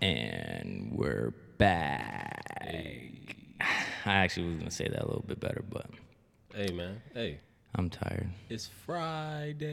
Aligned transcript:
And 0.00 0.92
we're 0.92 1.34
back. 1.58 3.36
I 4.06 4.14
actually 4.14 4.46
was 4.48 4.56
gonna 4.56 4.70
say 4.70 4.88
that 4.88 5.02
a 5.02 5.06
little 5.06 5.24
bit 5.26 5.40
better, 5.40 5.62
but 5.68 5.86
Hey 6.54 6.72
man, 6.72 7.02
hey, 7.12 7.40
I'm 7.74 7.90
tired. 7.90 8.30
it's 8.48 8.66
Friday. 8.86 9.68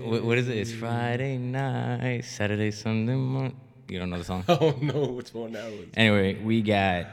What, 0.00 0.24
what 0.24 0.38
is 0.38 0.48
it? 0.48 0.56
It's 0.56 0.72
Friday 0.72 1.36
night, 1.36 2.24
Saturday, 2.24 2.70
Sunday 2.70 3.14
morning. 3.14 3.60
You 3.88 3.98
don't 3.98 4.08
know 4.10 4.18
the 4.18 4.24
song? 4.24 4.44
I 4.48 4.54
don't 4.56 4.82
know 4.82 5.04
which 5.04 5.34
one 5.34 5.52
that 5.52 5.70
was. 5.70 5.86
Anyway, 5.94 6.42
we 6.42 6.62
got 6.62 7.06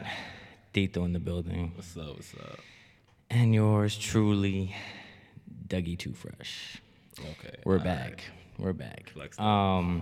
Tito 0.74 1.04
in 1.04 1.12
the 1.14 1.20
building, 1.20 1.74
What's 1.76 1.96
up? 1.98 2.16
What's 2.16 2.34
up? 2.36 2.60
and 3.30 3.54
yours 3.54 3.98
truly, 3.98 4.74
Dougie 5.68 6.00
Too 6.00 6.14
Fresh. 6.14 6.82
Okay, 7.20 7.56
We're 7.66 7.80
back. 7.80 8.12
right. 8.12 8.22
We're 8.60 8.74
back. 8.74 9.10
Flex. 9.14 9.38
Um, 9.40 10.02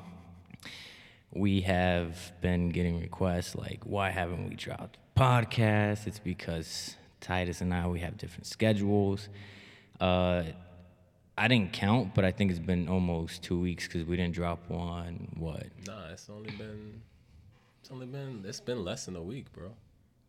we 1.36 1.61
have 1.61 2.31
been 2.41 2.69
getting 2.69 3.00
requests 3.01 3.55
like, 3.55 3.82
why 3.86 4.10
haven't 4.10 4.50
we 4.50 4.55
dropped 4.55 4.97
podcasts? 5.18 6.07
It's 6.07 6.19
because 6.19 6.96
Titus 7.21 7.61
and 7.61 7.74
I 7.74 7.87
we 7.87 8.00
have 8.01 8.18
different 8.18 8.46
schedules. 8.46 9.29
Uh, 10.00 10.43
I 11.38 11.47
didn't 11.47 11.74
count, 11.74 12.14
but 12.14 12.24
I 12.25 12.32
think 12.32 12.51
it's 12.51 12.60
been 12.60 12.88
almost 12.88 13.41
two 13.41 13.60
weeks 13.60 13.88
because 13.88 14.05
we 14.05 14.15
didn't 14.18 14.36
drop 14.36 14.69
one. 14.69 15.29
What? 15.38 15.65
Nah, 15.88 16.10
it's 16.11 16.29
only 16.29 16.51
been, 16.51 17.01
it's 17.82 17.89
only 17.91 18.05
been, 18.05 18.43
it's 18.47 18.60
been 18.60 18.83
less 18.83 19.05
than 19.05 19.15
a 19.15 19.21
week, 19.24 19.52
bro. 19.52 19.71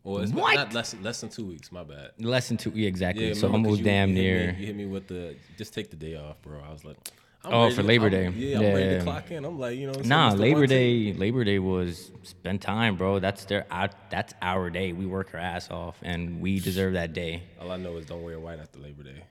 Well, 0.03 0.21
it's 0.21 0.31
What? 0.31 0.55
not 0.55 0.73
less, 0.73 0.95
less 1.01 1.21
than 1.21 1.29
two 1.29 1.45
weeks. 1.45 1.71
My 1.71 1.83
bad. 1.83 2.11
Less 2.19 2.47
than 2.47 2.57
two. 2.57 2.71
Yeah, 2.73 2.87
exactly. 2.87 3.27
Yeah, 3.27 3.33
so 3.33 3.51
almost 3.51 3.83
damn 3.83 4.09
you 4.09 4.15
hit 4.15 4.21
me- 4.23 4.27
near. 4.29 4.55
you 4.59 4.65
hit 4.67 4.75
me 4.75 4.85
with 4.85 5.07
the 5.07 5.35
just 5.57 5.73
take 5.73 5.89
the 5.89 5.95
day 5.95 6.15
off, 6.15 6.41
bro. 6.41 6.59
I 6.67 6.71
was 6.71 6.85
like, 6.85 6.97
I'm 7.45 7.53
Oh, 7.53 7.69
for 7.69 7.77
to- 7.77 7.83
Labor 7.83 8.05
I'm- 8.05 8.11
Day. 8.11 8.29
Yeah, 8.39 8.57
I'm 8.57 8.63
Yeah, 8.63 8.73
ready 8.73 8.97
to 8.97 9.03
clock 9.03 9.31
in. 9.31 9.45
I'm 9.45 9.59
like, 9.59 9.77
you 9.77 9.87
know? 9.87 9.99
Nah, 10.03 10.33
Labor 10.33 10.65
Day. 10.67 11.13
Labor 11.13 11.43
Day 11.43 11.59
was 11.59 12.11
spend 12.23 12.61
time, 12.61 12.95
bro. 12.97 13.19
That's 13.19 13.45
their. 13.45 13.65
Our, 13.71 13.89
that's 14.09 14.33
our 14.41 14.69
day. 14.69 14.93
We 14.93 15.05
work 15.05 15.31
our 15.33 15.39
ass 15.39 15.69
off, 15.69 15.97
and 16.01 16.41
we 16.41 16.59
deserve 16.59 16.93
that 16.93 17.13
day. 17.13 17.43
All 17.61 17.71
I 17.71 17.77
know 17.77 17.97
is 17.97 18.05
don't 18.05 18.23
wear 18.23 18.39
white 18.39 18.59
after 18.59 18.79
Labor 18.79 19.03
Day. 19.03 19.23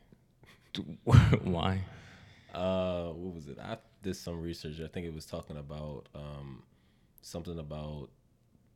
Why? 1.44 1.80
uh 2.52 3.06
what 3.08 3.34
was 3.34 3.48
it 3.48 3.58
i 3.60 3.76
did 4.04 4.14
some 4.14 4.40
research 4.40 4.80
i 4.80 4.86
think 4.86 5.04
it 5.04 5.12
was 5.12 5.26
talking 5.26 5.56
about 5.56 6.08
um 6.14 6.62
something 7.20 7.58
about 7.58 8.08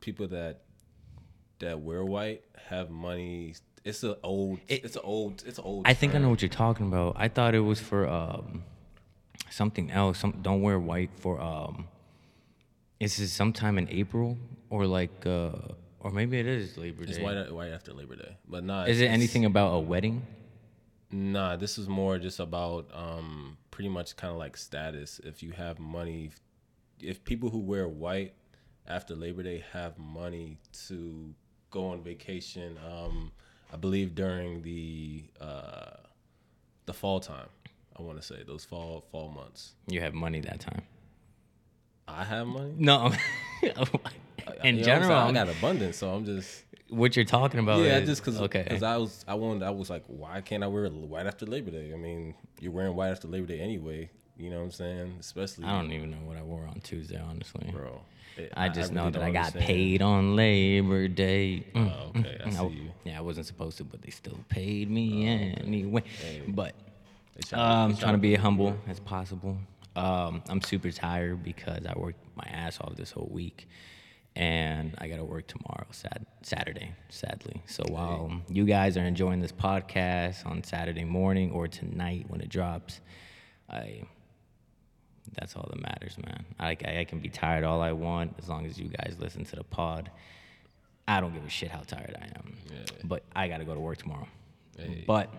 people 0.01 0.27
that 0.27 0.63
that 1.59 1.79
wear 1.79 2.03
white 2.03 2.43
have 2.67 2.89
money 2.89 3.53
it's 3.85 4.03
an 4.03 4.15
old 4.21 4.59
It- 4.67 4.83
it's 4.83 4.97
an 4.97 5.01
old 5.05 5.43
it's 5.47 5.57
an 5.59 5.63
old 5.63 5.87
I 5.87 5.93
think 5.93 6.13
I 6.13 6.17
know 6.17 6.27
what 6.29 6.41
you're 6.41 6.49
talking 6.49 6.87
about. 6.87 7.15
I 7.17 7.29
thought 7.29 7.55
it 7.55 7.61
was 7.61 7.79
for 7.79 8.05
um, 8.05 8.63
something 9.49 9.91
else. 9.91 10.19
Some 10.19 10.39
don't 10.41 10.61
wear 10.61 10.79
white 10.79 11.11
for 11.17 11.39
um. 11.41 11.87
Is 12.99 13.17
it 13.19 13.29
sometime 13.29 13.77
in 13.77 13.87
April 13.89 14.37
or 14.69 14.85
like 14.85 15.25
uh, 15.25 15.51
or 15.99 16.11
maybe 16.11 16.39
it 16.39 16.47
is 16.47 16.77
Labor 16.77 17.05
Day? 17.05 17.11
it's 17.11 17.19
white 17.19 17.51
white 17.53 17.71
after 17.71 17.93
labor 17.93 18.15
day 18.15 18.37
but 18.47 18.63
nah 18.63 18.83
is 18.83 19.01
it 19.01 19.07
anything 19.07 19.45
about 19.45 19.73
a 19.73 19.79
wedding? 19.79 20.25
nah 21.11 21.55
this 21.55 21.77
is 21.77 21.87
more 21.87 22.19
just 22.19 22.39
about 22.39 22.87
um 22.93 23.57
pretty 23.71 23.89
much 23.89 24.15
kind 24.15 24.31
of 24.31 24.37
like 24.37 24.55
status 24.55 25.19
if 25.23 25.41
you 25.41 25.51
have 25.51 25.79
money 25.79 26.29
if 27.01 27.23
people 27.23 27.49
who 27.49 27.57
wear 27.59 27.87
white 27.87 28.33
after 28.87 29.15
labor 29.15 29.41
day 29.41 29.63
have 29.73 29.97
money 29.97 30.57
to 30.87 31.33
go 31.71 31.87
on 31.87 32.03
vacation 32.03 32.77
um 32.85 33.31
i 33.73 33.75
believe 33.75 34.13
during 34.13 34.61
the 34.61 35.23
uh 35.41 35.91
the 36.85 36.93
fall 36.93 37.19
time 37.19 37.47
i 37.99 38.01
want 38.01 38.19
to 38.19 38.25
say 38.25 38.37
those 38.47 38.63
fall 38.65 39.03
fall 39.11 39.29
months 39.29 39.73
You 39.87 40.01
have 40.01 40.13
money 40.13 40.39
that 40.41 40.59
time. 40.61 40.81
i 42.07 42.23
have 42.23 42.47
money 42.47 42.73
No, 42.77 43.11
You 43.61 43.69
in 43.71 43.75
know 43.75 44.01
I'm 44.63 44.83
general, 44.83 45.11
i 45.17 45.31
got 45.31 45.49
abundance 45.49 45.97
so 45.97 46.09
i'm 46.13 46.25
just 46.25 46.63
what 46.89 47.15
you're 47.15 47.23
talking 47.25 47.59
about. 47.59 47.81
yeah, 47.81 47.97
is- 47.99 48.09
just 48.09 48.23
because 48.25 48.41
okay. 48.41 48.63
because 48.63 48.81
I 48.81 48.97
was 48.97 49.23
I 49.27 49.35
wanted 49.35 49.61
I 49.61 49.69
was 49.69 49.91
like, 49.91 50.03
why 50.07 50.41
can't 50.41 50.63
I 50.63 50.67
wear 50.67 50.87
white 50.89 51.27
after 51.27 51.45
Labor 51.45 51.69
Day? 51.69 51.91
I 51.93 51.97
mean, 51.97 52.33
you're 52.59 52.71
wearing 52.71 52.95
white 52.95 53.11
after 53.11 53.27
Labor 53.27 53.45
Day 53.45 53.59
anyway. 53.59 54.09
You 54.37 54.49
know 54.49 54.57
what 54.57 54.63
I'm 54.63 54.71
saying? 54.71 55.17
Especially, 55.19 55.65
I 55.65 55.79
don't 55.79 55.91
even 55.91 56.09
know 56.09 56.17
what 56.25 56.35
I 56.35 56.41
wore 56.41 56.65
on 56.65 56.79
Tuesday, 56.81 57.21
honestly. 57.23 57.69
bro. 57.71 58.01
it- 58.37 58.51
I 58.57 58.69
just 58.69 58.91
know 58.91 59.01
really 59.01 59.11
that 59.11 59.21
I 59.21 59.29
got 59.31 59.37
understand. 59.53 59.65
paid 59.67 60.01
on 60.01 60.35
Labor 60.35 61.07
Day. 61.07 61.63
Mm. 61.75 61.91
Oh, 61.95 62.19
okay, 62.19 62.39
I 62.43 62.47
I- 62.47 62.51
see 62.53 62.67
you. 62.69 62.91
Yeah, 63.03 63.19
I 63.19 63.21
wasn't 63.21 63.45
supposed 63.45 63.77
to, 63.77 63.83
but 63.83 64.01
they 64.01 64.09
still 64.09 64.39
paid 64.49 64.89
me 64.89 65.27
anyway. 65.27 66.03
But 66.47 66.73
Tryna- 67.41 67.57
um, 67.57 67.93
they 67.93 67.99
trying 67.99 68.13
to 68.13 68.19
be 68.19 68.35
humble 68.35 68.75
as 68.87 68.99
possible. 68.99 69.57
Um, 69.95 70.43
I'm 70.49 70.61
super 70.61 70.91
tired 70.91 71.43
because 71.43 71.85
I 71.85 71.93
worked 71.97 72.19
my 72.35 72.43
ass 72.49 72.79
off 72.79 72.95
this 72.95 73.11
whole 73.11 73.29
week, 73.31 73.67
and 74.35 74.93
I 74.99 75.07
got 75.07 75.17
to 75.17 75.25
work 75.25 75.47
tomorrow, 75.47 75.85
sad 75.91 76.25
Saturday, 76.41 76.93
sadly. 77.09 77.61
So 77.65 77.83
while 77.89 78.31
you 78.49 78.65
guys 78.65 78.97
are 78.97 79.03
enjoying 79.05 79.41
this 79.41 79.51
podcast 79.51 80.45
on 80.45 80.63
Saturday 80.63 81.03
morning 81.03 81.51
or 81.51 81.67
tonight 81.67 82.25
when 82.27 82.41
it 82.41 82.49
drops, 82.49 83.01
I 83.69 84.03
that's 85.33 85.55
all 85.55 85.67
that 85.71 85.79
matters, 85.81 86.17
man. 86.17 86.43
I, 86.59 86.75
I, 86.85 86.99
I 86.99 87.05
can 87.05 87.19
be 87.19 87.29
tired 87.29 87.63
all 87.63 87.81
I 87.81 87.91
want 87.91 88.33
as 88.39 88.49
long 88.49 88.65
as 88.65 88.79
you 88.79 88.87
guys 88.89 89.15
listen 89.19 89.45
to 89.45 89.55
the 89.55 89.63
pod. 89.63 90.09
I 91.07 91.19
don't 91.21 91.33
give 91.33 91.43
a 91.45 91.49
shit 91.49 91.69
how 91.69 91.81
tired 91.81 92.15
I 92.19 92.25
am. 92.37 92.55
But 93.03 93.23
I 93.35 93.47
got 93.47 93.57
to 93.59 93.65
go 93.65 93.73
to 93.73 93.79
work 93.79 93.97
tomorrow. 93.97 94.27
Hey. 94.77 95.03
But 95.05 95.29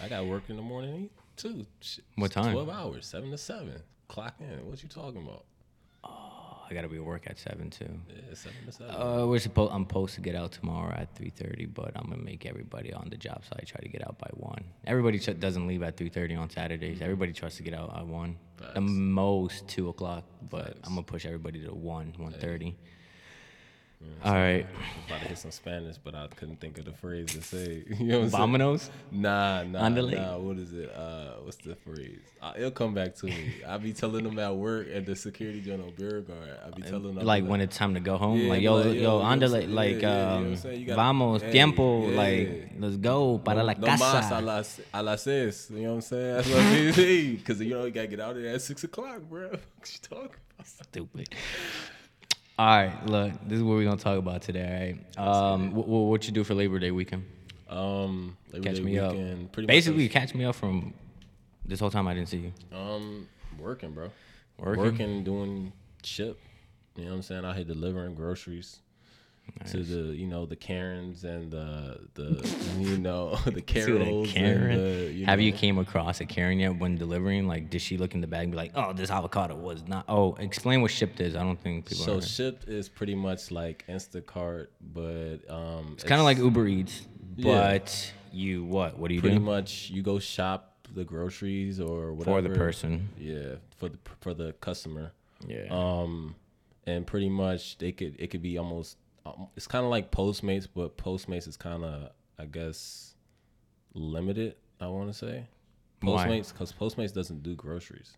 I 0.00 0.08
got 0.08 0.26
work 0.26 0.44
in 0.48 0.56
the 0.56 0.62
morning 0.62 1.10
too. 1.36 1.66
What 2.16 2.32
time? 2.32 2.52
Twelve 2.52 2.68
hours, 2.70 3.06
seven 3.06 3.30
to 3.30 3.38
seven. 3.38 3.80
Clock 4.08 4.34
in. 4.40 4.66
What 4.68 4.82
you 4.82 4.88
talking 4.88 5.22
about? 5.22 5.44
Oh, 6.04 6.62
I 6.70 6.74
got 6.74 6.82
to 6.82 6.88
be 6.88 6.96
at 6.96 7.04
work 7.04 7.24
at 7.26 7.38
7 7.38 7.70
too. 7.70 7.88
Yeah, 8.08 8.34
seven 8.34 8.58
to 8.66 8.72
seven. 8.72 8.94
Uh, 8.94 9.26
we're 9.26 9.38
supposed. 9.40 9.72
I'm 9.72 9.82
supposed 9.84 10.14
to 10.14 10.20
get 10.20 10.34
out 10.36 10.52
tomorrow 10.52 10.92
at 10.96 11.12
3:30, 11.16 11.66
but 11.74 11.92
I'm 11.96 12.08
gonna 12.10 12.22
make 12.22 12.46
everybody 12.46 12.92
on 12.92 13.08
the 13.10 13.16
job 13.16 13.42
site 13.44 13.66
try 13.66 13.80
to 13.80 13.88
get 13.88 14.06
out 14.06 14.18
by 14.18 14.28
one. 14.34 14.62
Everybody 14.86 15.18
ch- 15.18 15.38
doesn't 15.40 15.66
leave 15.66 15.82
at 15.82 15.96
3:30 15.96 16.36
on 16.38 16.50
Saturdays. 16.50 17.00
Everybody 17.02 17.32
tries 17.32 17.56
to 17.56 17.62
get 17.64 17.74
out 17.74 17.96
at 17.96 18.06
one. 18.06 18.36
The 18.74 18.80
most 18.80 19.66
two 19.68 19.88
o'clock, 19.88 20.24
but 20.50 20.76
I'm 20.84 20.90
gonna 20.94 21.02
push 21.02 21.26
everybody 21.26 21.62
to 21.64 21.74
one, 21.74 22.14
1:30. 24.22 24.26
All 24.26 24.34
right, 24.34 24.66
I 24.66 25.06
about 25.08 25.22
to 25.22 25.28
hit 25.28 25.38
some 25.38 25.50
Spanish, 25.50 25.96
but 25.98 26.14
I 26.14 26.26
couldn't 26.28 26.60
think 26.60 26.78
of 26.78 26.84
the 26.84 26.92
phrase 26.92 27.26
to 27.34 27.42
say. 27.42 27.84
You 27.98 28.06
know 28.06 28.20
what? 28.20 28.30
Vamonos. 28.32 28.90
Nah, 29.10 29.62
nah, 29.64 29.80
Andale. 29.88 30.14
nah. 30.16 30.38
What 30.38 30.58
is 30.58 30.72
it? 30.72 30.90
Uh, 30.94 31.34
what's 31.42 31.56
the 31.58 31.74
phrase? 31.76 32.20
Uh, 32.42 32.52
it'll 32.56 32.70
come 32.70 32.94
back 32.94 33.14
to 33.16 33.26
me. 33.26 33.54
I 33.66 33.76
be 33.78 33.92
telling 33.92 34.24
them 34.24 34.38
at 34.38 34.54
work 34.54 34.88
at 34.94 35.06
the 35.06 35.16
security 35.16 35.60
general 35.60 35.90
beer 35.96 36.20
guard. 36.20 36.56
I 36.66 36.70
be 36.70 36.82
telling 36.82 37.14
them 37.14 37.24
Like 37.24 37.44
when 37.44 37.60
it's 37.60 37.76
time 37.76 37.94
to 37.94 38.00
go 38.00 38.16
home, 38.16 38.38
Yeah, 38.38 38.48
like 38.50 38.62
yo, 38.62 38.78
yo, 38.78 38.84
yo, 38.84 38.92
you 38.92 39.02
know 39.02 39.16
what 39.18 39.24
I'm 39.26 39.40
andale, 39.40 39.72
like 39.72 40.00
Yeah, 40.02 40.08
yeah, 40.08 40.38
you 40.38 40.44
know 40.44 40.52
um, 40.52 40.84
gotta- 40.86 40.94
vamos, 40.96 41.42
hey, 41.42 41.52
tiempo, 41.52 42.06
like 42.10 42.72
let's 42.78 42.96
go 42.96 43.38
para 43.38 43.62
la 43.64 43.74
casa. 43.74 43.86
no 43.86 43.96
mas 43.96 44.30
a 44.32 44.40
las 44.40 44.80
a 44.92 45.02
las 45.02 45.22
seis. 45.22 45.68
You 45.70 45.76
know 45.82 45.88
what 45.88 45.94
I'm 45.96 46.00
saying? 46.02 46.34
That's 46.36 46.48
what 46.48 46.58
I 46.60 46.70
mean. 46.72 47.36
Because 47.36 47.60
you 47.60 47.70
know 47.70 47.84
you 47.84 47.90
gotta 47.90 48.06
get 48.06 48.20
out 48.20 48.36
of 48.36 48.42
there 48.42 48.54
at 48.54 48.62
six 48.62 48.84
o'clock, 48.84 49.22
bro. 49.28 49.48
What 49.50 49.92
you 49.92 49.98
talking 50.08 50.30
about? 50.58 50.66
Stupid. 50.66 51.28
All 52.58 52.66
right, 52.66 53.06
look, 53.06 53.32
this 53.46 53.58
is 53.58 53.62
what 53.62 53.74
we're 53.74 53.84
gonna 53.84 53.98
talk 53.98 54.18
about 54.18 54.40
today. 54.42 54.98
All 55.18 55.26
right, 55.26 55.52
um, 55.54 55.70
wh- 55.72 55.84
wh- 55.84 56.08
what 56.08 56.26
you 56.26 56.32
do 56.32 56.42
for 56.42 56.54
Labor 56.54 56.78
Day 56.78 56.90
weekend? 56.90 57.24
Um, 57.68 58.36
Labor 58.52 58.64
Catch 58.64 58.76
Day 58.76 58.82
me 58.82 58.98
up. 58.98 59.12
weekend, 59.12 59.52
Pretty 59.52 59.66
Basically, 59.66 60.04
much 60.04 60.12
catch 60.12 60.34
me 60.34 60.44
up 60.44 60.54
from 60.54 60.94
this 61.66 61.80
whole 61.80 61.90
time 61.90 62.08
I 62.08 62.14
didn't 62.14 62.28
see 62.30 62.38
you. 62.38 62.52
Um, 62.76 63.28
working, 63.58 63.90
bro. 63.92 64.10
Working? 64.58 64.82
Working, 64.84 65.24
doing 65.24 65.72
Shipt. 66.02 66.36
You 66.96 67.04
know 67.04 67.10
what 67.10 67.16
I'm 67.16 67.22
saying? 67.22 67.44
I 67.44 67.54
here 67.54 67.64
delivering 67.64 68.14
groceries 68.14 68.78
to 69.66 69.82
the, 69.82 70.14
you 70.14 70.26
know, 70.26 70.46
the 70.46 70.56
Karens 70.56 71.24
and 71.24 71.50
the, 71.50 71.98
the, 72.14 72.56
you 72.78 72.98
know, 72.98 73.34
the 73.46 73.60
Carols. 73.74 74.30
Karen? 74.30 74.78
The, 74.78 75.12
you 75.12 75.24
Have 75.26 75.40
you 75.40 75.52
came 75.52 75.78
across 75.78 76.20
a 76.20 76.24
Karen 76.26 76.58
yet 76.60 76.78
when 76.78 76.96
delivering? 76.96 77.46
Like, 77.48 77.70
did 77.70 77.80
she 77.82 77.96
look 77.96 78.14
in 78.14 78.20
the 78.20 78.26
bag 78.26 78.44
and 78.44 78.52
be 78.52 78.56
like, 78.56 78.72
"Oh, 78.74 78.92
this 78.92 79.10
avocado 79.10 79.56
was 79.56 79.86
not"? 79.86 80.04
Oh, 80.08 80.34
explain 80.34 80.82
what 80.82 80.90
Shipt 80.90 81.20
is. 81.20 81.34
I 81.36 81.42
don't 81.42 81.60
think 81.60 81.86
people. 81.86 82.04
So 82.04 82.18
Shipt 82.20 82.68
is 82.68 82.88
pretty 82.88 83.14
much 83.14 83.50
like 83.50 83.84
Instacart, 83.88 84.68
but 84.80 85.38
um, 85.48 85.92
it's 85.94 86.04
kind 86.04 86.20
of 86.20 86.24
like 86.24 86.38
Uber 86.38 86.66
Eats, 86.66 87.06
Yeah. 87.36 87.52
but 87.78 88.12
you 88.32 88.64
what? 88.64 88.98
What 88.98 89.08
do 89.08 89.14
you 89.14 89.20
pretty 89.20 89.36
do 89.38 89.42
much 89.44 89.90
you 89.90 90.02
go 90.02 90.18
shop 90.18 90.74
the 90.94 91.04
groceries 91.04 91.80
or 91.80 92.12
whatever 92.12 92.36
for 92.42 92.48
the 92.48 92.54
person? 92.54 93.08
Yeah, 93.18 93.56
for 93.76 93.88
the 93.88 93.98
for 94.20 94.34
the 94.34 94.52
customer. 94.60 95.12
Yeah. 95.46 95.66
um 95.70 96.34
and 96.86 97.06
pretty 97.06 97.28
much 97.28 97.76
they 97.78 97.92
could 97.92 98.14
it 98.18 98.28
could 98.28 98.40
be 98.42 98.56
almost 98.56 98.96
um, 99.26 99.48
it's 99.56 99.66
kind 99.66 99.84
of 99.84 99.90
like 99.90 100.10
postmates 100.10 100.66
but 100.72 100.96
postmates 100.96 101.46
is 101.48 101.56
kind 101.56 101.84
of 101.84 102.10
i 102.38 102.44
guess 102.44 103.14
limited 103.94 104.54
i 104.80 104.86
want 104.86 105.08
to 105.08 105.14
say 105.14 105.46
Why? 106.00 106.26
postmates 106.26 106.52
because 106.52 106.72
postmates 106.72 107.12
doesn't 107.14 107.42
do 107.42 107.54
groceries 107.54 108.16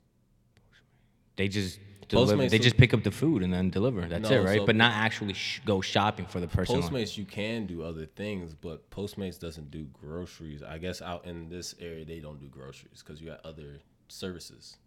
They 1.37 1.49
just 1.49 1.79
deliver. 2.09 2.35
Postmates 2.37 2.51
They 2.51 2.59
just 2.59 2.77
pick 2.77 2.93
up 2.95 3.03
the 3.05 3.11
food 3.13 3.43
and 3.45 3.53
then 3.53 3.71
deliver. 3.71 4.01
That's 4.09 4.29
No, 4.29 4.41
it, 4.41 4.45
right? 4.45 4.59
so- 4.61 4.67
but 4.67 4.75
not 4.75 4.93
actually 4.93 5.35
sh- 5.35 5.61
go 5.65 5.81
shopping 5.81 6.27
for 6.27 6.41
the 6.41 6.49
person. 6.49 6.81
postmates 6.81 7.17
you 7.17 7.25
can 7.25 7.67
do 7.67 7.83
other 7.83 8.07
things 8.07 8.55
but 8.55 8.91
postmates 8.91 9.39
doesn't 9.39 9.71
do 9.71 9.85
groceries 9.93 10.63
i 10.63 10.79
guess 10.79 11.01
out 11.03 11.27
in 11.27 11.49
this 11.49 11.75
area 11.81 12.05
they 12.05 12.19
don't 12.19 12.41
do 12.41 12.49
groceries 12.49 13.03
because 13.05 13.21
you 13.21 13.29
got 13.29 13.45
other 13.45 13.79
services 14.09 14.79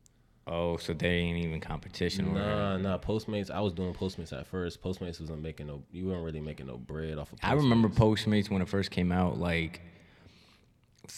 Oh, 0.48 0.78
so 0.78 0.94
they 0.94 1.08
ain't 1.08 1.38
even 1.38 1.60
competition. 1.60 2.34
Nah, 2.34 2.78
nah. 2.78 2.98
Postmates. 2.98 3.52
I 3.52 3.62
was 3.62 3.74
doing 3.74 3.94
Postmates 3.94 4.34
at 4.34 4.48
first. 4.48 4.82
Postmates 4.82 5.20
wasn't 5.22 5.42
making 5.42 5.68
no. 5.68 5.84
You 5.92 6.08
weren't 6.08 6.24
really 6.24 6.42
making 6.42 6.68
no 6.68 6.78
bread 6.78 7.18
off 7.18 7.32
of. 7.32 7.40
Postmates. 7.40 7.50
I 7.50 7.54
remember 7.54 7.90
Postmates 7.90 8.50
when 8.50 8.62
it 8.62 8.68
first 8.68 8.90
came 8.90 9.12
out. 9.12 9.38
Like, 9.40 9.82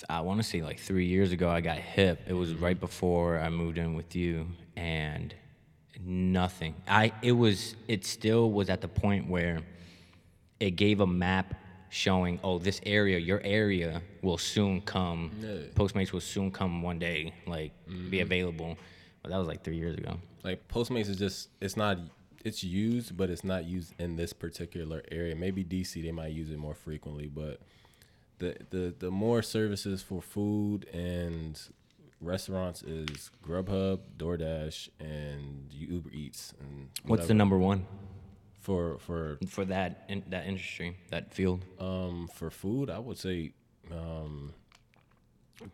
I 0.10 0.22
want 0.22 0.42
to 0.42 0.44
say 0.48 0.62
like 0.62 0.80
three 0.80 1.06
years 1.06 1.32
ago, 1.32 1.50
I 1.50 1.62
got 1.62 1.78
hip. 1.78 2.22
It 2.28 2.34
was 2.34 2.52
mm-hmm. 2.52 2.64
right 2.64 2.80
before 2.80 3.40
I 3.40 3.50
moved 3.50 3.78
in 3.78 3.96
with 3.96 4.14
you, 4.14 4.48
and 4.76 5.34
nothing. 6.06 6.76
I 6.88 7.14
it 7.22 7.32
was 7.32 7.76
it 7.88 8.06
still 8.06 8.52
was 8.52 8.70
at 8.70 8.82
the 8.82 8.90
point 8.90 9.30
where 9.30 9.60
it 10.60 10.72
gave 10.72 11.00
a 11.00 11.08
map 11.08 11.56
showing, 11.90 12.40
oh, 12.44 12.58
this 12.58 12.82
area, 12.86 13.20
your 13.20 13.40
area 13.44 14.02
will 14.22 14.38
soon 14.38 14.82
come. 14.82 15.32
Yeah. 15.40 15.50
Postmates 15.76 16.12
will 16.12 16.22
soon 16.22 16.50
come 16.52 16.82
one 16.82 16.98
day, 16.98 17.34
like 17.46 17.72
be 17.86 17.94
mm-hmm. 17.94 18.22
available. 18.22 18.78
But 19.24 19.32
that 19.32 19.38
was 19.38 19.48
like 19.48 19.64
three 19.64 19.78
years 19.78 19.98
ago. 19.98 20.20
like 20.44 20.68
Postmates 20.68 21.10
is 21.10 21.18
just. 21.18 21.50
It's 21.62 21.76
not. 21.78 21.98
It's 22.44 22.64
used, 22.64 23.16
but 23.16 23.30
it's 23.30 23.46
not 23.46 23.64
used 23.64 23.94
in 24.00 24.18
this 24.18 24.34
particular 24.34 25.02
area. 25.10 25.34
Maybe 25.36 25.64
DC 25.64 26.04
they 26.04 26.12
might 26.12 26.34
use 26.34 26.50
it 26.52 26.58
more 26.58 26.76
frequently, 26.76 27.28
but 27.28 27.62
the 28.40 28.58
the 28.70 28.94
the 29.00 29.10
more 29.10 29.42
services 29.42 30.02
for 30.02 30.22
food 30.22 30.86
and 30.94 31.58
restaurants 32.20 32.84
is 32.84 33.32
Grubhub, 33.46 34.00
DoorDash, 34.18 34.90
and 35.00 35.72
Uber 35.72 36.10
Eats. 36.12 36.54
And 36.60 36.90
What's 37.06 37.28
the 37.28 37.34
number 37.34 37.58
one 37.58 37.86
for 38.60 38.98
for 39.00 39.38
for 39.48 39.64
that 39.66 40.04
in, 40.10 40.24
that 40.30 40.46
industry, 40.46 40.98
that 41.12 41.34
field? 41.34 41.64
um 41.80 42.30
for 42.34 42.50
food? 42.50 42.90
I 42.90 43.00
would 43.00 43.18
say 43.18 43.54
um 43.92 44.54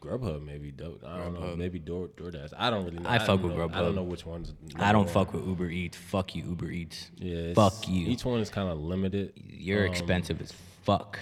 Grubhub 0.02 0.44
maybe. 0.46 0.72
Do- 0.72 1.00
I 1.06 1.18
don't 1.18 1.34
know. 1.34 1.40
Grubhub. 1.42 1.58
Maybe 1.58 1.80
Door 1.80 2.10
DoorDash. 2.18 2.54
I 2.58 2.70
don't 2.70 2.86
really 2.86 3.00
know. 3.00 3.10
I 3.10 3.20
fuck 3.20 3.42
with 3.44 3.56
know. 3.56 3.70
I 3.74 3.80
don't 3.82 3.96
know 3.96 4.04
which 4.04 4.26
ones. 4.26 4.54
I 4.76 4.92
don't 4.92 5.06
number 5.06 5.12
fuck 5.12 5.34
with 5.34 5.46
Uber 5.46 5.70
Eats. 5.70 5.98
Fuck 5.98 6.36
you, 6.36 6.44
Uber 6.46 6.70
Eats. 6.72 7.12
Yeah, 7.18 7.54
Fuck 7.54 7.88
you. 7.88 8.08
Each 8.08 8.24
one 8.26 8.40
is 8.40 8.50
kind 8.50 8.70
of 8.70 8.80
limited. 8.80 9.34
You're 9.36 9.86
Um, 9.86 9.92
expensive 9.92 10.42
as 10.42 10.54
fuck. 10.84 11.20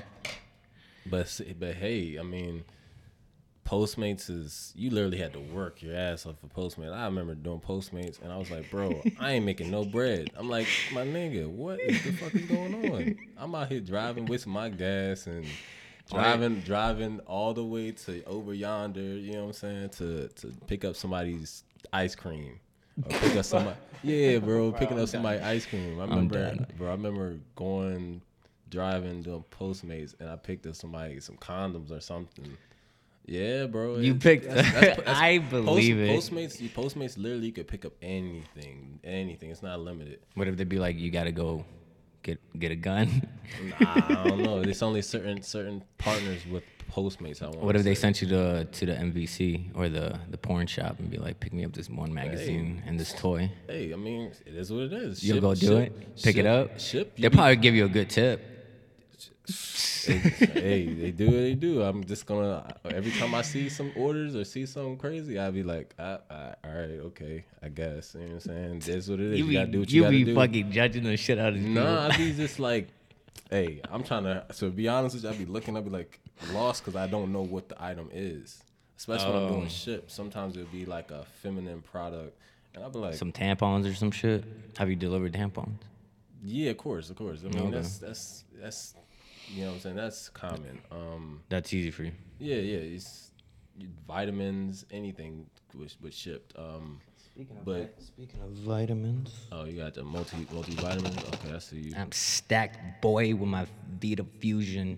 But 1.09 1.39
but 1.59 1.75
hey, 1.75 2.17
I 2.19 2.23
mean, 2.23 2.63
Postmates 3.65 4.29
is 4.29 4.71
you 4.75 4.89
literally 4.89 5.17
had 5.17 5.33
to 5.33 5.39
work 5.39 5.81
your 5.81 5.95
ass 5.95 6.25
off 6.25 6.35
for 6.39 6.47
Postmates. 6.47 6.93
I 6.93 7.05
remember 7.05 7.35
doing 7.35 7.59
Postmates, 7.59 8.21
and 8.21 8.31
I 8.31 8.37
was 8.37 8.49
like, 8.49 8.69
bro, 8.71 9.01
I 9.19 9.33
ain't 9.33 9.45
making 9.45 9.69
no 9.71 9.83
bread. 9.83 10.31
I'm 10.37 10.49
like, 10.49 10.67
my 10.93 11.05
nigga, 11.05 11.47
what 11.49 11.79
is 11.81 12.01
the 12.03 12.11
fuck 12.13 12.33
is 12.33 12.43
going 12.45 12.91
on? 12.93 13.17
I'm 13.37 13.53
out 13.55 13.69
here 13.69 13.81
driving, 13.81 14.25
with 14.25 14.47
my 14.47 14.69
gas 14.69 15.27
and. 15.27 15.45
Driving, 16.09 16.59
driving 16.61 17.19
all 17.27 17.53
the 17.53 17.63
way 17.65 17.91
to 17.91 18.23
over 18.25 18.53
yonder, 18.53 19.01
you 19.01 19.33
know 19.33 19.41
what 19.41 19.47
I'm 19.47 19.53
saying, 19.53 19.89
to 19.97 20.27
to 20.29 20.53
pick 20.67 20.85
up 20.85 20.95
somebody's 20.95 21.63
ice 21.91 22.15
cream, 22.15 22.59
or 22.97 23.09
pick 23.09 23.35
up 23.35 23.45
somebody. 23.53 23.75
Yeah, 24.03 24.39
bro, 24.39 24.71
picking 24.71 24.99
up 24.99 25.09
somebody's 25.09 25.41
ice 25.41 25.65
cream. 25.65 25.99
I 25.99 26.03
remember, 26.03 26.55
bro. 26.77 26.87
I 26.87 26.91
remember 26.91 27.37
going 27.55 28.21
driving 28.69 29.21
doing 29.21 29.43
Postmates, 29.51 30.13
and 30.19 30.29
I 30.29 30.35
picked 30.35 30.65
up 30.67 30.75
somebody 30.75 31.19
some 31.19 31.35
condoms 31.37 31.91
or 31.91 31.99
something. 31.99 32.57
Yeah, 33.25 33.65
bro. 33.65 33.97
You 33.97 34.15
picked- 34.15 34.45
that's- 34.45 34.71
that's- 34.73 34.97
that's- 34.97 35.17
I 35.21 35.39
believe 35.39 35.99
it. 35.99 36.09
Postmates, 36.09 36.61
you- 36.61 36.69
Postmates 36.69 37.17
literally 37.17 37.51
could 37.51 37.67
pick 37.67 37.83
up 37.83 37.91
anything, 38.01 38.99
anything. 39.03 39.49
It's 39.51 39.61
not 39.63 39.79
limited. 39.81 40.19
What 40.35 40.47
if 40.47 40.55
they'd 40.55 40.69
be 40.69 40.79
like, 40.79 40.97
you 40.97 41.11
gotta 41.11 41.31
go 41.33 41.65
get 42.27 42.59
get 42.59 42.71
a 42.71 42.75
gun? 42.89 43.07
Nah, 43.63 43.75
I 43.79 44.27
don't 44.27 44.43
know. 44.43 44.61
There's 44.61 44.83
only 44.83 45.01
certain 45.01 45.41
certain 45.41 45.81
partners 45.97 46.41
with 46.51 46.63
Postmates. 46.91 47.41
I 47.41 47.47
want. 47.47 47.61
What 47.67 47.75
if 47.77 47.83
they 47.83 47.95
sent 47.95 48.21
you 48.21 48.27
to 48.35 48.65
to 48.65 48.85
the 48.85 48.93
MVC 48.93 49.71
or 49.75 49.87
the 49.89 50.19
the 50.29 50.37
porn 50.37 50.67
shop 50.67 50.99
and 50.99 51.09
be 51.09 51.17
like, 51.17 51.39
pick 51.39 51.53
me 51.53 51.63
up 51.65 51.71
this 51.73 51.89
one 51.89 52.13
magazine 52.13 52.83
and 52.85 52.99
this 52.99 53.13
toy? 53.13 53.49
Hey, 53.67 53.93
I 53.93 53.95
mean, 53.95 54.31
it 54.45 54.55
is 54.55 54.71
what 54.71 54.83
it 54.83 54.93
is. 54.93 55.23
You'll 55.23 55.37
Ship- 55.37 55.41
go 55.41 55.53
do 55.55 55.67
ship- 55.67 55.77
it, 55.87 56.15
pick 56.25 56.35
ship- 56.35 56.45
it 56.45 56.45
up. 56.45 56.79
Ship. 56.79 57.15
They'll 57.17 57.31
probably 57.31 57.55
give 57.55 57.73
you 57.75 57.85
a 57.85 57.89
good 57.89 58.09
tip. 58.09 58.39
Hey, 60.05 60.85
they 60.93 61.11
do 61.11 61.25
what 61.25 61.31
they 61.33 61.53
do. 61.53 61.81
I'm 61.81 62.03
just 62.03 62.25
gonna 62.25 62.73
every 62.85 63.11
time 63.11 63.33
I 63.35 63.41
see 63.41 63.67
some 63.69 63.91
orders 63.95 64.35
or 64.35 64.43
see 64.45 64.65
something 64.65 64.97
crazy, 64.97 65.37
I'll 65.37 65.51
be 65.51 65.63
like, 65.63 65.93
ah, 65.99 66.19
ah, 66.29 66.53
all 66.63 66.71
right, 66.71 66.99
okay, 67.09 67.45
I 67.61 67.69
guess. 67.69 68.13
You 68.13 68.21
know 68.21 68.25
what 68.27 68.33
I'm 68.33 68.39
saying? 68.39 68.79
That's 68.85 69.07
what 69.07 69.19
it 69.19 69.33
is. 69.33 69.39
You, 69.39 69.45
You, 69.45 69.53
gotta 69.53 69.67
do 69.71 69.79
what 69.79 69.89
you, 69.89 69.95
you 69.97 70.01
gotta 70.03 70.11
be 70.17 70.23
do. 70.23 70.35
fucking 70.35 70.71
judging 70.71 71.03
the 71.03 71.17
shit 71.17 71.39
out 71.39 71.49
of 71.49 71.55
these 71.55 71.65
Nah. 71.67 72.07
I 72.07 72.17
be 72.17 72.31
just 72.35 72.59
like, 72.59 72.87
hey, 73.49 73.81
I'm 73.91 74.03
trying 74.03 74.23
to. 74.23 74.45
So 74.51 74.67
to 74.69 74.73
be 74.75 74.87
honest 74.87 75.15
with 75.15 75.23
you, 75.25 75.29
I 75.29 75.33
be 75.33 75.45
looking, 75.45 75.75
I 75.75 75.81
be 75.81 75.89
like 75.89 76.19
lost 76.53 76.83
because 76.85 76.95
I 76.95 77.07
don't 77.07 77.31
know 77.33 77.41
what 77.43 77.69
the 77.69 77.81
item 77.83 78.09
is. 78.13 78.61
Especially 78.97 79.27
when 79.33 79.43
I'm 79.43 79.49
Oh. 79.49 79.53
doing 79.57 79.67
Shipt. 79.67 80.09
Sometimes 80.11 80.55
it'll 80.57 80.69
be 80.71 80.85
like 80.85 81.11
a 81.11 81.25
feminine 81.43 81.81
product, 81.81 82.35
and 82.73 82.83
I'll 82.83 82.89
be 82.89 82.99
like, 82.99 83.13
Some 83.15 83.31
tampons 83.31 83.89
or 83.89 83.93
some 83.93 84.11
shit. 84.11 84.43
Have 84.77 84.89
you 84.89 84.95
delivered 84.95 85.33
tampons? 85.33 85.77
yeah, 86.43 86.69
of 86.71 86.77
course, 86.77 87.09
of 87.09 87.15
course. 87.17 87.41
I 87.43 87.49
mean, 87.49 87.67
Okay. 87.67 87.71
that's 87.77 87.97
that's 87.97 88.43
that's 88.61 88.95
you 89.49 89.61
know 89.61 89.67
what 89.69 89.73
I'm 89.75 89.79
saying. 89.81 89.95
That's 89.95 90.29
common. 90.29 90.79
Um, 90.91 91.41
That's 91.49 91.73
easy 91.73 91.91
for 91.91 92.03
you. 92.03 92.11
yeah, 92.39 92.55
yeah. 92.57 92.77
It's 92.77 93.31
vitamins, 94.07 94.85
anything 94.91 95.45
was, 95.77 95.97
was 96.01 96.13
shipped. 96.13 96.53
Um, 96.57 96.99
but 97.63 97.93
speaking 98.01 98.41
of 98.41 98.49
vitamins, 98.49 99.47
oh, 99.51 99.65
you 99.65 99.79
got 99.79 99.93
the 99.93 100.03
multi 100.03 100.37
multivitamins. 100.51 101.33
Okay, 101.35 101.55
I 101.55 101.59
see 101.59 101.77
you. 101.77 101.93
I'm 101.95 102.11
stacked, 102.11 103.01
boy, 103.01 103.35
with 103.35 103.49
my 103.49 103.67
Vita 104.01 104.23
Fusion. 104.39 104.97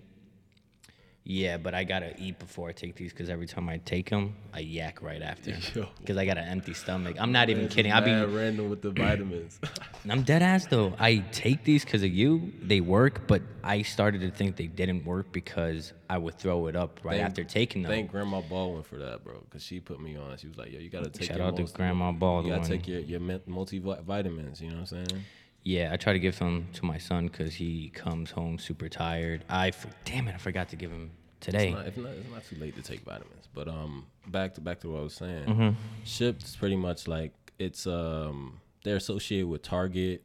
Yeah, 1.30 1.58
but 1.58 1.74
I 1.76 1.84
gotta 1.84 2.12
eat 2.20 2.40
before 2.40 2.68
I 2.68 2.72
take 2.72 2.96
these 2.96 3.12
because 3.12 3.30
every 3.30 3.46
time 3.46 3.68
I 3.68 3.76
take 3.78 4.10
them, 4.10 4.34
I 4.52 4.58
yak 4.58 5.00
right 5.00 5.22
after. 5.22 5.56
Because 6.00 6.16
I 6.16 6.24
got 6.24 6.38
an 6.38 6.48
empty 6.48 6.74
stomach. 6.74 7.18
I'm 7.20 7.30
not 7.30 7.50
even 7.50 7.68
kidding. 7.68 7.92
I 7.92 8.00
be, 8.00 8.10
random 8.10 8.68
with 8.68 8.82
the 8.82 8.90
vitamins. 8.90 9.60
I'm 10.10 10.22
dead 10.22 10.42
ass 10.42 10.66
though. 10.66 10.92
I 10.98 11.18
take 11.30 11.62
these 11.62 11.84
because 11.84 12.02
of 12.02 12.10
you. 12.12 12.52
They 12.60 12.80
work, 12.80 13.28
but 13.28 13.42
I 13.62 13.82
started 13.82 14.22
to 14.22 14.32
think 14.32 14.56
they 14.56 14.66
didn't 14.66 15.04
work 15.04 15.30
because 15.30 15.92
I 16.08 16.18
would 16.18 16.36
throw 16.36 16.66
it 16.66 16.74
up 16.74 16.98
right 17.04 17.18
Thank- 17.18 17.26
after 17.26 17.44
taking 17.44 17.82
them. 17.82 17.92
Thank 17.92 18.10
Grandma 18.10 18.40
Baldwin 18.40 18.82
for 18.82 18.96
that, 18.96 19.22
bro, 19.22 19.38
because 19.44 19.62
she 19.62 19.78
put 19.78 20.00
me 20.00 20.16
on. 20.16 20.36
She 20.36 20.48
was 20.48 20.58
like, 20.58 20.72
"Yo, 20.72 20.80
you 20.80 20.90
gotta 20.90 21.10
take 21.10 21.28
Shout 21.28 21.36
your 21.36 21.46
out 21.46 21.54
to 21.54 21.62
multi- 21.62 21.76
Grandma 21.76 22.10
You 22.10 22.50
gotta 22.50 22.68
take 22.68 22.88
your 22.88 22.98
your 22.98 23.20
multivitamins." 23.20 24.60
You 24.60 24.70
know 24.70 24.80
what 24.80 24.92
I'm 24.92 25.06
saying? 25.06 25.24
Yeah, 25.62 25.90
I 25.92 25.96
try 25.96 26.12
to 26.14 26.18
give 26.18 26.38
them 26.38 26.68
to 26.72 26.84
my 26.84 26.98
son 26.98 27.28
because 27.28 27.54
he 27.54 27.90
comes 27.90 28.32
home 28.32 28.58
super 28.58 28.88
tired. 28.88 29.44
I 29.48 29.70
damn 30.04 30.26
it, 30.26 30.34
I 30.34 30.38
forgot 30.38 30.70
to 30.70 30.76
give 30.76 30.90
him 30.90 31.12
today. 31.40 31.68
It's 31.68 31.76
not, 31.76 31.86
it's, 31.86 31.96
not, 31.96 32.12
it's 32.12 32.30
not 32.30 32.44
too 32.44 32.56
late 32.56 32.76
to 32.76 32.82
take 32.82 33.00
vitamins. 33.00 33.48
But 33.54 33.68
um, 33.68 34.06
back 34.28 34.54
to 34.54 34.60
back 34.60 34.80
to 34.80 34.90
what 34.90 35.00
I 35.00 35.02
was 35.02 35.14
saying. 35.14 35.44
Mm-hmm. 35.46 35.70
Shipt 36.04 36.44
is 36.44 36.56
pretty 36.56 36.76
much 36.76 37.08
like 37.08 37.32
it's 37.58 37.86
um 37.86 38.60
they're 38.84 38.96
associated 38.96 39.48
with 39.48 39.62
Target. 39.62 40.24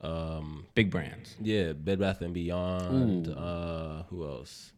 Um, 0.00 0.66
Big 0.74 0.90
brands. 0.90 1.34
yeah, 1.40 1.72
Bed 1.72 1.98
Bath 1.98 2.20
and 2.20 2.34
Beyond. 2.34 3.28
Uh, 3.28 4.02
who 4.10 4.26
else? 4.26 4.72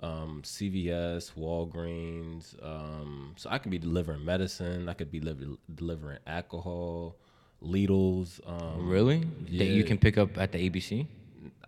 Um, 0.00 0.42
CVS, 0.44 1.32
Walgreens. 1.36 2.54
Um, 2.64 3.34
so 3.36 3.50
I 3.50 3.58
could 3.58 3.72
be 3.72 3.78
delivering 3.78 4.24
medicine. 4.24 4.88
I 4.88 4.92
could 4.94 5.10
be 5.10 5.18
deliver, 5.18 5.56
delivering 5.74 6.18
alcohol. 6.28 7.16
Lidl's. 7.60 8.40
Um, 8.46 8.88
Really? 8.88 9.24
That 9.56 9.66
you 9.66 9.82
can 9.82 9.98
pick 9.98 10.16
up 10.16 10.38
at 10.38 10.52
the 10.52 10.70
ABC? 10.70 11.06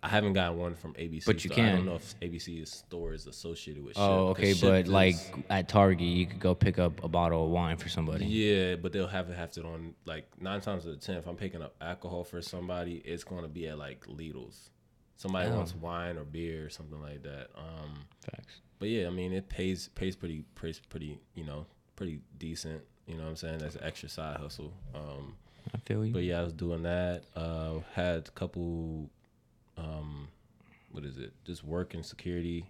I 0.03 0.09
haven't 0.09 0.33
gotten 0.33 0.57
one 0.57 0.75
from 0.75 0.93
ABC, 0.93 1.25
But 1.25 1.43
you 1.43 1.49
so 1.53 1.61
I 1.61 1.71
don't 1.71 1.85
know 1.85 1.95
if 1.95 2.19
ABC 2.19 2.61
is 2.61 2.69
stores 2.71 3.25
associated 3.27 3.83
with. 3.83 3.97
Oh, 3.97 4.33
'cause 4.33 4.43
okay, 4.43 4.53
but 4.83 4.87
like 4.87 5.15
is- 5.15 5.31
at 5.49 5.69
Target, 5.69 6.01
you 6.07 6.25
could 6.25 6.39
go 6.39 6.53
pick 6.55 6.77
up 6.79 7.03
a 7.03 7.07
bottle 7.07 7.45
of 7.45 7.51
wine 7.51 7.77
for 7.77 7.87
somebody. 7.89 8.25
yeah, 8.25 8.75
but 8.75 8.91
they'll 8.91 9.07
have 9.07 9.29
it 9.29 9.35
have 9.37 9.49
it 9.57 9.63
on 9.65 9.93
like 10.05 10.25
nine 10.41 10.59
times 10.61 10.85
out 10.85 10.93
of 10.93 10.99
ten. 10.99 11.17
If 11.17 11.27
I'm 11.27 11.35
picking 11.37 11.61
up 11.61 11.75
alcohol 11.81 12.23
for 12.23 12.41
somebody, 12.41 12.95
it's 13.05 13.23
going 13.23 13.43
to 13.43 13.47
be 13.49 13.67
at 13.67 13.77
like 13.77 14.05
Lidl's. 14.07 14.69
Somebody 15.17 15.49
Oh. 15.49 15.55
wants 15.57 15.75
wine 15.75 16.17
or 16.17 16.23
beer 16.25 16.65
or 16.65 16.69
something 16.69 16.99
like 17.01 17.21
that. 17.23 17.49
Um, 17.55 17.93
Facts. 18.21 18.61
but 18.79 18.89
yeah, 18.89 19.07
I 19.07 19.11
mean, 19.11 19.31
it 19.33 19.47
pays 19.49 19.87
pays 19.89 20.15
pretty 20.15 20.43
pays 20.55 20.79
pretty 20.89 21.19
you 21.35 21.43
know 21.45 21.65
pretty 21.95 22.19
decent. 22.39 22.81
You 23.07 23.15
know 23.17 23.23
what 23.23 23.29
I'm 23.29 23.35
saying? 23.35 23.59
That's 23.59 23.75
an 23.75 23.83
extra 23.83 24.09
side 24.09 24.37
hustle. 24.37 24.73
Um, 24.95 25.35
I 25.73 25.77
feel 25.79 26.03
you. 26.05 26.11
But 26.13 26.23
yeah, 26.23 26.39
I 26.39 26.43
was 26.43 26.53
doing 26.53 26.81
that. 26.83 27.23
Uh, 27.35 27.79
had 27.93 28.27
a 28.27 28.31
couple, 28.31 29.09
um, 29.81 30.27
what 30.91 31.03
is 31.05 31.17
it? 31.17 31.33
Just 31.45 31.63
work 31.63 31.93
and 31.93 32.05
security. 32.05 32.65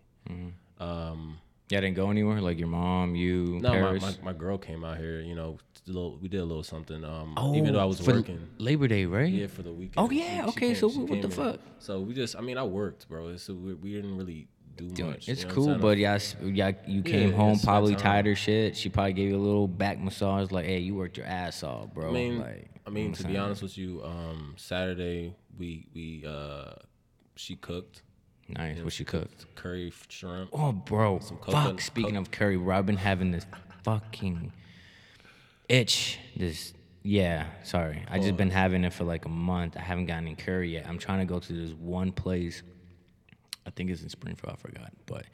Um, 0.80 1.38
yeah, 1.70 1.78
I 1.78 1.82
didn't 1.82 1.96
go 1.96 2.10
anywhere. 2.12 2.42
Like 2.42 2.58
your 2.60 2.68
mom, 2.68 3.16
you, 3.16 3.60
no, 3.62 3.74
my, 3.82 4.00
my, 4.00 4.14
my 4.24 4.34
girl 4.34 4.58
came 4.58 4.84
out 4.84 4.98
here. 4.98 5.22
You 5.22 5.36
know, 5.36 5.58
a 5.88 5.92
little, 5.92 6.18
we 6.22 6.28
did 6.28 6.40
a 6.42 6.46
little 6.46 6.64
something. 6.64 7.04
Um, 7.04 7.36
oh, 7.38 7.56
even 7.56 7.74
though 7.74 7.80
I 7.80 7.86
was 7.86 8.00
for 8.00 8.14
working. 8.14 8.48
Labor 8.58 8.88
Day, 8.88 9.06
right? 9.06 9.32
Yeah, 9.32 9.48
for 9.48 9.64
the 9.64 9.72
weekend. 9.74 10.06
Oh, 10.06 10.12
yeah, 10.12 10.46
okay, 10.50 10.74
so 10.74 10.90
what 10.90 11.08
the 11.08 11.16
came 11.16 11.24
in. 11.26 11.32
fuck? 11.32 11.60
So 11.80 12.00
we 12.02 12.14
just, 12.14 12.36
I 12.36 12.42
mean, 12.42 12.58
I 12.58 12.64
worked, 12.64 13.08
bro. 13.08 13.36
So 13.38 13.54
we, 13.54 13.74
we 13.76 13.94
didn't 13.94 14.18
really 14.18 14.48
do 14.76 14.90
Dude, 14.90 15.06
much. 15.08 15.30
it's 15.30 15.42
you 15.44 15.48
know 15.48 15.54
cool, 15.54 15.76
but 15.76 15.98
yeah, 15.98 16.14
s- 16.16 16.36
yeah, 16.44 16.72
you 16.88 17.04
came 17.04 17.30
Yeah, 17.30 17.36
home 17.36 17.60
probably 17.60 17.96
tired 17.96 18.28
or 18.28 18.36
shit. 18.36 18.76
She 18.76 18.90
probably 18.90 19.14
gave 19.14 19.30
you 19.30 19.38
a 19.38 19.40
little 19.40 19.68
back 19.68 20.00
massage, 20.00 20.50
like, 20.52 20.66
"Hey, 20.66 20.80
you 20.80 20.96
worked 20.96 21.18
your 21.18 21.26
ass 21.26 21.62
off, 21.64 21.94
bro." 21.94 22.10
I 22.10 22.14
mean, 22.14 22.40
like, 22.40 22.70
I 22.88 22.90
mean, 22.90 23.12
to 23.14 23.24
be 23.26 23.38
honest 23.38 23.62
with 23.62 23.78
you, 23.78 24.02
um, 24.04 24.54
Saturday 24.58 25.36
we 25.58 25.88
we 25.94 26.24
uh, 26.26 26.72
she 27.36 27.56
cooked 27.56 28.04
nice. 28.48 28.80
What 28.82 28.94
she 28.94 29.06
cooked? 29.06 29.46
curry 29.56 29.92
shrimp. 30.10 30.50
Oh, 30.54 30.72
bro. 30.72 31.20
coconut- 31.20 31.64
Fuck. 31.66 31.82
Speaking 31.82 32.18
of 32.18 32.32
curry, 32.32 32.58
been 32.86 32.98
having 32.98 33.32
this 33.32 33.46
fucking 33.84 34.52
itch. 35.70 36.20
This 36.36 36.74
Yeah, 37.04 37.48
sorry. 37.64 38.06
I 38.10 38.20
just 38.20 38.38
been 38.38 38.52
having 38.52 38.84
it 38.84 38.94
for 38.94 39.04
like 39.06 39.26
a 39.26 39.30
month. 39.30 39.76
I 39.78 39.82
haven't 39.82 40.06
gotten 40.06 40.28
any 40.28 40.36
curry 40.36 40.74
yet. 40.74 40.86
I'm 40.88 40.98
trying 41.00 41.20
to 41.20 41.26
go 41.26 41.40
to 41.40 41.54
this 41.54 41.72
one 41.74 42.12
place. 42.12 42.62
I 43.66 43.70
think 43.72 43.90
it's 43.90 44.02
in 44.04 44.10
Springfield. 44.10 44.54
I 44.54 44.56
forgot, 44.58 44.92
but 45.06 45.26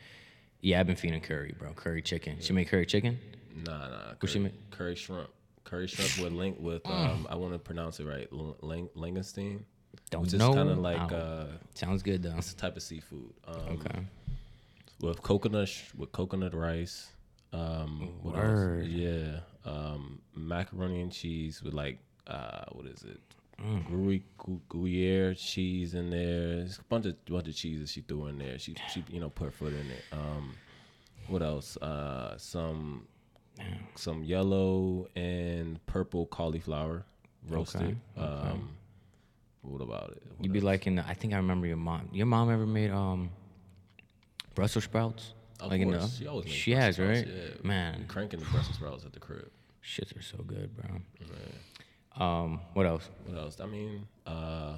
yeah, 0.61 0.79
I've 0.79 0.87
been 0.87 0.95
feeding 0.95 1.21
curry, 1.21 1.53
bro. 1.57 1.73
Curry 1.73 2.01
chicken. 2.01 2.37
She 2.39 2.53
make 2.53 2.69
curry 2.69 2.85
chicken. 2.85 3.19
Nah, 3.65 3.89
nah. 3.89 4.13
What 4.19 4.29
she 4.29 4.35
curry, 4.39 4.43
make? 4.45 4.69
curry 4.71 4.95
shrimp. 4.95 5.29
Curry 5.63 5.87
shrimp 5.87 6.17
with 6.23 6.33
link 6.37 6.57
with 6.59 6.83
Mm. 6.83 7.09
um 7.09 7.27
I 7.29 7.35
want 7.35 7.53
to 7.53 7.59
pronounce 7.59 7.99
it 7.99 8.05
right. 8.05 8.31
Lang- 8.31 8.89
Langoustine. 8.95 9.63
Don't 10.09 10.21
which 10.23 10.33
is 10.33 10.39
know. 10.39 10.53
kind 10.53 10.69
of 10.69 10.77
like 10.79 11.11
uh 11.11 11.45
Sounds 11.73 12.01
good 12.03 12.23
though. 12.23 12.35
it's 12.37 12.53
a 12.53 12.55
type 12.55 12.75
of 12.77 12.83
seafood. 12.83 13.33
Um, 13.47 13.55
Okay. 13.79 13.99
With 15.01 15.21
coconut 15.21 15.67
sh- 15.67 15.93
with 15.95 16.11
coconut 16.11 16.53
rice. 16.53 17.07
Um 17.53 18.13
what 18.21 18.35
else? 18.35 18.43
Word. 18.45 18.87
Yeah. 18.87 19.39
Um 19.65 20.21
macaroni 20.35 21.01
and 21.01 21.11
cheese 21.11 21.61
with 21.61 21.73
like 21.73 21.99
uh 22.27 22.65
what 22.71 22.85
is 22.87 23.03
it? 23.03 23.19
Mm. 23.61 23.87
Gruyere, 23.87 24.21
Gruyere 24.69 25.33
cheese 25.33 25.93
in 25.95 26.09
there. 26.11 26.59
It's 26.59 26.77
a 26.77 26.83
bunch 26.83 27.05
of 27.07 27.23
bunch 27.25 27.47
of 27.47 27.55
cheeses 27.55 27.91
she 27.91 28.01
threw 28.01 28.27
in 28.27 28.37
there. 28.37 28.57
She 28.59 28.75
she 28.93 29.03
you 29.09 29.19
know 29.19 29.29
put 29.29 29.45
her 29.45 29.51
foot 29.51 29.73
in 29.73 29.89
it. 29.91 30.03
Um, 30.11 30.53
what 31.27 31.41
else? 31.41 31.75
Uh, 31.77 32.37
some 32.37 33.07
some 33.95 34.23
yellow 34.23 35.07
and 35.15 35.83
purple 35.87 36.27
cauliflower 36.27 37.03
roasted. 37.49 37.97
Okay, 38.17 38.23
okay. 38.23 38.59
What 39.67 39.81
about 39.81 40.11
it? 40.11 40.23
What 40.37 40.45
You 40.45 40.49
be 40.51 40.59
else? 40.59 40.65
like 40.65 40.87
in 40.87 40.95
the, 40.95 41.07
I 41.07 41.13
think 41.13 41.33
I 41.33 41.37
remember 41.37 41.67
your 41.67 41.77
mom. 41.77 42.09
Your 42.13 42.25
mom 42.25 42.49
ever 42.51 42.65
made 42.65 42.91
um 42.91 43.29
Brussels 44.55 44.85
sprouts? 44.85 45.33
Of 45.59 45.71
like 45.71 45.81
the, 45.81 45.85
course, 45.97 46.17
she 46.17 46.27
always 46.27 46.49
she 46.49 46.71
has, 46.71 46.95
sprouts, 46.95 47.19
right? 47.19 47.27
yeah. 47.27 47.49
Man, 47.67 48.05
cranking 48.07 48.39
the 48.39 48.45
Brussels 48.45 48.75
sprouts 48.75 49.05
at 49.05 49.13
the 49.13 49.19
crib. 49.19 49.49
shits 49.83 50.17
are 50.17 50.21
so 50.21 50.37
good, 50.43 50.69
bro. 50.75 51.01
Um, 52.23 52.61
what 52.73 52.85
else? 52.85 53.09
What 53.25 53.37
else? 53.37 53.59
I 53.59 53.65
mean, 53.65 54.07
uh, 54.25 54.77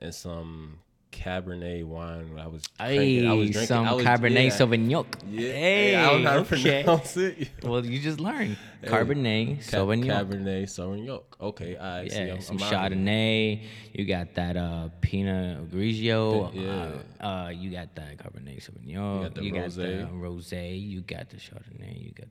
and 0.00 0.14
some 0.14 0.78
Cabernet 1.14 1.84
wine. 1.84 2.38
I 2.38 2.46
was 2.48 2.66
cranking. 2.78 3.26
I 3.28 3.32
was 3.34 3.50
drinking. 3.50 3.66
some 3.68 3.86
I 3.86 3.92
was, 3.94 4.04
Cabernet 4.04 4.44
yeah. 4.44 4.50
Sauvignon. 4.50 5.06
Yeah, 5.30 5.52
Hey, 5.52 5.94
I 5.96 6.10
don't 6.10 6.22
know 6.22 6.30
how 6.30 6.34
to 6.42 6.54
okay. 6.54 6.82
pronounce 6.82 7.16
it. 7.16 7.48
Well, 7.62 7.84
you 7.86 7.98
just 8.00 8.20
learned 8.20 8.56
Cabernet 8.84 9.66
Ca- 9.70 9.76
Sauvignon. 9.78 10.04
Cabernet 10.06 10.62
Sauvignon. 10.64 11.22
Okay, 11.40 11.76
I 11.76 12.08
see. 12.08 12.16
yeah, 12.24 12.34
I'm, 12.34 12.40
some 12.40 12.62
I'm. 12.62 12.72
Chardonnay. 12.72 13.62
You 13.92 14.04
got 14.04 14.34
that 14.34 14.56
uh, 14.56 14.88
Pinot 15.00 15.70
Grigio. 15.70 16.52
Yeah. 16.54 17.24
Uh, 17.24 17.26
uh, 17.26 17.48
you 17.50 17.70
got 17.70 17.94
that 17.94 18.18
Cabernet 18.18 18.60
Sauvignon. 18.68 19.22
got 19.22 19.34
the 19.36 19.44
you 19.44 19.52
got 19.52 19.68
rosé. 19.70 19.76
the 19.76 20.08
rosé. 20.12 20.80
You 20.90 21.00
got 21.00 21.30
the 21.30 21.36
Chardonnay. 21.36 22.04
You 22.04 22.10
got 22.12 22.28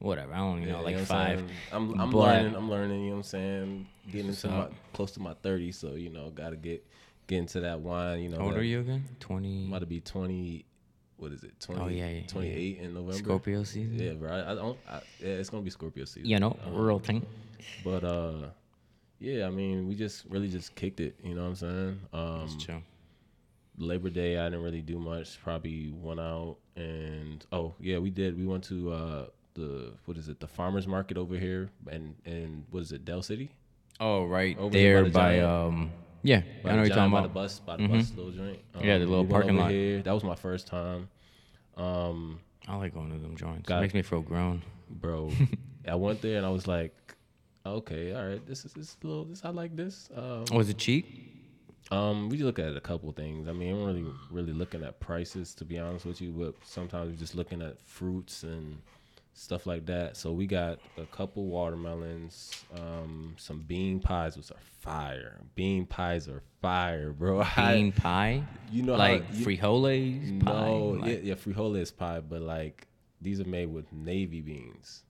whatever. 0.00 0.34
I 0.34 0.38
don't 0.38 0.56
even 0.58 0.68
Yeah, 0.68 0.72
know, 0.74 0.78
you 0.80 0.84
like 0.84 0.94
know 0.96 1.00
what 1.00 1.08
five. 1.08 1.44
I'm, 1.72 2.00
I'm 2.00 2.10
But- 2.10 2.18
learning. 2.18 2.54
I'm 2.56 2.68
learning. 2.70 3.00
You 3.04 3.06
know 3.06 3.10
what 3.12 3.16
I'm 3.18 3.22
saying? 3.22 3.86
Getting 4.10 4.28
into 4.28 4.48
my 4.48 4.66
close 4.92 5.12
to 5.12 5.20
my 5.20 5.32
30s, 5.34 5.76
so 5.76 5.92
you 5.94 6.10
know, 6.10 6.30
gotta 6.30 6.56
get 6.56 6.84
get 7.26 7.38
into 7.38 7.60
that 7.60 7.80
wine. 7.80 8.20
You 8.20 8.28
know, 8.30 8.38
How 8.38 8.44
old 8.44 8.54
that- 8.54 8.60
are 8.60 8.64
you 8.64 8.80
again? 8.80 9.04
Twenty. 9.20 9.62
I'm 9.64 9.68
about 9.68 9.80
to 9.80 9.86
be 9.86 10.00
20. 10.00 10.64
What 11.16 11.30
is 11.32 11.44
it? 11.44 11.58
20, 11.60 11.80
Oh, 11.80 11.86
yeah, 11.86 12.06
yeah, 12.08 12.20
yeah. 12.20 12.26
28 12.26 12.78
in 12.78 12.94
November. 12.94 13.12
Scorpio 13.14 13.62
season. 13.62 13.98
Yeah, 13.98 14.12
bro. 14.14 14.32
I, 14.32 14.50
I 14.50 14.54
don't. 14.56 14.78
I, 14.88 14.94
yeah, 15.20 15.28
it's 15.34 15.48
gonna 15.48 15.62
be 15.62 15.70
Scorpio 15.70 16.04
season. 16.04 16.28
You 16.28 16.40
know, 16.40 16.56
Um, 16.66 16.74
real 16.74 16.98
thing. 16.98 17.24
But 17.84 18.02
uh, 18.04 18.48
yeah. 19.20 19.46
I 19.46 19.50
mean, 19.50 19.88
we 19.88 19.94
just 19.94 20.24
really 20.28 20.48
just 20.48 20.74
kicked 20.74 21.00
it. 21.00 21.16
You 21.22 21.34
know 21.34 21.42
what 21.42 21.48
I'm 21.50 21.54
saying? 21.54 22.00
Um, 22.12 22.38
That's 22.40 22.64
true. 22.64 22.82
Labor 23.78 24.10
Day, 24.10 24.38
I 24.38 24.44
didn't 24.44 24.62
really 24.62 24.82
do 24.82 24.98
much. 24.98 25.40
Probably 25.42 25.90
went 25.90 26.20
out 26.20 26.56
and 26.76 27.44
oh 27.52 27.74
yeah, 27.80 27.98
we 27.98 28.10
did. 28.10 28.36
We 28.36 28.46
went 28.46 28.64
to 28.64 28.92
uh 28.92 29.26
the 29.54 29.92
what 30.04 30.16
is 30.16 30.28
it? 30.28 30.40
The 30.40 30.48
farmers 30.48 30.86
market 30.86 31.16
over 31.16 31.36
here, 31.38 31.70
and 31.90 32.16
and 32.26 32.64
what 32.70 32.82
is 32.82 32.92
it? 32.92 33.04
Dale 33.04 33.22
City. 33.22 33.50
Oh, 34.00 34.24
right 34.26 34.58
Over 34.58 34.76
here 34.76 35.02
there 35.02 35.10
by 35.12 35.36
the 35.36 35.42
by, 35.42 35.48
um. 35.48 35.92
Yeah, 36.24 36.42
By 36.62 36.70
I 36.70 36.76
know 36.76 36.82
you're 36.82 36.88
talking 36.94 37.12
by 37.12 37.18
about. 37.18 37.28
the 37.28 37.34
bus, 37.34 37.58
by 37.60 37.76
the 37.76 37.86
bus 37.86 38.10
little 38.16 38.32
joint. 38.32 38.58
Yeah, 38.80 38.98
the 38.98 39.04
Um, 39.04 39.10
little 39.10 39.24
we 39.24 39.30
went 39.30 39.30
parking 39.30 39.50
over 39.50 39.58
lot. 39.60 39.70
Here. 39.70 40.02
That 40.02 40.12
was 40.12 40.24
my 40.24 40.34
first 40.34 40.66
time. 40.66 41.08
Um, 41.76 42.40
I 42.66 42.76
like 42.76 42.94
going 42.94 43.10
to 43.10 43.18
them 43.18 43.36
joints. 43.36 43.68
Got- 43.68 43.78
it 43.78 43.80
makes 43.82 43.94
me 43.94 44.02
feel 44.02 44.22
grown. 44.22 44.62
bro, 44.88 45.30
I 45.88 45.94
went 45.96 46.22
there 46.22 46.38
and 46.38 46.46
I 46.46 46.50
was 46.50 46.66
like, 46.66 46.94
okay, 47.66 48.14
all 48.14 48.26
right, 48.26 48.44
this 48.46 48.64
is 48.64 48.72
this 48.72 48.88
is 48.88 48.96
a 49.02 49.06
little 49.06 49.24
this 49.26 49.44
I 49.44 49.50
like 49.50 49.76
this. 49.76 50.08
Um, 50.16 50.44
Was 50.52 50.68
it 50.68 50.78
cheap? 50.78 51.06
Um, 51.90 52.30
we 52.30 52.38
just 52.38 52.46
look 52.46 52.58
at 52.58 52.74
a 52.74 52.80
couple 52.80 53.12
things. 53.12 53.46
I 53.46 53.52
mean, 53.52 53.74
I'm 53.74 53.84
really 53.84 54.06
really 54.30 54.52
looking 54.54 54.82
at 54.82 55.00
prices 55.00 55.54
to 55.56 55.64
be 55.66 55.78
honest 55.78 56.06
with 56.06 56.20
you, 56.22 56.32
but 56.32 56.54
sometimes 56.64 57.10
we're 57.10 57.18
just 57.18 57.34
looking 57.34 57.60
at 57.60 57.78
fruits 57.80 58.42
and 58.44 58.78
stuff 59.34 59.66
like 59.66 59.86
that. 59.86 60.16
So 60.16 60.32
we 60.32 60.46
got 60.46 60.78
a 60.96 61.04
couple 61.06 61.44
watermelons, 61.46 62.64
um, 62.78 63.34
some 63.36 63.60
bean 63.60 64.00
pies, 64.00 64.36
which 64.36 64.50
are 64.50 64.56
fire. 64.80 65.40
Bean 65.54 65.86
pies 65.86 66.28
are 66.28 66.42
fire, 66.62 67.10
bro. 67.12 67.40
I- 67.56 67.74
Bean 67.74 67.92
pie? 67.92 68.44
you 68.70 68.82
know 68.84 68.92
how- 68.94 68.98
like 69.00 69.24
you- 69.32 69.44
frijoles 69.46 70.44
pie? 70.44 70.52
no, 70.66 70.84
Like- 71.00 71.10
yeah, 71.10 71.18
yeah, 71.22 71.34
frijoles 71.34 71.96
pie, 71.96 72.20
but 72.20 72.40
like 72.42 72.86
these 73.20 73.40
are 73.40 73.44
made 73.48 73.66
with 73.72 73.92
navy 73.92 74.40
beans. 74.40 75.02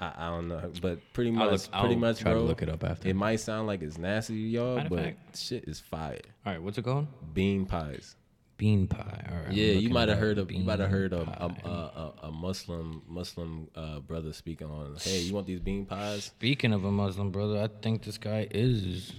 I, 0.00 0.12
I 0.16 0.26
don't 0.30 0.46
know, 0.46 0.70
but 0.80 1.00
pretty 1.12 1.32
much, 1.32 1.50
look- 1.50 1.72
pretty 1.72 1.94
I'll 1.94 2.00
much, 2.00 2.20
try 2.20 2.32
to 2.32 2.38
look 2.40 2.62
it 2.62 2.68
up 2.68 2.84
after. 2.84 3.08
It 3.08 3.16
might 3.16 3.36
sound 3.40 3.66
like 3.66 3.82
it's 3.82 3.98
nasty, 3.98 4.34
y'all, 4.36 4.76
Matter 4.76 4.88
but 4.88 4.98
fact. 5.04 5.36
shit 5.38 5.64
is 5.64 5.80
fire. 5.80 6.20
All 6.46 6.52
right, 6.52 6.62
what's 6.62 6.78
it 6.78 6.84
called? 6.84 7.08
Bean 7.34 7.66
pies. 7.66 8.14
Bean 8.58 8.88
pie. 8.88 9.26
All 9.30 9.38
right. 9.38 9.52
Yeah, 9.52 9.72
you 9.72 9.88
might 9.88 10.08
have 10.08 10.18
heard 10.18 10.36
of 10.36 10.50
you 10.50 10.64
might 10.64 10.80
have 10.80 10.90
heard 10.90 11.12
a 11.12 11.20
a, 11.20 11.68
a, 11.68 12.14
a, 12.24 12.32
Muslim 12.32 13.02
Muslim 13.06 13.68
uh, 13.76 14.00
brother 14.00 14.32
speaking 14.32 14.68
on. 14.68 14.96
Hey, 15.00 15.20
you 15.20 15.32
want 15.32 15.46
these 15.46 15.60
bean 15.60 15.86
pies? 15.86 16.24
Speaking 16.24 16.72
of 16.72 16.84
a 16.84 16.90
Muslim 16.90 17.30
brother, 17.30 17.62
I 17.62 17.68
think 17.82 18.02
this 18.02 18.18
guy 18.18 18.48
is. 18.50 19.12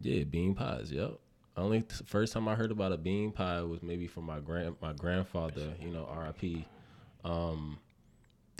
Yeah, 0.00 0.22
bean 0.22 0.54
pies. 0.54 0.90
Yep. 0.92 1.18
Only 1.56 1.82
t- 1.82 2.04
first 2.06 2.32
time 2.32 2.46
I 2.46 2.54
heard 2.54 2.70
about 2.70 2.92
a 2.92 2.96
bean 2.96 3.32
pie 3.32 3.60
was 3.62 3.82
maybe 3.82 4.06
from 4.06 4.24
my 4.24 4.38
grand 4.38 4.76
my 4.80 4.92
grandfather. 4.92 5.74
You 5.80 5.90
know, 5.90 6.06
R.I.P. 6.08 6.64
Um, 7.24 7.78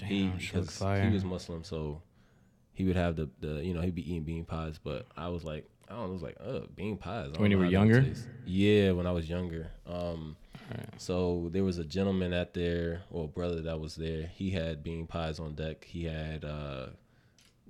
he 0.02 0.24
Damn, 0.24 0.32
look 0.32 0.40
because 0.40 1.02
he 1.02 1.08
was 1.08 1.24
Muslim, 1.24 1.62
so 1.62 2.02
he 2.72 2.84
would 2.84 2.96
have 2.96 3.14
the 3.14 3.30
the 3.40 3.64
you 3.64 3.74
know 3.74 3.80
he'd 3.80 3.94
be 3.94 4.10
eating 4.10 4.24
bean 4.24 4.44
pies. 4.44 4.80
But 4.82 5.06
I 5.16 5.28
was 5.28 5.44
like, 5.44 5.70
I 5.90 5.94
don't 5.94 6.02
know, 6.02 6.08
I 6.08 6.12
was 6.12 6.22
like, 6.22 6.36
uh, 6.40 6.60
bean 6.76 6.96
pies. 6.96 7.32
When 7.36 7.50
you 7.50 7.58
were 7.58 7.64
younger? 7.64 8.04
Yeah, 8.46 8.92
when 8.92 9.08
I 9.08 9.12
was 9.12 9.28
younger. 9.28 9.72
Um, 9.86 10.36
Alright. 10.70 10.88
so 10.98 11.48
there 11.50 11.64
was 11.64 11.78
a 11.78 11.84
gentleman 11.84 12.32
at 12.32 12.54
there, 12.54 13.02
or 13.10 13.24
a 13.24 13.28
brother 13.28 13.60
that 13.62 13.80
was 13.80 13.96
there. 13.96 14.30
He 14.32 14.50
had 14.50 14.84
bean 14.84 15.08
pies 15.08 15.40
on 15.40 15.54
deck. 15.54 15.84
He 15.84 16.04
had 16.04 16.44
uh, 16.44 16.86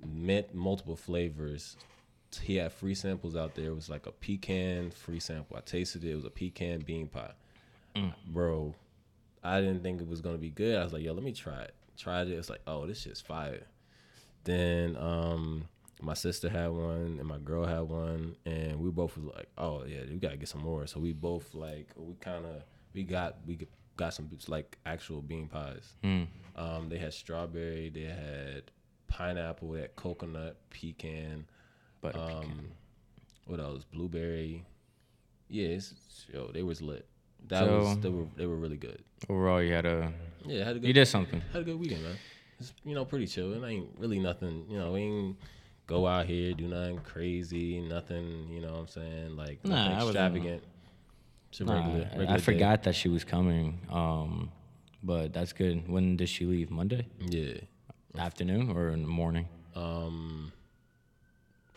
mint 0.05 0.53
multiple 0.53 0.95
flavors. 0.95 1.77
He 2.41 2.57
had 2.57 2.71
free 2.71 2.93
samples 2.93 3.35
out 3.35 3.55
there. 3.55 3.71
It 3.71 3.75
was 3.75 3.89
like 3.89 4.05
a 4.05 4.11
pecan 4.11 4.91
free 4.91 5.19
sample. 5.19 5.57
I 5.57 5.61
tasted 5.61 6.03
it. 6.03 6.11
It 6.11 6.15
was 6.15 6.25
a 6.25 6.29
pecan 6.29 6.81
bean 6.81 7.07
pie. 7.07 7.33
Mm. 7.95 8.13
Bro, 8.27 8.75
I 9.43 9.59
didn't 9.59 9.81
think 9.81 9.99
it 9.99 10.07
was 10.07 10.21
gonna 10.21 10.37
be 10.37 10.49
good. 10.51 10.77
I 10.77 10.83
was 10.83 10.93
like, 10.93 11.03
yo, 11.03 11.13
let 11.13 11.23
me 11.23 11.33
try 11.33 11.61
it. 11.61 11.73
Tried 11.97 12.27
it. 12.27 12.33
It's 12.33 12.49
like, 12.49 12.61
oh, 12.67 12.85
this 12.85 13.01
shit's 13.01 13.19
fire. 13.19 13.63
Then 14.43 14.95
um 14.97 15.65
my 16.01 16.13
sister 16.13 16.49
had 16.49 16.67
one 16.69 17.17
and 17.19 17.25
my 17.25 17.37
girl 17.37 17.65
had 17.65 17.81
one 17.81 18.35
and 18.45 18.79
we 18.79 18.89
both 18.89 19.15
was 19.17 19.25
like, 19.35 19.47
oh 19.57 19.83
yeah, 19.85 20.01
we 20.09 20.17
gotta 20.17 20.37
get 20.37 20.49
some 20.49 20.61
more. 20.61 20.87
So 20.87 20.99
we 20.99 21.13
both 21.13 21.53
like 21.53 21.87
we 21.95 22.13
kind 22.15 22.45
of 22.45 22.63
we 22.93 23.03
got 23.03 23.37
we 23.45 23.59
got 23.97 24.13
some 24.13 24.29
like 24.47 24.77
actual 24.85 25.21
bean 25.21 25.47
pies. 25.47 25.93
Mm. 26.03 26.27
Um, 26.55 26.89
they 26.89 26.97
had 26.97 27.13
strawberry, 27.13 27.89
they 27.89 28.01
had 28.03 28.71
pineapple, 29.07 29.71
they 29.71 29.81
had 29.81 29.95
coconut, 29.95 30.57
pecan, 30.69 31.45
But 32.01 32.15
um, 32.15 32.71
what 33.45 33.59
else? 33.59 33.83
Blueberry. 33.83 34.65
Yeah, 35.49 35.67
it's, 35.67 36.25
yo, 36.33 36.49
they 36.51 36.63
was 36.63 36.81
lit. 36.81 37.05
That 37.47 37.65
So- 37.65 37.79
was 37.79 37.99
they 37.99 38.09
were 38.09 38.25
they 38.37 38.45
were 38.45 38.55
really 38.57 38.77
good. 38.77 39.03
overall, 39.29 39.61
you 39.61 39.73
had 39.73 39.85
a. 39.85 40.13
Yeah, 40.45 40.63
had 40.63 40.77
a 40.77 40.79
good 40.79 40.87
You 40.87 40.93
did 40.93 41.05
something. 41.07 41.41
had 41.53 41.61
a 41.61 41.65
good 41.65 41.79
weekend, 41.79 42.03
man. 42.03 42.15
It's 42.59 42.73
you 42.85 42.95
know 42.95 43.05
pretty 43.05 43.27
chill. 43.27 43.53
It 43.53 43.67
ain't 43.67 43.89
really 43.97 44.19
nothing. 44.19 44.65
You 44.69 44.77
know, 44.77 44.95
ain't 44.95 45.37
go 45.91 46.07
out 46.07 46.25
here 46.25 46.53
do 46.53 46.67
nothing 46.67 46.99
crazy, 46.99 47.81
nothing. 47.81 48.47
You 48.49 48.61
know 48.61 48.71
what 48.71 48.79
I'm 48.79 48.87
saying? 48.87 49.35
Like 49.35 49.63
nothing 49.65 49.93
I 49.93 50.03
wasn't- 50.03 50.07
extravagant. 50.15 50.63
Nah, 51.59 51.73
regular, 51.75 51.97
I- 52.05 52.09
regular 52.17 52.29
I 52.29 52.37
day. 52.37 52.41
forgot 52.43 52.83
that 52.83 52.95
she 52.95 53.09
was 53.09 53.23
coming. 53.25 53.79
Um, 53.89 54.51
but 55.03 55.33
that's 55.33 55.51
good. 55.51 55.87
When 55.89 56.15
does 56.15 56.29
she 56.29 56.45
leave? 56.45 56.71
Monday 56.71 57.07
Yeah. 57.19 57.55
afternoon 58.17 58.69
or 58.71 58.89
in 58.89 59.01
the 59.01 59.07
morning? 59.09 59.47
Um. 59.75 60.53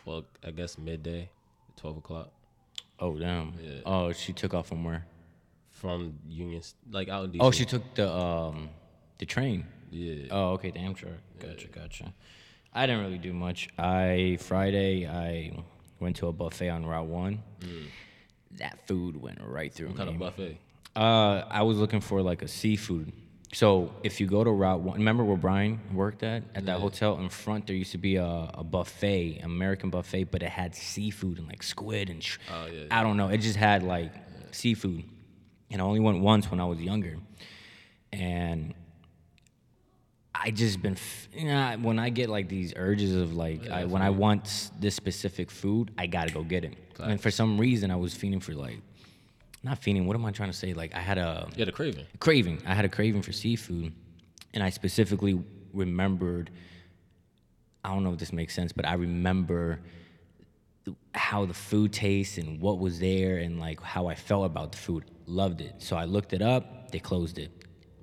Well, 0.05 0.23
I 0.47 0.51
guess 0.51 0.77
midday, 0.77 1.29
twelve 1.75 1.97
o'clock 1.97 2.29
Oh 2.99 3.17
damn. 3.17 3.53
Yeah. 3.61 3.81
Oh, 3.85 4.13
she 4.13 4.31
took 4.31 4.53
off 4.53 4.67
from 4.67 4.83
where? 4.83 5.05
from 5.71 6.17
Union, 6.29 6.61
like 6.89 7.09
out 7.09 7.25
in 7.25 7.31
DC. 7.31 7.37
Oh, 7.41 7.51
she 7.51 7.65
took 7.65 7.83
the 7.95 8.09
um 8.09 8.69
the 9.17 9.25
train. 9.25 9.65
Yeah. 9.91 10.27
Oh, 10.31 10.51
okay, 10.53 10.71
damn 10.71 10.95
sure. 10.95 11.17
Gotcha, 11.39 11.67
gotcha. 11.67 12.13
I 12.75 12.85
didn't 12.85 13.03
really 13.05 13.17
do 13.17 13.33
much. 13.33 13.69
I 13.79 14.37
Friday 14.41 15.07
I 15.07 15.53
went 15.99 16.17
to 16.17 16.27
a 16.27 16.33
buffet 16.33 16.69
on 16.69 16.85
Route 16.85 17.07
One. 17.07 17.41
That 18.57 18.85
food 18.87 19.15
went 19.21 19.39
right 19.41 19.71
through 19.73 19.87
Mm. 19.87 19.91
what 19.91 19.97
kind 19.97 20.09
of 20.09 20.17
buffet? 20.19 20.57
Uh, 20.95 21.43
I 21.49 21.61
was 21.63 21.77
looking 21.77 22.01
for 22.01 22.21
like 22.21 22.41
a 22.41 22.47
seafood 22.47 23.11
So 23.53 23.93
if 24.03 24.19
you 24.19 24.27
go 24.27 24.43
to 24.43 24.49
Route 24.51 24.81
One, 24.81 24.97
remember 24.97 25.23
where 25.23 25.37
Brian 25.37 25.79
worked 25.93 26.23
at? 26.23 26.43
At 26.55 26.65
that 26.65 26.73
Yeah. 26.73 26.79
hotel 26.79 27.17
in 27.19 27.29
front, 27.29 27.67
there 27.67 27.75
used 27.75 27.93
to 27.93 27.97
be 27.97 28.17
a, 28.17 28.49
a 28.53 28.63
buffet, 28.65 29.39
American 29.43 29.89
buffet, 29.89 30.25
but 30.25 30.43
it 30.43 30.49
had 30.49 30.75
seafood 30.75 31.37
and 31.39 31.47
like 31.47 31.63
squid 31.63 32.09
and 32.09 32.21
sh- 32.21 32.37
Oh, 32.51 32.65
yeah, 32.65 32.87
I 32.91 33.01
don't 33.03 33.15
know. 33.15 33.29
It 33.29 33.37
just 33.37 33.55
had 33.55 33.81
like 33.83 34.11
seafood, 34.51 35.03
and 35.71 35.81
I 35.81 35.85
only 35.85 36.01
went 36.01 36.19
once 36.19 36.51
when 36.51 36.59
I 36.59 36.65
was 36.65 36.81
younger, 36.81 37.15
and 38.11 38.73
I 40.43 40.51
just 40.51 40.81
been, 40.81 40.93
f- 40.93 41.29
you 41.33 41.45
know, 41.45 41.77
when 41.81 41.97
I 41.99 42.09
get 42.09 42.29
like 42.29 42.49
these 42.49 42.73
urges 42.75 43.15
of 43.15 43.33
like, 43.35 43.69
I, 43.69 43.85
when 43.85 44.01
I 44.01 44.09
want 44.09 44.71
this 44.79 44.95
specific 44.95 45.49
food, 45.49 45.91
I 45.97 46.07
gotta 46.07 46.31
go 46.33 46.43
get 46.43 46.63
it. 46.65 46.73
And 46.99 47.19
for 47.21 47.31
some 47.31 47.57
reason, 47.57 47.89
I 47.91 47.95
was 47.95 48.13
feeling 48.13 48.39
for 48.39 48.53
like, 48.53 48.79
not 49.63 49.79
feeling. 49.79 50.05
What 50.05 50.15
am 50.15 50.25
I 50.25 50.31
trying 50.31 50.49
to 50.51 50.57
say? 50.57 50.73
Like 50.73 50.93
I 50.95 50.99
had 50.99 51.17
a 51.17 51.47
Yeah, 51.55 51.65
the 51.65 51.71
craving. 51.71 52.05
craving. 52.19 52.61
I 52.67 52.73
had 52.75 52.85
a 52.85 52.89
craving 52.89 53.21
for 53.23 53.31
seafood, 53.31 53.93
and 54.53 54.63
I 54.63 54.69
specifically 54.69 55.41
remembered. 55.73 56.51
I 57.83 57.89
don't 57.93 58.03
know 58.03 58.13
if 58.13 58.19
this 58.19 58.33
makes 58.33 58.53
sense, 58.53 58.71
but 58.71 58.85
I 58.87 58.93
remember 58.93 59.79
how 61.13 61.45
the 61.45 61.53
food 61.53 61.93
tastes 61.93 62.37
and 62.37 62.59
what 62.59 62.79
was 62.79 62.99
there 62.99 63.37
and 63.37 63.59
like 63.59 63.81
how 63.81 64.07
I 64.07 64.15
felt 64.15 64.45
about 64.45 64.71
the 64.71 64.77
food. 64.77 65.05
Loved 65.27 65.61
it. 65.61 65.75
So 65.79 65.95
I 65.95 66.05
looked 66.05 66.33
it 66.33 66.41
up. 66.41 66.91
They 66.91 66.99
closed 66.99 67.37
it 67.39 67.51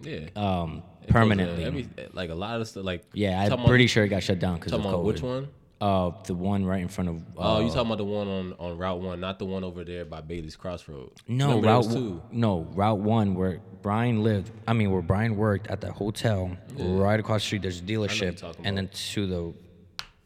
Yeah. 0.03 0.29
um, 0.37 0.83
permanently. 1.09 1.64
Every, 1.64 1.88
like 2.12 2.30
a 2.30 2.35
lot 2.35 2.61
of 2.61 2.68
stuff. 2.68 2.85
Like 2.85 3.04
yeah, 3.12 3.40
I'm 3.40 3.64
pretty 3.64 3.85
about, 3.85 3.90
sure 3.90 4.04
it 4.04 4.09
got 4.09 4.23
shut 4.23 4.38
down 4.38 4.56
because 4.59 4.73
of 4.73 4.80
COVID. 4.82 5.02
which 5.04 5.23
one? 5.23 5.49
Uh, 5.80 6.12
the 6.26 6.35
one 6.35 6.64
right 6.64 6.80
in 6.80 6.87
front 6.87 7.11
of. 7.11 7.16
Uh, 7.37 7.56
Oh, 7.56 7.61
you 7.61 7.66
talking 7.66 7.87
about 7.87 7.99
the 7.99 8.04
one 8.04 8.28
on, 8.28 8.52
on 8.61 8.78
Route 8.78 9.00
One, 9.00 9.18
not 9.18 9.40
the 9.40 9.44
one 9.47 9.64
over 9.64 9.82
there 9.82 10.04
by 10.04 10.21
Bailey's 10.21 10.54
Crossroad. 10.54 11.11
No, 11.26 11.56
Remember 11.61 11.66
route 11.66 11.90
Two. 11.90 12.23
no 12.30 12.61
route 12.75 13.00
one 13.00 13.35
where 13.35 13.61
Brian 13.82 14.23
lived. 14.23 14.52
I 14.68 14.75
mean, 14.75 14.92
where 14.92 15.02
Brian 15.02 15.37
worked 15.37 15.66
at 15.66 15.80
the 15.80 15.90
hotel 15.90 16.56
right 16.78 17.18
across 17.18 17.40
the 17.42 17.47
street. 17.47 17.62
There's 17.62 17.80
a 17.80 17.82
dealership, 17.82 18.54
and 18.62 18.76
then 18.78 18.90
to 19.12 19.26
the, 19.26 19.54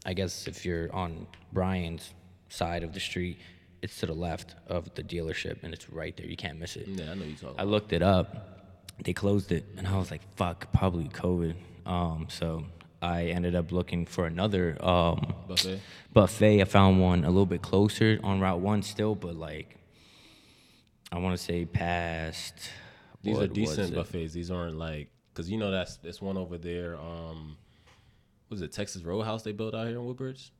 I 0.04 0.12
guess 0.12 0.46
if 0.46 0.66
you're 0.66 0.94
on 0.94 1.26
Brian's 1.54 2.12
side 2.50 2.82
of 2.82 2.92
the 2.92 3.00
street, 3.00 3.38
it's 3.80 3.98
to 4.00 4.06
the 4.06 4.12
left 4.12 4.56
of 4.66 4.94
the 4.94 5.02
dealership, 5.02 5.62
and 5.62 5.72
it's 5.72 5.88
right 5.88 6.14
there. 6.18 6.26
You 6.26 6.36
can't 6.36 6.58
miss 6.58 6.76
it. 6.76 6.86
Yeah, 6.86 7.12
I 7.12 7.14
know 7.14 7.24
you 7.24 7.34
talking. 7.34 7.58
I 7.58 7.62
looked 7.64 7.94
it 7.94 8.02
up. 8.02 8.55
They 9.02 9.12
closed 9.12 9.52
it, 9.52 9.64
and 9.76 9.86
I 9.86 9.96
was 9.98 10.10
like, 10.10 10.22
"Fuck, 10.36 10.72
probably 10.72 11.08
COVID." 11.08 11.54
Um, 11.84 12.26
so 12.30 12.64
I 13.02 13.24
ended 13.26 13.54
up 13.54 13.70
looking 13.72 14.06
for 14.06 14.26
another 14.26 14.76
um, 14.84 15.34
Buffet. 15.46 15.80
buffet. 16.12 16.60
I 16.62 16.64
found 16.64 17.00
one 17.00 17.24
a 17.24 17.28
little 17.28 17.46
bit 17.46 17.62
closer 17.62 18.18
on 18.24 18.40
Route 18.40 18.60
One 18.60 18.82
still, 18.82 19.14
but 19.14 19.36
like 19.36 19.76
I 21.12 21.18
want 21.18 21.36
to 21.36 21.42
say 21.42 21.64
past. 21.66 22.54
These 23.22 23.36
are 23.36 23.40
was 23.40 23.50
decent 23.50 23.94
buffets. 23.94 24.32
These 24.32 24.50
aren't 24.50 24.76
like 24.78 25.08
because 25.32 25.50
you 25.50 25.58
know 25.58 25.70
that's 25.70 25.96
this 25.98 26.20
one 26.22 26.36
over 26.36 26.56
there. 26.58 26.96
Um, 26.96 27.56
what 28.48 28.56
is 28.56 28.62
it 28.62 28.72
Texas 28.72 29.02
Roadhouse 29.02 29.42
they 29.42 29.52
built 29.52 29.74
out 29.74 29.86
here 29.88 29.98
in 29.98 30.04
Woodbridge? 30.04 30.52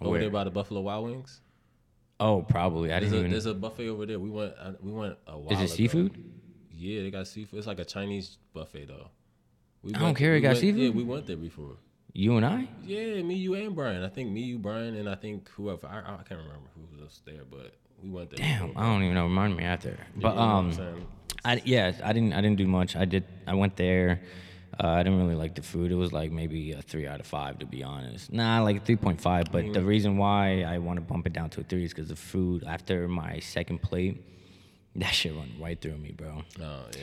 Over 0.00 0.10
Where? 0.12 0.20
there 0.20 0.30
by 0.30 0.44
the 0.44 0.50
Buffalo 0.50 0.80
Wild 0.80 1.04
Wings. 1.06 1.40
Oh, 2.20 2.42
probably. 2.42 2.92
I 2.92 2.98
There's 3.00 3.12
didn't 3.12 3.14
a, 3.14 3.18
even. 3.20 3.30
there's 3.30 3.46
a 3.46 3.54
buffet 3.54 3.88
over 3.88 4.04
there. 4.06 4.18
We 4.18 4.30
went. 4.30 4.54
uh, 4.60 4.72
We 4.80 4.90
went 4.92 5.16
a 5.26 5.38
while. 5.38 5.52
Is 5.52 5.60
it 5.60 5.64
ago. 5.64 5.74
seafood? 5.74 6.24
Yeah, 6.78 7.02
they 7.02 7.10
got 7.10 7.26
seafood. 7.26 7.58
It's 7.58 7.66
like 7.66 7.80
a 7.80 7.84
Chinese 7.84 8.38
buffet 8.54 8.86
though. 8.88 9.08
We 9.82 9.94
I 9.94 9.98
don't 9.98 10.14
care, 10.14 10.32
we 10.32 10.38
it 10.38 10.40
got 10.42 10.54
went- 10.54 10.64
Yeah, 10.64 10.72
seafood? 10.72 10.94
we 10.96 11.02
went 11.04 11.26
there 11.26 11.36
before. 11.36 11.76
You 12.12 12.36
and 12.36 12.46
I? 12.46 12.68
Yeah, 12.84 13.22
me, 13.22 13.34
you, 13.34 13.54
and 13.54 13.74
Brian. 13.76 14.02
I 14.02 14.08
think 14.08 14.30
me, 14.30 14.40
you, 14.40 14.58
Brian, 14.58 14.94
and 14.96 15.08
I 15.08 15.14
think 15.14 15.48
whoever. 15.50 15.86
I, 15.86 15.98
I 15.98 16.22
can't 16.22 16.40
remember 16.40 16.68
who 16.74 17.02
was 17.02 17.20
there, 17.24 17.42
but 17.48 17.74
we 18.02 18.10
went 18.10 18.30
there. 18.30 18.38
Damn, 18.38 18.68
before. 18.68 18.82
I 18.82 18.86
don't 18.86 19.02
even 19.02 19.14
know. 19.14 19.24
Remind 19.24 19.56
me 19.56 19.64
after. 19.64 19.96
But 20.16 20.30
You 20.30 20.34
know 20.34 20.40
what 20.40 20.80
I'm 20.80 20.96
um. 20.96 21.06
I 21.44 21.62
yeah, 21.64 21.92
I 22.02 22.12
didn't 22.12 22.32
I 22.32 22.40
didn't 22.40 22.56
do 22.58 22.66
much. 22.66 22.96
I 22.96 23.04
did. 23.04 23.24
I 23.46 23.54
went 23.54 23.76
there. 23.76 24.22
Uh, 24.82 24.88
I 24.88 25.02
didn't 25.02 25.18
really 25.20 25.34
like 25.34 25.54
the 25.54 25.62
food. 25.62 25.90
It 25.92 25.96
was 25.96 26.12
like 26.12 26.30
maybe 26.32 26.72
a 26.72 26.82
three 26.82 27.06
out 27.06 27.20
of 27.20 27.26
five, 27.26 27.58
to 27.60 27.66
be 27.66 27.82
honest. 27.84 28.32
Nah, 28.32 28.62
like 28.62 28.84
three 28.84 28.96
point 28.96 29.20
five. 29.20 29.46
But 29.52 29.72
the 29.72 29.82
reason 29.84 30.16
why 30.16 30.62
I 30.62 30.78
want 30.78 30.96
to 30.96 31.00
bump 31.02 31.26
it 31.26 31.32
down 31.32 31.50
to 31.50 31.60
a 31.60 31.64
three 31.64 31.84
is 31.84 31.92
because 31.92 32.08
the 32.08 32.16
food 32.16 32.64
after 32.66 33.06
my 33.08 33.38
second 33.40 33.80
plate, 33.82 34.24
that 34.98 35.10
shit 35.14 35.34
went 35.34 35.50
right 35.60 35.80
through 35.80 35.96
me, 35.98 36.12
bro. 36.12 36.42
Oh 36.60 36.84
yeah. 36.96 37.02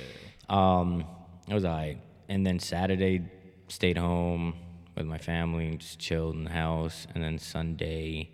Um, 0.49 1.05
it 1.47 1.53
was 1.53 1.65
alright. 1.65 1.99
And 2.29 2.45
then 2.45 2.59
Saturday, 2.59 3.21
stayed 3.67 3.97
home 3.97 4.53
with 4.95 5.05
my 5.05 5.17
family 5.17 5.67
and 5.67 5.79
just 5.79 5.99
chilled 5.99 6.35
in 6.35 6.43
the 6.45 6.49
house. 6.51 7.07
And 7.13 7.23
then 7.23 7.37
Sunday, 7.39 8.31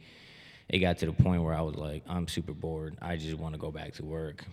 it 0.69 0.79
got 0.79 0.97
to 0.99 1.05
the 1.05 1.13
point 1.13 1.43
where 1.43 1.53
I 1.53 1.61
was 1.61 1.75
like, 1.75 2.03
I'm 2.07 2.27
super 2.27 2.53
bored. 2.53 2.97
I 3.01 3.17
just 3.17 3.37
want 3.37 3.53
to 3.53 3.59
go 3.59 3.71
back 3.71 3.93
to 3.95 4.05
work. 4.05 4.45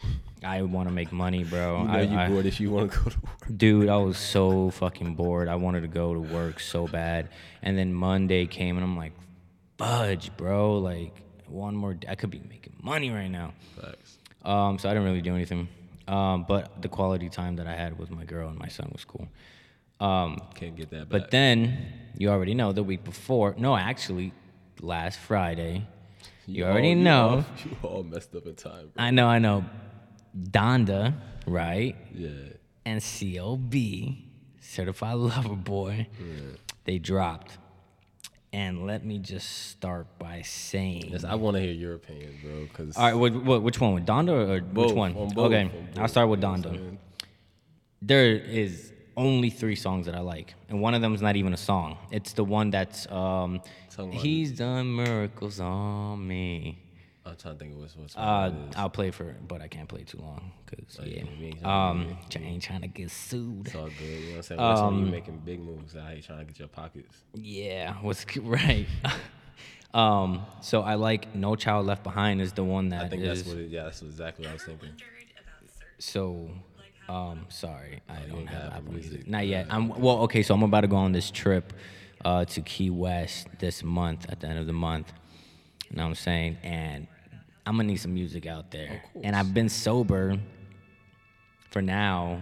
I 0.42 0.62
want 0.62 0.88
to 0.88 0.94
make 0.94 1.12
money, 1.12 1.44
bro. 1.44 1.82
You 1.82 1.88
know 1.88 1.92
I, 1.94 2.00
you 2.02 2.16
I- 2.18 2.28
bored 2.28 2.46
if 2.46 2.60
you 2.60 2.70
want 2.70 2.92
to 2.92 2.98
go 2.98 3.10
to 3.10 3.16
work. 3.20 3.56
Dude, 3.56 3.88
I 3.88 3.96
was 3.96 4.18
so 4.18 4.70
fucking 4.70 5.14
bored. 5.14 5.48
I 5.48 5.54
wanted 5.56 5.82
to 5.82 5.88
go 5.88 6.14
to 6.14 6.20
work 6.20 6.60
so 6.60 6.86
bad. 6.86 7.28
And 7.62 7.76
then 7.78 7.92
Monday 7.94 8.46
came 8.46 8.76
and 8.76 8.84
I'm 8.84 8.96
like, 8.96 9.12
fudge, 9.78 10.36
bro. 10.36 10.78
Like, 10.78 11.14
one 11.46 11.74
more 11.76 11.94
day. 11.94 12.08
I 12.10 12.14
could 12.14 12.30
be 12.30 12.40
making 12.48 12.74
money 12.82 13.10
right 13.10 13.28
now. 13.30 13.52
Facts. 13.80 14.17
Um, 14.44 14.78
so 14.78 14.88
I 14.88 14.92
didn't 14.92 15.04
really 15.08 15.20
do 15.22 15.34
anything. 15.34 15.68
Um, 16.06 16.44
but 16.48 16.80
the 16.80 16.88
quality 16.88 17.28
time 17.28 17.56
that 17.56 17.66
I 17.66 17.74
had 17.74 17.98
with 17.98 18.10
my 18.10 18.24
girl 18.24 18.48
and 18.48 18.58
my 18.58 18.68
son 18.68 18.88
was 18.92 19.04
cool. 19.04 19.28
Um, 20.00 20.38
Can't 20.54 20.76
get 20.76 20.90
that 20.90 21.08
back. 21.08 21.20
but 21.22 21.30
then 21.30 21.76
you 22.16 22.30
already 22.30 22.54
know 22.54 22.72
the 22.72 22.82
week 22.84 23.04
before. 23.04 23.54
No, 23.58 23.76
actually, 23.76 24.32
last 24.80 25.18
Friday. 25.18 25.86
You, 26.46 26.64
already 26.64 26.90
all, 26.94 26.96
know. 26.96 27.28
all- 27.28 27.44
You 27.64 27.76
all, 27.88 28.02
messed 28.04 28.34
up 28.34 28.46
in 28.46 28.54
time, 28.54 28.90
bro. 28.94 29.04
I 29.04 29.10
know. 29.10 29.26
I 29.26 29.38
know. 29.38 29.64
Donda, 30.38 31.14
right? 31.46 31.94
Yeah. 32.14 32.28
And 32.86 33.00
CLB, 33.00 34.22
Certified 34.60 35.16
Lover 35.16 35.56
Boy, 35.56 36.06
Yeah. 36.18 36.34
they 36.84 36.98
dropped. 36.98 37.58
And 38.52 38.86
let 38.86 39.04
me 39.04 39.18
just 39.18 39.68
start 39.68 40.06
by 40.18 40.40
saying. 40.42 41.10
Yes, 41.12 41.24
I 41.24 41.34
want 41.34 41.56
to 41.56 41.62
hear 41.62 41.72
your 41.72 41.94
opinion, 41.94 42.34
bro. 42.42 42.66
Cause 42.72 42.96
All 42.96 43.04
right, 43.04 43.14
what, 43.14 43.34
what, 43.44 43.62
which 43.62 43.78
one? 43.80 43.92
With 43.92 44.06
Donda 44.06 44.48
or 44.48 44.60
both, 44.62 44.86
which 44.86 44.96
one? 44.96 45.14
on 45.16 45.28
both, 45.28 45.46
okay, 45.52 45.64
on 45.96 46.02
I'll 46.02 46.08
start 46.08 46.28
with 46.30 46.38
you 46.38 46.42
know 46.46 46.52
what 46.52 46.66
I'm 46.66 46.72
Donda. 46.72 46.96
There 48.00 48.36
is 48.36 48.92
only 49.16 49.50
three 49.50 49.74
songs 49.74 50.06
that 50.06 50.14
I 50.14 50.20
like, 50.20 50.54
and 50.70 50.80
one 50.80 50.94
of 50.94 51.02
them 51.02 51.14
is 51.14 51.20
not 51.20 51.36
even 51.36 51.52
a 51.52 51.56
song. 51.58 51.98
It's 52.10 52.32
the 52.32 52.44
one 52.44 52.70
that's 52.70 53.06
um, 53.10 53.60
about- 53.98 54.14
He's 54.14 54.52
done 54.52 54.94
miracles 54.96 55.60
on 55.60 56.26
me. 56.26 56.78
I'm 57.28 57.36
trying 57.36 57.54
to 57.54 57.58
think 57.60 57.72
of 57.74 57.80
what's 57.80 57.96
what's. 57.96 58.16
Uh, 58.16 58.50
what 58.52 58.60
it 58.66 58.68
is. 58.70 58.76
I'll 58.76 58.90
play 58.90 59.10
for 59.10 59.28
it, 59.30 59.46
but 59.46 59.60
I 59.62 59.68
can't 59.68 59.88
play 59.88 60.02
too 60.04 60.18
long 60.18 60.52
because 60.66 60.98
yeah, 61.04 61.22
yeah. 61.24 61.40
me, 61.40 61.52
Um, 61.64 62.16
I 62.34 62.38
ain't 62.38 62.62
trying 62.62 62.80
to 62.82 62.88
get 62.88 63.10
sued. 63.10 63.66
It's 63.66 63.76
all 63.76 63.84
good. 63.86 64.00
You 64.00 64.20
know 64.20 64.30
what 64.30 64.36
I'm 64.36 64.42
saying? 64.42 64.60
That's 64.60 64.80
when 64.80 64.94
you 64.98 65.04
um, 65.04 65.10
making 65.10 65.38
big 65.44 65.60
moves 65.60 65.96
out 65.96 66.10
here 66.12 66.20
trying 66.22 66.38
to 66.40 66.44
get 66.44 66.58
your 66.58 66.68
pockets. 66.68 67.16
Yeah, 67.34 67.94
what's 68.02 68.24
right. 68.36 68.86
um, 69.94 70.44
so 70.60 70.82
I 70.82 70.94
like 70.94 71.34
No 71.34 71.56
Child 71.56 71.86
Left 71.86 72.02
Behind 72.02 72.40
is 72.40 72.52
the 72.52 72.64
one 72.64 72.90
that 72.90 73.04
I 73.04 73.08
think 73.08 73.22
is- 73.22 73.42
that's 73.44 73.48
what 73.54 73.58
it. 73.62 73.70
Yeah, 73.70 73.84
that's 73.84 74.02
exactly 74.02 74.44
what 74.44 74.50
I 74.50 74.54
was 74.54 74.62
thinking. 74.64 74.90
So, 76.00 76.50
um, 77.08 77.46
sorry, 77.48 78.00
I 78.08 78.20
don't 78.30 78.46
have 78.46 78.72
Apple 78.72 78.92
Music. 78.92 79.12
Music. 79.12 79.28
Not 79.28 79.46
yet. 79.46 79.66
I'm 79.70 79.88
well. 79.88 80.18
Okay, 80.22 80.42
so 80.42 80.54
I'm 80.54 80.62
about 80.62 80.82
to 80.82 80.86
go 80.88 80.96
on 80.96 81.12
this 81.12 81.30
trip 81.30 81.72
uh, 82.24 82.44
to 82.44 82.60
Key 82.60 82.90
West 82.90 83.48
this 83.58 83.82
month 83.82 84.26
at 84.30 84.40
the 84.40 84.46
end 84.46 84.58
of 84.58 84.66
the 84.66 84.72
month. 84.72 85.12
You 85.90 85.96
know 85.96 86.02
what 86.04 86.08
I'm 86.10 86.14
saying? 86.16 86.58
And 86.62 87.06
I'm 87.68 87.76
gonna 87.76 87.84
need 87.88 87.96
some 88.00 88.14
music 88.14 88.46
out 88.46 88.70
there. 88.70 89.02
and 89.22 89.36
I've 89.36 89.52
been 89.52 89.68
sober 89.68 90.38
for 91.70 91.82
now. 91.82 92.40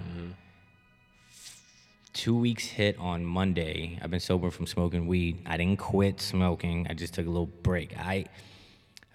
Two 2.12 2.36
weeks 2.36 2.64
hit 2.66 2.96
on 2.98 3.24
Monday. 3.24 3.98
I've 4.00 4.10
been 4.10 4.20
sober 4.20 4.50
from 4.50 4.66
smoking 4.66 5.06
weed. 5.06 5.38
I 5.44 5.56
didn't 5.56 5.78
quit 5.80 6.20
smoking. 6.20 6.86
I 6.88 6.94
just 6.94 7.12
took 7.12 7.26
a 7.26 7.28
little 7.28 7.46
break. 7.62 7.94
I, 7.98 8.24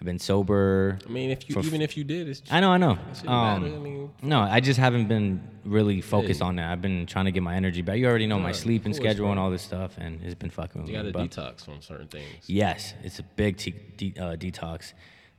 I've 0.00 0.04
been 0.04 0.18
sober. 0.20 0.98
I 1.04 1.10
mean, 1.10 1.30
if 1.30 1.48
you 1.48 1.58
even 1.62 1.80
if 1.80 1.96
you 1.96 2.04
did, 2.04 2.28
it's 2.28 2.42
I 2.50 2.60
know, 2.60 2.70
I 2.70 2.76
know. 2.76 2.98
Um. 3.26 3.64
I 3.64 3.68
mean, 3.68 4.10
no, 4.22 4.40
I 4.40 4.60
just 4.60 4.78
haven't 4.78 5.08
been 5.08 5.42
really 5.64 6.00
focused 6.02 6.40
Hey. 6.40 6.46
on 6.46 6.56
that. 6.56 6.70
I've 6.70 6.82
been 6.82 7.06
trying 7.06 7.24
to 7.24 7.32
get 7.32 7.42
my 7.42 7.56
energy 7.56 7.80
back. 7.82 7.96
You 7.96 8.06
already 8.06 8.26
know 8.26 8.38
my 8.38 8.52
sleep 8.52 8.84
and 8.84 8.94
course, 8.94 9.02
schedule 9.02 9.30
and 9.30 9.40
all 9.40 9.50
this 9.50 9.62
stuff, 9.62 9.96
and 9.98 10.22
it's 10.22 10.34
been 10.34 10.50
fucking 10.50 10.82
with 10.82 10.90
me. 10.90 10.96
you 10.96 11.02
got 11.12 11.18
to 11.30 11.40
detox 11.40 11.64
from 11.64 11.80
certain 11.80 12.06
things. 12.08 12.44
Yes, 12.46 12.92
it's 13.02 13.18
a 13.18 13.22
big 13.24 13.56
te- 13.56 13.74
de- 13.96 14.14
uh, 14.20 14.36
detox. 14.36 14.92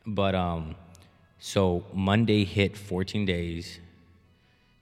But 0.06 0.36
um, 0.36 0.76
so 1.40 1.86
Monday 1.94 2.46
hit 2.46 2.78
14 2.78 3.26
days. 3.26 3.80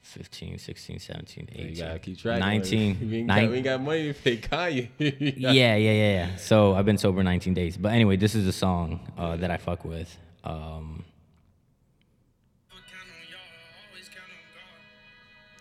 15, 0.01 0.57
16, 0.57 0.99
17, 0.99 1.49
18, 1.53 1.69
You 1.69 1.75
gotta 1.75 1.99
keep 1.99 2.17
track. 2.17 2.39
19, 2.39 2.97
We 3.09 3.17
ain't, 3.19 3.27
got, 3.27 3.49
we 3.49 3.55
ain't 3.55 3.63
got 3.63 3.81
money 3.81 4.13
to 4.13 4.19
pay 4.19 4.37
Kanye. 4.37 4.89
yeah, 4.99 5.51
yeah, 5.51 5.75
yeah, 5.75 5.91
yeah. 5.93 6.35
So 6.35 6.73
I've 6.75 6.85
been 6.85 6.97
sober 6.97 7.23
19 7.23 7.53
days. 7.53 7.77
But 7.77 7.93
anyway, 7.93 8.17
this 8.17 8.35
is 8.35 8.45
a 8.45 8.51
song 8.51 8.99
uh, 9.17 9.37
that 9.37 9.49
I 9.49 9.57
fuck 9.57 9.85
with. 9.85 10.17
Um, 10.43 11.05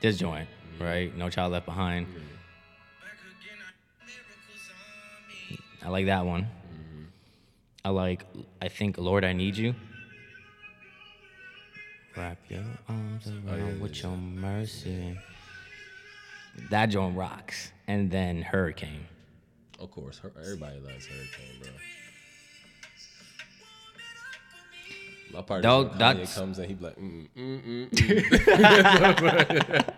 this 0.00 0.16
joint, 0.16 0.48
right? 0.80 1.16
No 1.16 1.28
Child 1.28 1.52
Left 1.52 1.66
Behind. 1.66 2.06
I 5.82 5.88
like 5.88 6.06
that 6.06 6.24
one. 6.24 6.46
I 7.84 7.88
like, 7.90 8.24
I 8.60 8.68
think, 8.68 8.98
Lord, 8.98 9.24
I 9.24 9.32
Need 9.32 9.56
You. 9.56 9.74
Wrap 12.16 12.38
your 12.48 12.64
arms 12.88 13.26
around 13.46 13.80
with 13.80 14.02
your 14.02 14.16
mercy. 14.16 15.16
That 16.70 16.86
joint 16.86 17.16
rocks. 17.16 17.72
And 17.86 18.10
then 18.10 18.42
Hurricane. 18.42 19.06
Of 19.78 19.90
course, 19.90 20.18
her, 20.18 20.32
everybody 20.38 20.78
loves 20.80 21.06
Hurricane, 21.06 21.60
bro. 21.62 21.70
My 25.32 25.42
part 25.42 25.62
Though, 25.62 25.82
is 25.82 25.88
when 25.90 25.94
Kanye 25.94 25.98
that's- 25.98 26.34
comes 26.36 26.58
in, 26.58 26.68
he 26.68 26.74
be 26.74 26.84
like, 26.84 26.96
mm, 26.98 27.28
mm, 27.36 27.90
mm-mm 27.92 29.88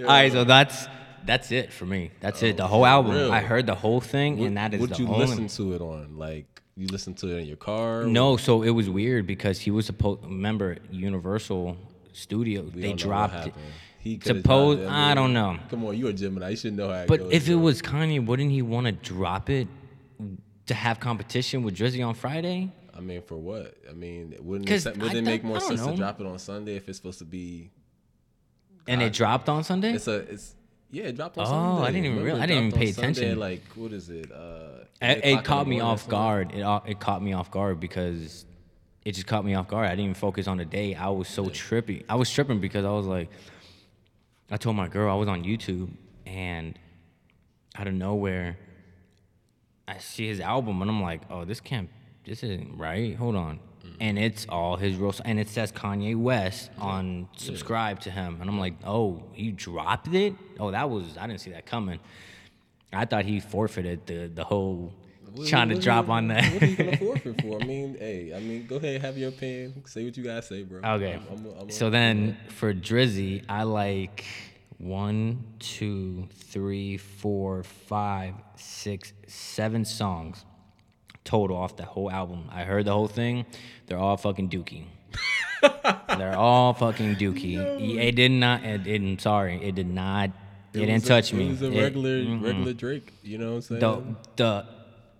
All 0.00 0.04
right, 0.06 0.30
so 0.30 0.44
that's 0.44 0.86
that's 1.24 1.50
it 1.50 1.72
for 1.72 1.86
me. 1.86 2.10
That's 2.20 2.42
it. 2.42 2.56
The 2.58 2.66
whole 2.66 2.84
album. 2.86 3.12
real? 3.14 3.32
I 3.32 3.40
heard 3.40 3.64
the 3.66 3.74
whole 3.74 4.00
thing, 4.00 4.38
What, 4.38 4.46
and 4.48 4.56
that 4.58 4.74
is 4.74 4.80
what 4.80 4.90
the 4.90 4.98
you 4.98 5.08
only. 5.08 5.26
listen 5.26 5.48
to 5.48 5.72
it 5.74 5.80
on? 5.80 6.18
Like 6.18 6.60
you 6.80 6.86
listen 6.88 7.14
to 7.14 7.28
it 7.28 7.40
in 7.40 7.46
your 7.46 7.56
car? 7.56 8.04
No, 8.04 8.36
so 8.36 8.62
it 8.62 8.70
was 8.70 8.88
weird 8.88 9.26
because 9.26 9.60
he 9.60 9.70
was 9.70 9.86
supposed. 9.86 10.24
Remember, 10.24 10.78
Universal 10.90 11.76
Studios. 12.12 12.72
We 12.72 12.80
they 12.80 12.88
don't 12.88 13.04
know 13.04 13.10
what 13.10 13.30
dropped 13.30 13.46
it. 13.48 13.54
He 13.98 14.18
Suppose 14.22 14.78
it. 14.78 14.88
I 14.88 15.14
don't 15.14 15.34
know. 15.34 15.58
Come 15.68 15.84
on, 15.84 15.96
you 15.96 16.08
a 16.08 16.12
Gemini. 16.12 16.50
You 16.50 16.56
should 16.56 16.74
know 16.74 16.88
how 16.88 17.02
it 17.02 17.08
But 17.08 17.20
goes. 17.20 17.32
if 17.32 17.48
it 17.50 17.56
was 17.56 17.82
Kanye, 17.82 18.24
wouldn't 18.24 18.50
he 18.50 18.62
want 18.62 18.86
to 18.86 18.92
drop 18.92 19.50
it 19.50 19.68
to 20.66 20.74
have 20.74 21.00
competition 21.00 21.62
with 21.62 21.76
Drizzy 21.76 22.06
on 22.06 22.14
Friday? 22.14 22.72
I 22.96 23.00
mean, 23.00 23.20
for 23.22 23.36
what? 23.36 23.74
I 23.88 23.92
mean, 23.92 24.36
wouldn't 24.40 24.70
it, 24.70 24.86
I 24.86 24.90
would 24.92 25.14
it 25.14 25.22
make 25.22 25.44
more 25.44 25.60
sense 25.60 25.80
know. 25.82 25.90
to 25.90 25.96
drop 25.96 26.18
it 26.20 26.26
on 26.26 26.38
Sunday 26.38 26.76
if 26.76 26.88
it's 26.88 26.96
supposed 26.96 27.18
to 27.18 27.24
be? 27.26 27.70
And 28.88 29.02
it 29.02 29.12
dropped 29.12 29.50
on 29.50 29.64
Sunday. 29.64 29.92
It's 29.92 30.08
a 30.08 30.16
it's 30.16 30.54
yeah, 30.90 31.04
it 31.04 31.16
dropped 31.16 31.38
on 31.38 31.46
Oh, 31.46 31.48
Sunday. 31.48 31.82
I 31.82 31.86
didn't 31.92 32.04
even 32.06 32.10
Remember, 32.18 32.34
real- 32.34 32.42
I 32.42 32.46
didn't 32.46 32.66
even 32.66 32.78
pay 32.78 32.92
Sunday 32.92 33.10
attention. 33.10 33.30
at, 33.32 33.38
Like 33.38 33.62
what 33.74 33.92
is 33.92 34.10
it? 34.10 34.30
Uh, 34.32 34.84
It, 35.02 35.04
8 35.04 35.08
o'clock 35.12 35.24
in 35.32 35.38
it 35.38 35.44
caught 35.44 35.68
me 35.68 35.80
off 35.80 36.08
guard. 36.08 36.52
It 36.54 36.62
uh, 36.62 36.80
it 36.86 37.00
caught 37.00 37.22
me 37.22 37.32
off 37.32 37.50
guard 37.50 37.80
because 37.80 38.44
it 39.04 39.12
just 39.12 39.26
caught 39.26 39.44
me 39.44 39.54
off 39.54 39.66
guard. 39.68 39.86
I 39.86 39.90
didn't 39.90 40.04
even 40.04 40.14
focus 40.14 40.46
on 40.46 40.58
the 40.58 40.64
day. 40.64 40.94
I 40.94 41.08
was 41.08 41.28
so 41.28 41.44
trippy. 41.46 42.04
I 42.08 42.16
was 42.16 42.30
tripping 42.30 42.60
because 42.60 42.84
I 42.84 42.90
was 42.90 43.06
like, 43.06 43.30
I 44.50 44.56
told 44.58 44.76
my 44.76 44.88
girl 44.88 45.10
I 45.10 45.14
was 45.16 45.28
on 45.28 45.42
YouTube 45.44 45.90
and 46.26 46.78
out 47.76 47.86
of 47.86 47.94
nowhere, 47.94 48.58
I 49.88 49.98
see 49.98 50.26
his 50.28 50.40
album 50.40 50.82
and 50.82 50.90
I'm 50.90 51.00
like, 51.02 51.22
oh, 51.30 51.44
this 51.44 51.60
can't, 51.60 51.88
this 52.24 52.42
isn't 52.42 52.76
right. 52.76 53.14
Hold 53.16 53.36
on. 53.36 53.60
Mm. 53.84 53.96
And 54.00 54.18
it's 54.18 54.46
all 54.48 54.76
his 54.76 54.96
real, 54.96 55.14
and 55.24 55.38
it 55.40 55.48
says 55.48 55.72
Kanye 55.72 56.16
West 56.16 56.70
on 56.78 57.28
subscribe 57.36 58.00
to 58.00 58.10
him, 58.10 58.38
and 58.40 58.48
I'm 58.50 58.58
like, 58.58 58.74
oh, 58.84 59.22
he 59.32 59.50
dropped 59.52 60.08
it. 60.14 60.34
Oh, 60.58 60.70
that 60.70 60.90
was 60.90 61.16
I 61.18 61.26
didn't 61.26 61.40
see 61.40 61.50
that 61.52 61.66
coming. 61.66 61.98
I 62.92 63.04
thought 63.06 63.24
he 63.24 63.40
forfeited 63.40 64.06
the 64.06 64.30
the 64.34 64.44
whole 64.44 64.92
What- 65.32 65.48
trying 65.48 65.68
to 65.70 65.78
drop 65.78 66.08
on 66.08 66.28
that. 66.28 66.44
What 66.52 66.62
are 66.62 66.66
you 66.66 66.76
gonna 66.76 66.96
forfeit 67.06 67.40
for? 67.40 67.60
I 67.60 67.64
mean, 67.64 67.96
hey, 67.98 68.32
I 68.34 68.40
mean, 68.40 68.66
go 68.66 68.76
ahead, 68.76 69.00
have 69.02 69.16
your 69.16 69.28
opinion. 69.30 69.82
Say 69.86 70.04
what 70.04 70.16
you 70.16 70.24
gotta 70.24 70.42
say, 70.42 70.62
bro. 70.64 70.78
okay. 70.80 71.12
I'm- 71.14 71.22
I'm- 71.30 71.46
I'm- 71.58 71.70
so 71.70 71.88
then 71.88 72.36
for 72.48 72.74
Drizzy, 72.74 73.44
I 73.48 73.62
like 73.62 74.24
one, 74.78 75.44
two, 75.58 76.26
three, 76.32 76.96
four, 76.96 77.62
five, 77.62 78.34
six, 78.56 79.12
seven 79.26 79.84
songs 79.84 80.44
total 81.30 81.56
off 81.56 81.76
the 81.76 81.84
whole 81.84 82.10
album. 82.10 82.40
I 82.50 82.64
heard 82.64 82.84
the 82.86 82.92
whole 82.92 83.06
thing. 83.08 83.46
They're 83.86 83.98
all 84.06 84.16
fucking 84.16 84.48
dookie. 84.50 84.84
They're 86.18 86.36
all 86.36 86.74
fucking 86.74 87.16
dookie. 87.16 87.56
It 88.08 88.16
did 88.16 88.32
not. 88.32 88.64
It 88.64 88.82
didn't. 88.84 89.20
Sorry, 89.20 89.56
it 89.62 89.74
did 89.76 89.86
not. 89.88 90.30
It, 90.72 90.78
was 90.80 90.86
didn't 90.88 91.04
a- 91.04 91.06
touch 91.06 91.32
me. 91.32 91.46
It 91.46 91.50
was 91.50 91.62
a 91.62 91.70
It- 91.72 91.82
regular, 91.82 92.16
mm-mm. 92.22 92.42
regular 92.44 92.72
Drake. 92.72 93.12
You 93.22 93.38
know 93.38 93.50
what 93.50 93.70
I'm 93.70 93.80
saying? 93.80 93.80
the 93.80 93.92
the 94.36 94.50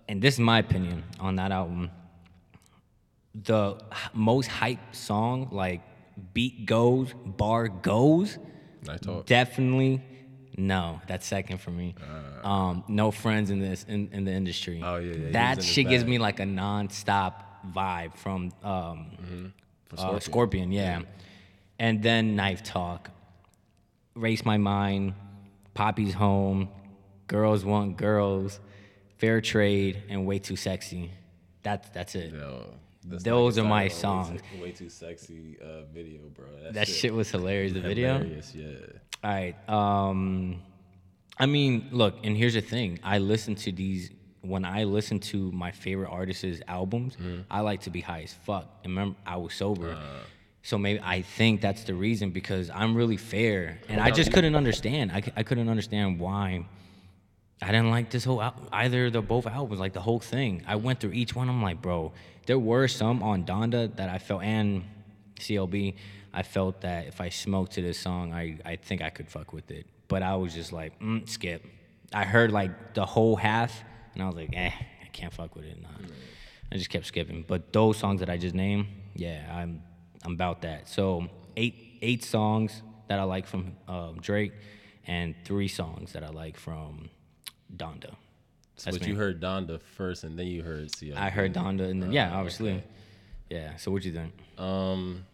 and 0.09 0.21
this 0.23 0.35
is 0.35 0.41
my 0.41 0.59
opinion 0.59 1.05
on 1.21 1.37
that 1.37 1.53
album 1.53 1.91
the 3.35 3.79
most 4.13 4.49
hype 4.49 4.81
song 4.93 5.49
like 5.53 5.81
beat 6.35 6.67
goes 6.67 7.15
bar 7.25 7.69
goes 7.69 8.39
definitely 9.27 10.03
no 10.61 11.01
that's 11.09 11.27
second 11.27 11.59
for 11.59 11.71
me 11.71 11.95
um 12.45 12.85
no 12.89 13.11
friends 13.11 13.51
in 13.51 13.59
this 13.61 13.85
in, 13.89 14.09
in 14.13 14.25
the 14.25 14.33
industry 14.33 14.81
Uh. 14.83 14.93
Oh, 14.93 14.97
yeah, 14.99 15.15
yeah, 15.15 15.31
that 15.33 15.63
shit 15.63 15.89
gives 15.89 16.05
me 16.05 16.19
like 16.19 16.39
a 16.41 16.47
non-stop 16.47 17.35
vibe 17.75 18.17
from 18.17 18.51
um 18.63 19.53
For 19.89 19.97
uh, 19.97 19.99
Scorpion. 19.99 20.21
Scorpion, 20.21 20.73
yeah. 20.73 21.01
And 21.79 22.03
then 22.03 22.37
Knife 22.37 22.63
Talk, 22.63 23.11
Race 24.15 24.45
My 24.45 24.59
Mind, 24.59 25.15
Papi's 25.75 26.15
Home, 26.15 26.69
Girls 27.27 27.65
Want 27.65 27.97
Girls, 27.97 28.61
Fair 29.19 29.41
Trade, 29.41 30.03
and 30.09 30.27
Way 30.27 30.39
Too 30.39 30.57
Sexy. 30.57 31.11
That's 31.63 31.89
that's 31.91 32.15
it. 32.15 32.33
That's 33.05 33.23
Those 33.25 33.57
are 33.59 33.65
my 33.65 33.85
Way 33.85 33.89
Too- 33.89 33.95
songs. 33.95 34.41
Way 34.61 34.73
too 34.73 34.91
sexy 34.91 35.57
uh, 35.63 35.85
video, 35.93 36.21
bro. 36.37 36.47
That 36.73 36.87
shit 36.87 37.13
was 37.15 37.31
hilarious. 37.31 37.73
The 37.73 37.81
video. 37.93 38.19
Hilarious, 38.19 38.55
yeah. 38.55 38.77
All 39.23 39.31
right. 39.31 39.55
Um, 39.69 40.61
I 41.39 41.47
mean, 41.47 41.89
look, 41.93 42.17
and 42.25 42.37
here's 42.37 42.55
the 42.55 42.61
thing. 42.61 42.99
I 43.03 43.19
listen 43.19 43.55
to 43.57 43.73
these 43.73 44.11
when 44.43 44.65
I 44.65 44.85
listen 44.85 45.21
to 45.21 45.53
my 45.53 45.71
favorite 45.71 46.09
artists' 46.11 46.61
albums. 46.67 47.17
I 47.51 47.61
like 47.61 47.83
to 47.83 47.91
be 47.91 48.01
high 48.01 48.23
as 48.23 48.33
fuck. 48.33 48.67
And 48.85 48.93
remember, 48.93 49.17
I 49.27 49.37
was 49.37 49.55
sober. 49.55 49.99
so 50.63 50.77
maybe 50.79 51.01
I 51.03 51.23
think 51.23 51.61
that's 51.61 51.85
the 51.85 51.95
reason 51.95 52.31
because 52.31 52.71
I'm 52.71 52.95
really 52.95 53.17
fair, 53.17 53.81
and 53.89 54.01
I 54.01 54.11
just 54.11 54.33
couldn't 54.33 54.55
understand. 54.55 55.13
I, 55.13 55.23
I 55.37 55.43
couldn't 55.43 55.69
understand 55.69 56.19
why 56.21 56.65
I 57.63 57.67
didn't 57.67 57.91
like 57.91 58.11
this 58.11 58.25
whole 58.25 58.41
al- 58.43 58.55
either 58.73 59.11
the 59.11 59.21
both 59.23 59.47
albums, 59.47 59.81
like 59.81 59.93
the 59.93 60.01
whole 60.01 60.21
thing. 60.21 60.63
I 60.67 60.77
went 60.77 61.01
through 61.01 61.13
each 61.13 61.35
one. 61.35 61.49
I'm 61.49 61.63
like, 61.63 61.81
bro, 61.83 62.13
there 62.47 62.59
were 62.59 62.89
some 62.89 63.23
on 63.23 63.45
Donda 63.45 63.95
that 63.97 64.09
I 64.09 64.19
felt 64.19 64.43
and 64.43 64.85
CLB. 65.39 65.95
I 66.33 66.43
felt 66.43 66.83
that 66.83 67.07
if 67.07 67.21
I 67.21 67.29
smoked 67.29 67.73
to 67.73 67.83
this 67.83 67.99
song, 67.99 68.33
I 68.33 68.59
I 68.65 68.77
think 68.77 69.03
I 69.03 69.11
could 69.11 69.29
fuck 69.29 69.53
with 69.53 69.71
it. 69.71 69.87
But 70.09 70.23
I 70.23 70.37
was 70.37 70.55
just 70.55 70.73
like, 70.73 70.99
mm, 71.01 71.29
skip. 71.29 71.65
I 72.13 72.25
heard 72.25 72.51
like 72.51 72.95
the 72.95 73.07
whole 73.07 73.37
half, 73.37 73.83
and 74.15 74.23
I 74.23 74.27
was 74.27 74.37
like, 74.37 74.51
eh, 74.53 74.73
I 75.03 75.07
can't 75.13 75.33
fuck 75.33 75.55
with 75.55 75.65
it. 75.65 75.81
Nah. 75.81 75.89
I 76.73 76.77
just 76.77 76.91
kept 76.91 77.07
skipping. 77.07 77.45
But 77.47 77.73
those 77.73 77.97
songs 77.97 78.21
that 78.21 78.31
I 78.31 78.37
just 78.37 78.55
named, 78.55 78.87
yeah, 79.15 79.47
I'm 79.53 79.83
I'm 80.25 80.33
about 80.33 80.63
that. 80.63 80.89
So 80.89 81.29
eight 81.57 81.99
eight 82.03 82.25
songs 82.25 82.83
that 83.09 83.19
I 83.19 83.25
like 83.25 83.47
from 83.47 83.77
um, 83.89 84.19
Drake, 84.21 84.53
and 85.07 85.35
three 85.45 85.69
songs 85.69 86.13
that 86.13 86.23
I 86.23 86.29
like 86.29 86.57
from 86.57 87.11
Donda. 87.75 88.15
That's 88.85 88.97
but 88.97 89.07
me. 89.07 89.13
you 89.13 89.17
heard 89.17 89.41
Donda 89.41 89.81
first, 89.81 90.25
and 90.25 90.39
then 90.39 90.47
you 90.47 90.63
heard. 90.63 90.91
I 91.17 91.29
heard 91.31 91.53
Donda, 91.53 91.91
and 91.91 92.03
then 92.03 92.13
yeah, 92.13 92.33
obviously, 92.33 92.73
okay. 92.73 92.85
yeah. 93.51 93.77
So 93.77 93.91
what 93.91 94.05
you 94.05 94.13
think? 94.13 94.33
Um, 94.59 95.27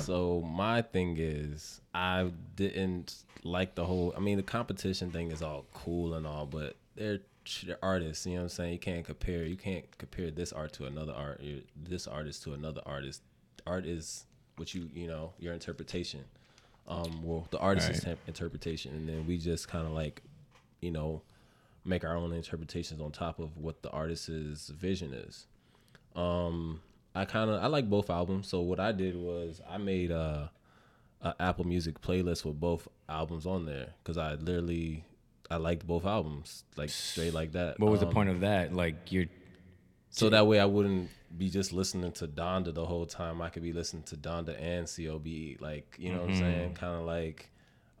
so 0.00 0.40
my 0.42 0.82
thing 0.82 1.16
is, 1.18 1.80
I 1.94 2.30
didn't 2.56 3.14
like 3.44 3.74
the 3.74 3.84
whole. 3.84 4.14
I 4.16 4.20
mean, 4.20 4.36
the 4.36 4.42
competition 4.42 5.10
thing 5.10 5.30
is 5.30 5.42
all 5.42 5.64
cool 5.74 6.14
and 6.14 6.26
all, 6.26 6.46
but 6.46 6.76
they're, 6.96 7.20
they're 7.64 7.78
artists. 7.82 8.24
You 8.26 8.32
know 8.34 8.38
what 8.38 8.42
I'm 8.44 8.48
saying? 8.50 8.72
You 8.72 8.78
can't 8.78 9.04
compare. 9.04 9.44
You 9.44 9.56
can't 9.56 9.84
compare 9.98 10.30
this 10.30 10.52
art 10.52 10.72
to 10.74 10.86
another 10.86 11.12
art. 11.12 11.40
This 11.82 12.06
artist 12.06 12.42
to 12.44 12.54
another 12.54 12.80
artist. 12.86 13.22
Art 13.66 13.84
is 13.86 14.24
what 14.56 14.74
you 14.74 14.88
you 14.94 15.06
know 15.06 15.32
your 15.38 15.52
interpretation. 15.54 16.24
Um, 16.88 17.22
well, 17.22 17.46
the 17.50 17.58
artist's 17.58 17.90
Right. 17.90 18.08
inter- 18.08 18.20
interpretation, 18.26 18.92
and 18.94 19.08
then 19.08 19.26
we 19.26 19.38
just 19.38 19.68
kind 19.68 19.86
of 19.86 19.92
like, 19.92 20.20
you 20.80 20.90
know, 20.90 21.22
make 21.84 22.04
our 22.04 22.16
own 22.16 22.32
interpretations 22.32 23.00
on 23.00 23.12
top 23.12 23.38
of 23.38 23.56
what 23.56 23.82
the 23.82 23.90
artist's 23.90 24.68
vision 24.68 25.14
is. 25.14 25.46
Um, 26.16 26.80
I 27.14 27.24
kind 27.24 27.50
of 27.50 27.62
I 27.62 27.66
like 27.66 27.88
both 27.90 28.10
albums. 28.10 28.48
So 28.48 28.60
what 28.60 28.80
I 28.80 28.92
did 28.92 29.16
was 29.16 29.60
I 29.68 29.78
made 29.78 30.10
a, 30.10 30.50
a 31.20 31.34
Apple 31.40 31.64
Music 31.64 32.00
playlist 32.00 32.44
with 32.44 32.58
both 32.58 32.88
albums 33.08 33.46
on 33.46 33.66
there 33.66 33.94
because 34.02 34.16
I 34.18 34.34
literally 34.34 35.04
I 35.50 35.56
liked 35.56 35.86
both 35.86 36.04
albums 36.06 36.64
like 36.76 36.90
straight 36.90 37.34
like 37.34 37.52
that. 37.52 37.78
What 37.78 37.90
was 37.90 38.00
the 38.00 38.06
Um, 38.06 38.12
point 38.14 38.30
of 38.30 38.40
that? 38.40 38.74
Like 38.74 39.12
you're 39.12 39.26
So 40.10 40.30
that 40.30 40.46
way 40.46 40.60
I 40.60 40.64
wouldn't 40.66 41.10
be 41.36 41.50
just 41.50 41.72
listening 41.72 42.12
to 42.12 42.26
Donda 42.28 42.74
the 42.74 42.86
whole 42.86 43.06
time. 43.06 43.40
I 43.42 43.50
could 43.50 43.62
be 43.62 43.72
listening 43.72 44.04
to 44.04 44.16
Donda 44.16 44.60
and 44.60 44.86
CLB. 44.86 45.60
Like 45.60 45.96
you 45.98 46.10
know 46.12 46.18
what 46.20 46.26
I'm 46.26 46.32
Mm-hmm. 46.32 46.40
saying? 46.40 46.74
Kind 46.74 46.96
of 47.00 47.06
like. 47.06 47.50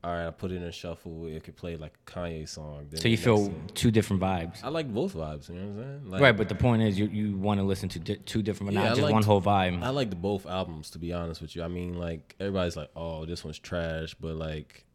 All 0.04 0.10
right, 0.10 0.26
I 0.26 0.30
put 0.32 0.50
it 0.50 0.56
in 0.56 0.64
a 0.64 0.72
shuffle. 0.72 1.26
It 1.26 1.44
could 1.44 1.54
play 1.56 1.76
like 1.76 1.92
a 2.06 2.10
Kanye 2.10 2.48
song. 2.48 2.86
Then 2.90 3.00
so 3.00 3.06
you 3.08 3.16
feel 3.16 3.46
thing- 3.46 3.70
two 3.74 3.92
different 3.92 4.20
vibes, 4.20 4.64
I 4.64 4.68
like 4.68 4.92
both 4.92 5.14
vibes. 5.14 5.48
You 5.48 5.54
know 5.54 5.66
what 5.68 5.84
I'm 5.84 6.00
saying? 6.00 6.10
Like, 6.10 6.20
right? 6.22 6.36
But 6.36 6.48
the 6.48 6.56
point 6.56 6.82
is, 6.82 6.98
you 6.98 7.06
you 7.06 7.36
want 7.36 7.60
to 7.60 7.64
listen 7.64 7.88
to 7.90 8.00
di- 8.00 8.16
two 8.16 8.42
different, 8.42 8.72
Yeah, 8.72 8.80
I 8.80 8.84
not 8.84 8.88
just 8.96 9.02
liked- 9.02 9.12
one 9.12 9.22
whole 9.22 9.40
vibe. 9.40 9.80
I 9.82 9.90
like 9.90 10.10
the 10.10 10.16
both 10.16 10.44
albums 10.46 10.90
to 10.90 10.98
be 10.98 11.12
honest 11.12 11.40
with 11.40 11.54
you. 11.54 11.62
I 11.62 11.68
mean, 11.68 11.94
like 11.94 12.34
everybody's 12.40 12.76
like, 12.76 12.90
"Oh, 12.96 13.26
this 13.26 13.44
one's 13.44 13.60
trash," 13.60 14.14
but 14.20 14.34
like, 14.34 14.86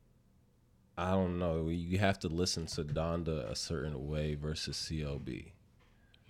I 0.98 1.12
don't 1.12 1.39
know. 1.39 1.70
You 1.70 2.00
have 2.00 2.20
to 2.20 2.28
listen 2.28 2.65
to 2.67 2.84
Donda 2.84 3.50
a 3.50 3.56
certain 3.56 4.08
way 4.08 4.36
versus 4.36 4.76
CLB 4.76 5.54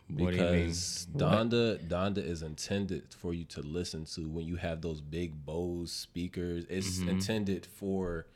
What 0.10 0.32
do 0.32 0.38
you 0.38 0.44
mean? 0.44 0.52
because 0.68 1.08
Donda 1.16 1.80
Donda 1.88 2.20
is 2.20 2.44
intended 2.44 3.12
for 3.14 3.34
you 3.34 3.46
to 3.46 3.62
listen 3.62 4.06
to 4.14 4.30
when 4.30 4.46
you 4.46 4.58
have 4.58 4.82
those 4.82 5.02
big 5.02 5.46
Bose 5.46 5.92
speakers. 5.92 6.66
It's 6.70 7.00
Mm-hmm. 7.00 7.10
intended 7.10 7.66
for 7.66 8.28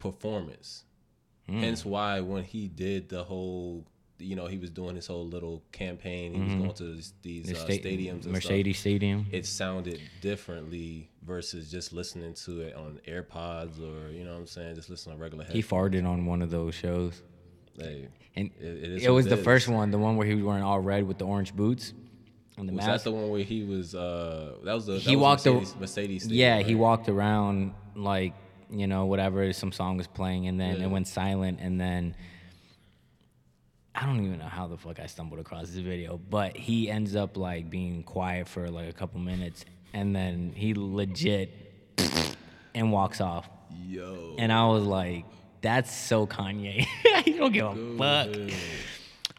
performance. 0.00 0.84
Hmm. 1.48 1.60
Hence 1.60 1.84
why 1.84 2.20
when 2.20 2.42
he 2.44 2.66
did 2.68 3.08
the 3.08 3.22
whole 3.22 3.84
you 4.18 4.36
know 4.36 4.46
he 4.46 4.58
was 4.58 4.68
doing 4.70 4.96
his 4.96 5.06
whole 5.06 5.26
little 5.26 5.62
campaign. 5.72 6.34
He 6.34 6.40
was 6.40 6.54
going 6.54 6.74
to 6.74 6.94
these, 6.94 7.12
these 7.22 7.46
The 7.46 7.56
uh, 7.56 7.60
sta- 7.60 7.78
stadiums, 7.82 8.26
Mercedes 8.26 8.78
Stadium. 8.78 9.26
It 9.32 9.46
sounded 9.46 9.98
differently 10.20 11.08
versus 11.24 11.70
just 11.70 11.92
listening 11.92 12.34
to 12.34 12.60
it 12.60 12.74
on 12.76 13.00
AirPods 13.08 13.78
or 13.80 14.10
you 14.12 14.24
know 14.24 14.32
what 14.32 14.40
I'm 14.40 14.46
saying, 14.46 14.74
just 14.74 14.90
listening 14.90 15.14
on 15.14 15.20
regular 15.20 15.44
He 15.44 15.60
headphones. 15.60 15.92
farted 15.94 16.06
on 16.06 16.26
one 16.26 16.42
of 16.42 16.50
those 16.50 16.74
shows, 16.74 17.22
Hey, 17.78 18.08
and 18.36 18.50
It- 18.60 18.62
it 18.66 18.82
it, 18.84 18.92
is 19.02 19.04
what 19.06 19.14
was 19.14 19.26
it 19.26 19.30
the 19.30 19.38
is. 19.38 19.44
first 19.44 19.68
one, 19.68 19.90
the 19.90 19.98
one 19.98 20.16
where 20.16 20.26
he 20.26 20.34
was 20.34 20.44
wearing 20.44 20.62
all 20.62 20.80
red 20.80 21.06
with 21.08 21.16
the 21.18 21.24
orange 21.26 21.54
boots 21.56 21.94
and 22.58 22.68
the 22.68 22.74
was 22.74 22.84
mask. 22.84 23.04
that 23.04 23.10
the 23.10 23.16
one 23.16 23.30
where 23.30 23.42
he 23.42 23.62
was? 23.64 23.94
uh 23.94 24.56
That 24.64 24.74
was 24.74 24.84
the 24.86 24.98
he 24.98 25.16
was 25.16 25.22
walked. 25.22 25.46
Mercedes, 25.46 25.72
ar- 25.74 25.80
Mercedes 25.80 26.22
Stadium, 26.24 26.40
yeah, 26.40 26.58
he 26.62 26.74
walked 26.74 27.08
around 27.08 27.72
like 27.96 28.34
you 28.70 28.86
know 28.86 29.06
whatever 29.06 29.52
some 29.52 29.72
song 29.72 29.96
was 29.96 30.06
playing, 30.06 30.46
and 30.46 30.60
then 30.60 30.78
Yeah. 30.78 30.84
it 30.86 30.90
went 30.90 31.08
silent, 31.08 31.58
and 31.60 31.80
then 31.80 32.14
I 33.94 34.06
don't 34.06 34.24
even 34.24 34.38
know 34.38 34.46
how 34.46 34.66
the 34.68 34.76
fuck 34.78 35.00
I 35.00 35.06
stumbled 35.06 35.40
across 35.40 35.66
this 35.68 35.76
video, 35.80 36.16
but 36.18 36.56
he 36.56 36.88
ends 36.90 37.16
up 37.16 37.36
like 37.36 37.68
being 37.70 38.02
quiet 38.02 38.48
for 38.48 38.70
like 38.70 38.88
a 38.88 38.92
couple 38.92 39.20
minutes, 39.20 39.64
and 39.92 40.14
then 40.14 40.52
he 40.54 40.74
legit 40.74 41.50
and 42.74 42.92
walks 42.92 43.20
off, 43.20 43.48
Yo. 43.86 44.36
and 44.38 44.52
I 44.52 44.66
was 44.68 44.84
like, 44.84 45.24
"That's 45.60 45.92
so 45.94 46.26
Kanye. 46.26 46.86
he 47.24 47.32
don't 47.32 47.52
give 47.52 47.66
a 47.66 47.96
fuck." 47.98 48.52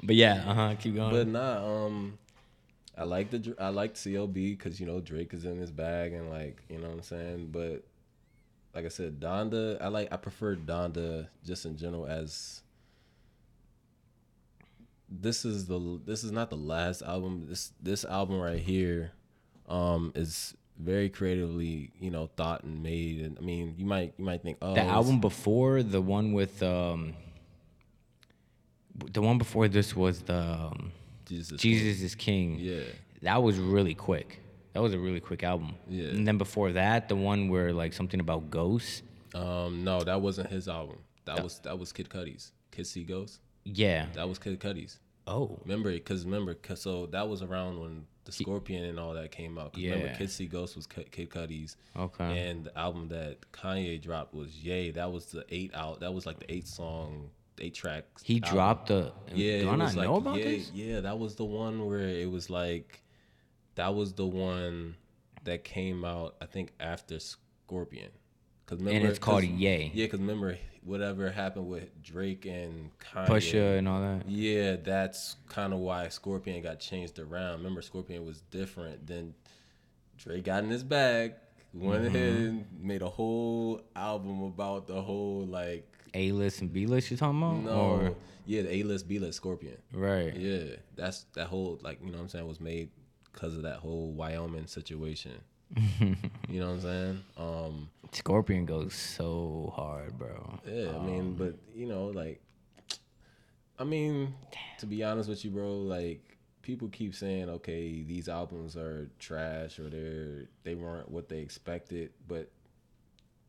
But 0.04 0.16
yeah, 0.16 0.44
uh 0.46 0.54
huh. 0.54 0.76
Keep 0.80 0.96
going. 0.96 1.12
But 1.12 1.28
nah, 1.28 1.86
um, 1.86 2.18
I 2.98 3.06
like 3.06 3.30
the 3.32 3.56
I 3.58 3.70
like 3.70 3.94
CLB 3.96 4.58
because 4.58 4.80
you 4.82 4.86
know 4.86 5.00
Drake 5.00 5.34
is 5.34 5.46
in 5.46 5.58
his 5.58 5.72
bag 5.72 6.12
and 6.14 6.30
like 6.30 6.62
you 6.70 6.78
know 6.78 6.88
what 6.90 6.98
I'm 6.98 7.04
saying. 7.04 7.50
But 7.52 7.84
like 8.74 8.86
I 8.86 8.90
said, 8.90 9.20
Donda, 9.20 9.82
I 9.82 9.88
like 9.88 10.12
I 10.12 10.18
prefer 10.18 10.56
Donda 10.56 11.28
just 11.46 11.66
in 11.66 11.78
general 11.78 12.06
as 12.06 12.62
this 15.10 15.44
is 15.44 15.66
the 15.68 16.00
this 16.06 16.24
is 16.24 16.32
not 16.32 16.50
the 16.50 16.58
last 16.58 17.02
album. 17.02 17.46
This 17.48 17.74
this 17.82 18.06
album 18.06 18.40
right 18.40 18.60
here, 18.60 19.12
um, 19.68 20.14
is 20.16 20.56
very 20.78 21.10
creatively 21.10 21.92
you 22.00 22.10
know 22.10 22.30
thought 22.38 22.64
and 22.64 22.82
made. 22.82 23.20
And 23.20 23.38
I 23.38 23.42
mean, 23.42 23.76
you 23.78 23.86
might 23.86 24.14
you 24.18 24.24
might 24.24 24.42
think 24.42 24.58
oh 24.62 24.74
the 24.74 24.82
album 24.82 25.20
before 25.20 25.84
the 25.84 26.02
one 26.02 26.32
with 26.32 26.64
um, 26.64 27.14
the 29.12 29.22
one 29.22 29.38
before 29.38 29.68
this 29.68 29.96
was 29.96 30.22
the 30.22 30.38
um, 30.38 30.92
Jesus 31.26 31.60
Jesus 31.60 32.02
is 32.02 32.16
King. 32.16 32.58
Yeah. 32.60 32.84
That 33.22 33.44
was 33.44 33.58
really 33.58 33.94
quick. 33.94 34.40
That 34.74 34.82
was 34.82 34.94
a 34.94 35.00
really 35.00 35.20
quick 35.20 35.44
album. 35.44 35.76
Yeah. 35.90 36.10
And 36.10 36.26
then 36.28 36.38
before 36.38 36.72
that, 36.74 37.10
the 37.10 37.16
one 37.16 37.50
where 37.50 37.74
like 37.74 37.94
something 37.94 38.20
about 38.20 38.50
ghosts. 38.50 39.02
Um, 39.36 39.84
no, 39.84 40.04
that 40.04 40.22
wasn't 40.22 40.50
his 40.50 40.68
album. 40.68 40.98
That 41.26 41.44
was 41.44 41.60
that 41.60 41.78
was 41.78 41.92
Kid 41.92 42.10
Cudi's. 42.10 42.52
Kid 42.72 42.88
See 42.88 43.04
Ghost. 43.04 43.40
Yeah. 43.64 44.08
That 44.14 44.28
was 44.28 44.40
Kid 44.40 44.60
Cudi's. 44.60 45.00
Oh. 45.28 45.60
Remember, 45.64 45.90
it, 45.90 46.04
because 46.06 46.26
remember, 46.26 46.54
cause 46.56 46.82
so 46.82 47.06
that 47.08 47.28
was 47.30 47.42
around 47.42 47.80
when 47.80 48.06
the 48.26 48.32
Scorpion 48.32 48.86
and 48.86 49.00
all 49.00 49.14
that 49.14 49.32
came 49.32 49.58
out. 49.58 49.74
'Cause 49.74 49.84
Remember, 49.84 50.08
Yeah. 50.08 50.18
Kid 50.18 50.30
See 50.32 50.46
Ghost 50.48 50.76
was 50.76 50.88
Kid 50.88 51.12
Kid 51.12 51.30
Cudi's. 51.30 51.78
Okay. 51.98 52.50
And 52.50 52.66
the 52.66 52.78
album 52.78 53.08
that 53.10 53.38
Kanye 53.52 54.02
dropped 54.02 54.34
was 54.34 54.56
Ye. 54.64 54.92
That 54.92 55.12
was 55.12 55.28
the 55.28 55.46
eight 55.50 55.72
out. 55.76 56.00
That 56.00 56.14
was 56.14 56.26
like 56.26 56.40
the 56.40 56.52
eight 56.52 56.68
song, 56.68 57.30
eight 57.60 57.74
tracks. 57.74 58.24
He 58.24 58.36
album. 58.42 58.50
dropped 58.52 58.88
the. 58.88 59.12
Yeah, 59.34 59.60
Do 59.62 59.70
I 59.70 59.76
not 59.76 59.96
like 59.96 60.08
know 60.08 60.16
about 60.16 60.38
yeah, 60.40 60.46
this? 60.46 60.72
yeah. 60.74 61.00
That 61.02 61.20
was 61.20 61.36
the 61.36 61.46
one 61.46 61.86
where 61.86 62.00
it 62.00 62.30
was 62.30 62.50
like, 62.50 63.04
that 63.76 63.94
was 63.96 64.14
the 64.14 64.26
one 64.26 64.96
that 65.44 65.64
came 65.64 66.04
out. 66.06 66.36
I 66.42 66.46
think 66.46 66.72
after 66.80 67.20
Scorpion. 67.20 68.10
Cause 68.68 68.80
remember, 68.80 69.08
it's 69.10 69.20
called 69.20 69.44
Ye. 69.44 69.92
Yeah, 69.94 70.06
because 70.06 70.20
remember 70.20 70.58
whatever 70.84 71.30
happened 71.30 71.68
with 71.68 72.02
Drake 72.02 72.46
and 72.46 72.90
Kanye. 73.00 73.28
Pusha 73.28 73.78
and 73.78 73.88
all 73.88 74.00
that. 74.02 74.30
Yeah, 74.30 74.78
that's 74.78 75.36
kind 75.50 75.74
of 75.74 75.80
why 75.80 76.08
Scorpion 76.08 76.62
got 76.64 76.80
changed 76.80 77.20
around. 77.20 77.58
Remember, 77.58 77.82
Scorpion 77.82 78.26
was 78.26 78.42
different. 78.50 79.06
Then 79.08 79.34
Drake 80.18 80.46
got 80.46 80.64
in 80.64 80.70
his 80.70 80.84
bag, 80.84 81.34
went 81.74 82.04
Mm-hmm. 82.04 82.16
ahead 82.16 82.34
and 82.36 82.66
made 82.82 83.02
a 83.02 83.10
whole 83.10 83.82
album 83.96 84.44
about 84.44 84.88
the 84.88 85.02
whole 85.02 85.46
like 85.46 85.86
A 86.14 86.32
list 86.32 86.62
and 86.62 86.72
B 86.72 86.86
list. 86.86 87.12
You 87.12 87.18
talking 87.18 87.42
about? 87.42 87.64
no, 87.64 87.72
Or, 87.72 88.16
yeah, 88.46 88.62
the 88.62 88.74
A 88.76 88.84
list, 88.84 89.08
B 89.08 89.20
list 89.20 89.38
Scorpion. 89.38 89.78
right. 89.94 90.34
Yeah, 90.36 90.76
that's 90.96 91.26
that 91.34 91.48
whole 91.48 91.78
like 91.82 92.00
you 92.02 92.08
know 92.12 92.18
what 92.18 92.24
I'm 92.24 92.30
saying 92.30 92.48
was 92.48 92.62
made 92.62 92.90
because 93.32 93.56
of 93.56 93.64
that 93.64 93.78
whole 93.78 94.12
Wyoming 94.12 94.68
situation. 94.68 95.34
you 96.00 96.60
know 96.60 96.68
what 96.68 96.74
I'm 96.74 96.82
saying? 96.82 97.24
Um, 97.38 97.90
Scorpion 98.12 98.66
goes 98.66 98.94
so 98.94 99.74
hard, 99.76 100.18
bro. 100.18 100.60
Yeah, 100.68 100.98
I 100.98 101.00
mean, 101.00 101.36
but 101.36 101.56
you 101.74 101.86
know, 101.86 102.08
like, 102.08 102.42
I 103.80 103.84
mean, 103.84 104.34
to 104.80 104.86
be 104.86 105.04
honest 105.04 105.30
with 105.30 105.46
you, 105.46 105.52
bro, 105.52 105.78
like, 105.78 106.38
people 106.62 106.90
keep 106.90 107.16
saying, 107.16 107.50
okay, 107.50 108.04
these 108.04 108.28
albums 108.28 108.76
are 108.76 109.10
trash 109.20 109.80
or 109.80 109.90
they're 109.90 110.46
they 110.64 110.76
weren't 110.76 111.10
what 111.10 111.30
they 111.30 111.40
expected, 111.40 112.12
but 112.28 112.52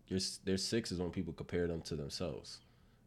you're 0.07 0.21
they're 0.45 0.57
sixes 0.57 0.99
when 0.99 1.11
people 1.11 1.33
compare 1.33 1.67
them 1.67 1.81
to 1.83 1.97
themselves, 1.97 2.61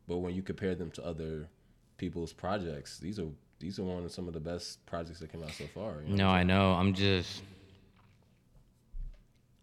but 0.07 0.17
when 0.17 0.35
you 0.35 0.41
compare 0.41 0.75
them 0.75 0.91
to 0.91 1.05
other 1.05 1.49
people's 1.97 2.33
projects, 2.33 2.99
these 2.99 3.19
are 3.19 3.27
these 3.65 3.79
are 3.79 3.83
one 3.83 4.05
of 4.05 4.11
some 4.11 4.27
of 4.27 4.35
the 4.35 4.39
best 4.39 4.85
projects 4.85 5.19
that 5.19 5.31
came 5.31 5.41
out 5.41 5.49
so 5.49 5.65
far. 5.73 5.95
You 6.05 6.15
know? 6.15 6.25
No, 6.25 6.29
I 6.29 6.43
know. 6.43 6.73
I'm 6.73 6.93
just. 6.93 7.41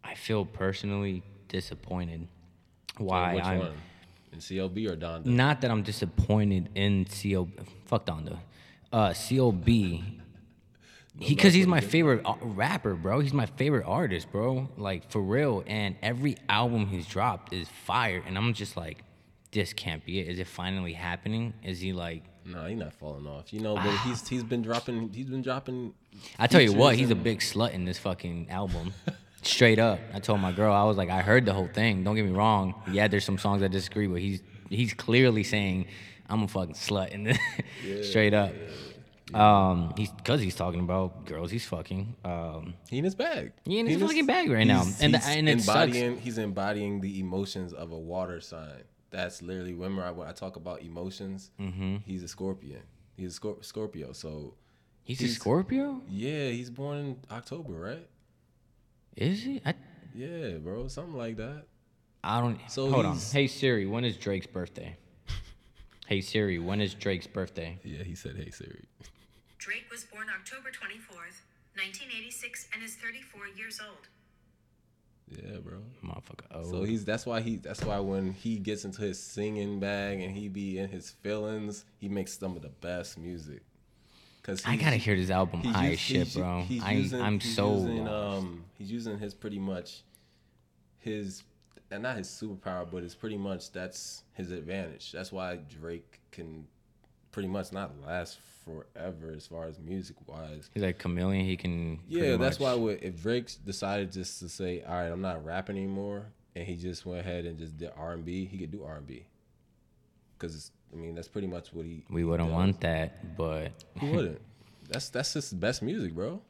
I 0.03 0.15
feel 0.15 0.45
personally 0.45 1.23
disappointed. 1.47 2.27
So 2.99 3.05
Why 3.05 3.35
which 3.37 3.45
I'm 3.45 3.59
one? 3.61 3.73
In 4.33 4.39
CLB 4.41 4.91
or 4.91 4.97
Donda? 4.97 5.27
not 5.27 5.61
that 5.61 5.71
I'm 5.71 5.85
disappointed 5.85 6.71
in 6.75 7.05
CLB. 7.05 7.65
Fuck 7.87 8.07
Donda. 8.07 8.39
Uh, 8.93 9.11
CLB. 9.11 10.19
He, 11.19 11.37
cause 11.37 11.53
he's 11.53 11.67
my 11.67 11.83
favorite 11.83 12.23
uh, 12.25 12.37
rapper, 12.41 12.95
bro. 12.95 13.21
He's 13.21 13.35
my 13.35 13.45
favorite 13.45 13.85
artist, 13.85 14.33
bro. 14.33 14.71
Like 14.79 15.11
for 15.11 15.21
real. 15.21 15.63
And 15.67 15.95
every 16.03 16.39
album 16.49 16.87
he's 16.87 17.07
dropped 17.07 17.53
is 17.53 17.69
fire. 17.69 18.23
And 18.27 18.39
I'm 18.39 18.55
just 18.55 18.79
like, 18.79 19.05
this 19.53 19.75
can't 19.75 20.03
be 20.07 20.21
it. 20.21 20.29
Is 20.29 20.39
it 20.39 20.47
finally 20.47 20.95
happening? 20.95 21.53
Is 21.63 21.81
he 21.81 21.93
like? 21.93 22.25
No, 22.45 22.67
he's 22.67 22.79
not 22.79 22.93
falling 22.95 23.27
off. 23.27 23.53
You 23.53 23.61
know, 23.61 23.75
but 23.77 23.97
he's 24.05 24.27
he's 24.29 24.43
been 24.45 24.63
dropping. 24.63 25.13
He's 25.13 25.27
been 25.29 25.43
dropping. 25.43 25.95
I 26.39 26.47
tell 26.47 26.61
you 26.61 26.73
what, 26.73 26.91
features 26.91 27.01
he's 27.01 27.11
a 27.11 27.15
and- 27.15 27.25
big 27.25 27.39
slut 27.41 27.73
in 27.73 27.85
this 27.85 27.99
fucking 27.99 28.51
album. 28.51 28.93
Straight 29.43 29.79
up. 29.81 29.99
I 30.15 30.21
told 30.21 30.39
my 30.41 30.53
girl, 30.53 30.73
I 30.73 30.85
was 30.85 30.97
like, 30.97 31.11
I 31.11 31.21
heard 31.21 31.47
the 31.47 31.53
whole 31.53 31.67
thing. 31.67 32.05
Don't 32.05 32.15
get 32.15 32.25
me 32.25 32.31
wrong. 32.31 32.75
Yeah, 32.93 33.09
there's 33.09 33.25
some 33.25 33.39
songs 33.39 33.63
I 33.63 33.69
disagree 33.69 34.07
with. 34.07 34.21
He's 34.23 34.41
he's 34.71 34.95
clearly 34.95 35.43
saying 35.43 35.87
I'm 36.29 36.43
a 36.45 36.49
fucking 36.49 36.75
slut 36.75 37.09
in 37.11 37.25
this. 37.25 37.39
Straight 38.09 38.35
up. 38.35 38.53
Um, 39.35 39.95
he's 39.97 40.11
because 40.11 40.41
he's 40.43 40.55
talking 40.55 40.81
about 40.81 41.25
girls 41.25 41.51
he's 41.51 41.65
fucking. 41.65 42.15
Um, 42.25 42.75
He 42.91 42.99
in 42.99 43.05
his 43.05 43.15
bag. 43.15 43.53
He 43.65 43.79
in 43.79 43.87
his 43.87 44.01
fucking 44.01 44.27
bag 44.27 44.51
right 44.51 44.67
now. 44.67 44.85
And 45.01 45.15
the- 45.15 45.25
and 45.27 45.49
it 45.49 45.63
sucks. 45.63 45.77
embodying. 45.87 46.19
He's 46.19 46.39
embodying 46.39 47.01
the 47.01 47.19
emotions 47.21 47.73
of 47.73 47.93
a 47.93 47.99
water 47.99 48.41
sign. 48.41 48.83
That's 49.13 49.43
literally 49.43 49.75
when 49.75 49.99
I, 49.99 50.11
when 50.11 50.27
I 50.27 50.33
talk 50.33 50.57
about 50.57 50.83
emotions. 50.83 51.51
Mm-hmm. 51.61 51.97
He's 52.07 52.23
a 52.23 52.29
Scorpion. 52.29 52.81
He's 53.15 53.37
a 53.37 53.41
Scor- 53.41 53.65
Scorpio. 53.65 54.13
So 54.13 54.55
he's, 55.05 55.21
a 55.21 55.29
Scorpio. 55.29 56.01
yeah, 56.09 56.49
he's 56.49 56.71
born 56.71 56.99
in 56.99 57.17
October, 57.31 57.75
right? 57.75 58.09
Is 59.17 59.43
he? 59.43 59.61
I 59.65 59.75
Yeah, 60.15 60.53
bro, 60.57 60.89
something 60.89 61.15
like 61.17 61.37
that. 61.37 61.67
I 62.25 62.41
don't. 62.41 62.59
So 62.69 62.91
hold 62.91 63.05
on. 63.05 63.19
Hey 63.19 63.47
Siri, 63.47 63.87
when 63.87 64.05
is 64.05 64.17
Drake's 64.17 64.47
birthday? 64.47 64.97
hey 66.07 66.23
Siri, 66.23 66.59
when 66.59 66.81
is 66.81 66.95
Drake's 66.95 67.27
birthday? 67.27 67.79
Yeah, 67.85 68.05
he 68.05 68.15
said, 68.15 68.37
"Hey 68.37 68.51
Siri." 68.51 68.85
Drake 69.59 69.87
was 69.91 70.05
born 70.05 70.27
October 70.35 70.71
24th, 70.71 71.43
1986, 71.77 72.69
and 72.73 72.83
is 72.83 72.97
34 72.97 73.49
years 73.57 73.81
old. 73.87 74.09
Yeah, 75.31 75.59
bro. 75.65 75.79
Motherfucker. 76.05 76.45
Oh. 76.51 76.71
So 76.71 76.83
he's 76.85 77.05
that's 77.05 77.25
why 77.25 77.41
he 77.41 77.57
that's 77.57 77.83
why 77.85 77.99
when 78.01 78.33
he 78.33 78.59
gets 78.59 78.85
into 78.85 79.01
his 79.03 79.19
singing 79.23 79.81
bag 79.81 80.21
and 80.21 80.35
he 80.37 80.49
be 80.49 80.79
in 80.79 80.89
his 80.89 81.11
feelings, 81.11 81.85
he 81.99 82.09
makes 82.09 82.39
some 82.39 82.55
of 82.57 82.63
the 82.63 82.69
best 82.69 83.19
music. 83.19 83.63
Cause 84.43 84.63
I 84.67 84.77
gotta 84.77 84.97
hear 84.97 85.17
this 85.17 85.31
album 85.31 85.63
high 85.63 85.93
us- 85.93 85.99
shit, 85.99 86.35
bro. 86.35 86.65
I 86.83 86.93
using- 86.93 87.21
I'm 87.23 87.39
he's 87.39 87.55
so 87.55 87.75
using, 87.75 88.09
um 88.09 88.65
he's 88.77 88.91
using 88.91 89.19
his 89.19 89.35
pretty 89.35 89.59
much 89.61 90.03
his 90.99 91.45
and 91.91 92.03
not 92.03 92.17
his 92.17 92.27
superpower, 92.29 92.91
but 92.91 93.03
it's 93.05 93.15
pretty 93.15 93.37
much 93.37 93.71
that's 93.73 94.25
his 94.35 94.51
advantage. 94.51 95.13
That's 95.13 95.31
why 95.31 95.57
Drake 95.57 96.21
can 96.31 96.67
pretty 97.33 97.49
much 97.49 97.73
not 97.73 97.91
last 98.07 98.39
forever 98.65 99.33
as 99.37 99.47
far 99.47 99.67
as 99.67 99.79
music 99.81 100.17
wise. 100.29 100.71
He's 100.73 100.83
like 100.85 100.99
chameleon. 100.99 101.45
He 101.45 101.57
can. 101.57 101.99
Yeah, 102.09 102.37
that's 102.37 102.61
much- 102.61 102.79
why 102.79 102.91
if 103.03 103.21
Drake 103.23 103.51
decided 103.67 104.13
just 104.13 104.39
to 104.39 104.49
say, 104.49 104.83
"All 104.83 104.95
right, 104.95 105.09
I'm 105.09 105.21
not 105.21 105.45
rapping 105.45 105.77
anymore," 105.77 106.27
and 106.55 106.65
he 106.67 106.77
just 106.77 107.05
went 107.05 107.21
ahead 107.21 107.45
and 107.47 107.59
just 107.59 107.77
did 107.77 107.91
R 107.97 108.13
and 108.13 108.25
B, 108.25 108.45
he 108.45 108.59
could 108.59 108.71
do 108.71 108.85
R 108.85 108.97
and 108.99 109.07
B. 109.07 109.27
Because 110.39 110.71
I 110.93 110.97
mean, 110.97 111.15
that's 111.15 111.29
pretty 111.29 111.49
much 111.49 111.73
what 111.73 111.87
he. 111.87 112.05
we 112.11 112.23
wouldn't 112.25 112.49
does. 112.51 112.55
want 112.55 112.81
that, 112.83 113.37
but 113.37 113.73
Who 114.01 114.13
wouldn't? 114.13 114.41
That's 114.89 115.09
that's 115.09 115.33
just 115.33 115.51
the 115.51 115.57
best 115.57 115.83
music, 115.83 116.15
bro. 116.15 116.41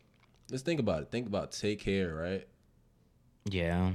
Let's 0.50 0.62
think 0.62 0.80
about 0.80 1.02
it. 1.02 1.10
Think 1.10 1.26
about 1.26 1.52
"Take 1.52 1.80
Care," 1.80 2.14
right? 2.14 2.46
yeah, 3.46 3.90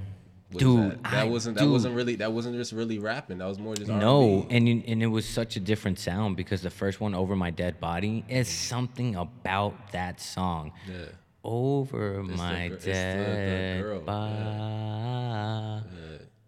Dude, 0.56 0.92
that, 0.92 1.04
that 1.04 1.14
I- 1.14 1.24
wasn't 1.26 1.58
that 1.58 1.64
dude. 1.64 1.72
wasn't 1.74 1.96
really 1.96 2.16
that 2.16 2.32
wasn't 2.32 2.56
just 2.56 2.72
really 2.72 3.00
rapping. 3.00 3.40
That 3.40 3.48
was 3.48 3.60
more 3.60 3.76
just 3.76 3.90
No, 3.90 4.40
R&B. 4.44 4.56
and 4.56 4.68
you- 4.70 4.84
and 4.88 5.04
it 5.04 5.08
was 5.08 5.28
such 5.28 5.56
a 5.58 5.60
different 5.60 6.00
sound 6.00 6.38
because 6.38 6.62
the 6.62 6.70
first 6.70 7.02
one, 7.02 7.14
"Over 7.14 7.36
My 7.36 7.50
Dead 7.52 7.80
Body," 7.82 8.24
is 8.30 8.48
something 8.48 9.16
about 9.16 9.92
that 9.92 10.22
song. 10.22 10.72
Yeah. 10.88 11.06
Over 11.44 12.24
the 12.28 12.36
my 12.36 12.64
it's 12.64 12.84
the- 12.86 12.92
the 12.92 12.94
dead 12.94 13.82
girl, 13.82 14.00
body. 14.02 15.84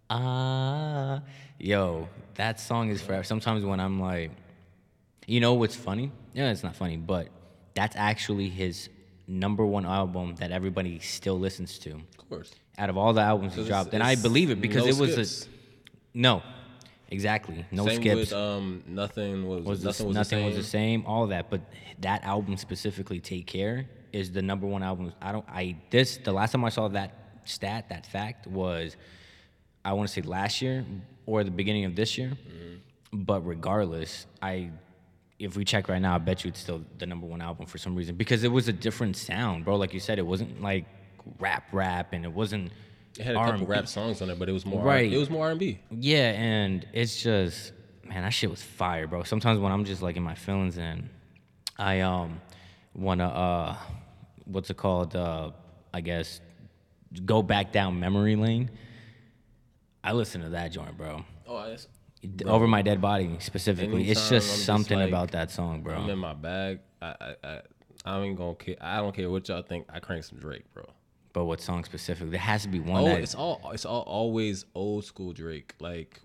Ah, 0.09 1.21
yo, 1.59 2.07
that 2.35 2.59
song 2.59 2.89
is 2.89 3.01
forever. 3.01 3.23
Sometimes 3.23 3.63
when 3.63 3.79
I'm 3.79 3.99
like, 3.99 4.31
you 5.27 5.39
know 5.39 5.53
what's 5.53 5.75
funny? 5.75 6.11
Yeah, 6.33 6.51
it's 6.51 6.63
not 6.63 6.75
funny, 6.75 6.97
but 6.97 7.27
that's 7.75 7.95
actually 7.95 8.49
his 8.49 8.89
number 9.27 9.65
one 9.65 9.85
album 9.85 10.35
that 10.35 10.51
everybody 10.51 10.99
still 10.99 11.37
listens 11.37 11.77
to. 11.79 11.91
Of 12.17 12.29
course. 12.29 12.51
Out 12.79 12.89
of 12.89 12.97
all 12.97 13.13
the 13.13 13.21
albums 13.21 13.53
he 13.55 13.63
dropped, 13.65 13.93
and 13.93 14.01
I 14.01 14.15
believe 14.15 14.49
it 14.49 14.59
because 14.61 14.83
no 14.85 14.89
it 14.89 14.97
was 14.97 15.11
skips. 15.13 15.45
a 15.45 16.17
no, 16.17 16.41
exactly 17.09 17.65
no 17.71 17.85
Same 17.85 18.01
skips. 18.01 18.15
with 18.15 18.33
um 18.33 18.83
nothing 18.87 19.47
was, 19.47 19.63
was 19.65 19.83
nothing 19.83 20.03
the, 20.05 20.07
was 20.07 20.15
nothing 20.15 20.39
the 20.39 20.45
was 20.45 20.53
same. 20.55 20.61
the 20.61 20.67
same 21.03 21.05
all 21.05 21.23
of 21.23 21.29
that 21.29 21.49
but 21.49 21.61
that 21.99 22.23
album 22.23 22.55
specifically 22.57 23.19
take 23.19 23.45
care 23.47 23.87
is 24.13 24.31
the 24.31 24.41
number 24.41 24.65
one 24.67 24.81
album 24.83 25.11
i 25.21 25.31
don't 25.31 25.45
i 25.49 25.75
this 25.89 26.17
the 26.17 26.31
last 26.31 26.51
time 26.51 26.63
i 26.65 26.69
saw 26.69 26.87
that 26.87 27.11
stat 27.45 27.89
that 27.89 28.05
fact 28.05 28.47
was 28.47 28.95
i 29.83 29.91
want 29.93 30.07
to 30.07 30.13
say 30.13 30.21
last 30.21 30.61
year 30.61 30.85
or 31.25 31.43
the 31.43 31.51
beginning 31.51 31.85
of 31.85 31.95
this 31.95 32.17
year 32.17 32.29
Mm-hmm. 32.47 33.23
but 33.23 33.41
regardless 33.45 34.25
i 34.41 34.69
if 35.39 35.55
we 35.57 35.65
check 35.65 35.89
right 35.89 36.01
now 36.01 36.15
i 36.15 36.17
bet 36.19 36.43
you 36.43 36.49
it's 36.49 36.59
still 36.59 36.81
the 36.99 37.05
number 37.05 37.25
one 37.27 37.41
album 37.41 37.65
for 37.65 37.77
some 37.79 37.95
reason 37.95 38.15
because 38.15 38.43
it 38.43 38.51
was 38.51 38.67
a 38.67 38.73
different 38.73 39.17
sound 39.17 39.65
bro 39.65 39.75
like 39.75 39.93
you 39.93 39.99
said 39.99 40.17
it 40.19 40.25
wasn't 40.25 40.61
like 40.61 40.85
rap 41.39 41.63
rap 41.71 42.13
and 42.13 42.25
it 42.25 42.31
wasn't 42.31 42.71
It 43.17 43.23
had 43.25 43.35
a 43.35 43.39
couple 43.39 43.51
R&B. 43.51 43.65
rap 43.65 43.87
songs 43.87 44.21
on 44.21 44.29
it, 44.29 44.39
but 44.39 44.49
it 44.49 44.51
was 44.53 44.65
more 44.65 44.83
Right. 44.83 45.11
It 45.11 45.17
was 45.17 45.29
more 45.29 45.45
R 45.45 45.51
and 45.51 45.59
B. 45.59 45.79
Yeah, 45.91 46.31
and 46.31 46.85
it's 46.93 47.21
just 47.21 47.73
man, 48.05 48.23
that 48.23 48.29
shit 48.33 48.49
was 48.49 48.61
fire, 48.63 49.07
bro. 49.07 49.23
Sometimes 49.23 49.59
when 49.59 49.71
I'm 49.71 49.85
just 49.85 50.01
like 50.01 50.15
in 50.17 50.23
my 50.23 50.35
feelings 50.35 50.77
and 50.77 51.09
I 51.77 52.01
um 52.01 52.41
wanna 52.95 53.27
uh 53.27 53.75
what's 54.45 54.69
it 54.69 54.77
called? 54.77 55.15
Uh 55.15 55.51
I 55.93 56.01
guess 56.01 56.41
go 57.25 57.41
back 57.41 57.71
down 57.71 57.99
memory 57.99 58.35
lane. 58.35 58.69
I 60.03 60.13
listen 60.13 60.41
to 60.41 60.49
that 60.49 60.71
joint, 60.71 60.97
bro. 60.97 61.23
Oh, 61.47 61.57
I 61.57 61.71
just, 61.71 61.89
Over 62.45 62.67
my 62.67 62.81
dead 62.81 63.01
body 63.01 63.35
specifically. 63.39 64.09
it's 64.09 64.29
just 64.29 64.47
just 64.49 64.65
something 64.65 64.97
like- 64.99 65.07
about 65.09 65.31
that 65.31 65.51
song, 65.51 65.81
bro. 65.81 65.95
I'm 65.95 66.09
in 66.09 66.19
my 66.19 66.33
bag. 66.33 66.79
I 67.01 67.15
I 67.21 67.35
I, 67.43 67.61
I 68.05 68.19
ain't 68.21 68.37
gonna 68.37 68.55
care. 68.55 68.75
I 68.81 68.97
don't 68.97 69.15
care 69.15 69.29
what 69.29 69.47
y'all 69.49 69.61
think. 69.61 69.85
I 69.91 69.99
crank 69.99 70.23
some 70.23 70.39
Drake, 70.39 70.63
bro. 70.73 70.85
But 71.33 71.45
what 71.45 71.61
song 71.61 71.83
specifically? 71.83 72.31
There 72.31 72.39
has 72.39 72.63
to 72.63 72.69
be 72.69 72.79
one 72.79 73.03
Oh, 73.03 73.05
that 73.05 73.21
it's 73.21 73.35
all 73.35 73.61
it's 73.73 73.85
all 73.85 74.01
always 74.01 74.65
old 74.73 75.05
school 75.05 75.31
Drake. 75.33 75.75
Like 75.79 76.19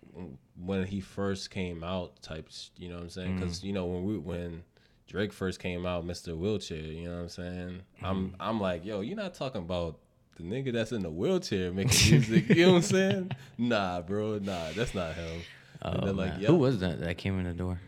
when 0.56 0.84
he 0.86 1.00
first 1.00 1.50
came 1.50 1.84
out, 1.84 2.20
types. 2.22 2.70
You 2.76 2.88
know 2.88 2.94
what 2.96 3.02
I'm 3.04 3.10
saying? 3.10 3.28
Mm-hmm. 3.32 3.40
Because 3.40 3.62
you 3.64 3.72
know 3.72 3.84
when 3.86 4.04
we 4.04 4.16
when 4.18 4.62
Drake 5.06 5.32
first 5.32 5.60
came 5.60 5.84
out, 5.84 6.06
Mr. 6.06 6.36
Wheelchair. 6.36 6.78
You 6.78 7.08
know 7.08 7.16
what 7.16 7.22
I'm 7.22 7.28
saying? 7.28 7.82
I'm 8.02 8.26
Mm-hmm. 8.28 8.34
I'm 8.40 8.60
like, 8.60 8.84
yo, 8.84 9.00
you're 9.02 9.16
not 9.16 9.34
talking 9.34 9.60
about 9.60 9.98
the 10.36 10.42
nigga 10.42 10.72
that's 10.72 10.90
in 10.92 11.02
the 11.02 11.10
wheelchair 11.10 11.70
making 11.72 12.10
music. 12.10 12.48
you 12.48 12.66
know 12.66 12.72
what 12.72 12.76
I'm 12.78 12.82
saying? 12.98 13.30
Nah, 13.58 14.00
bro. 14.00 14.38
Nah, 14.38 14.72
that's 14.74 14.94
not 14.94 15.14
him. 15.14 15.42
Oh, 15.82 15.90
like, 16.12 16.40
yo, 16.40 16.46
Who 16.48 16.56
was 16.56 16.78
that 16.80 16.98
that 17.00 17.18
came 17.18 17.38
in 17.38 17.44
the 17.44 17.52
door? 17.52 17.78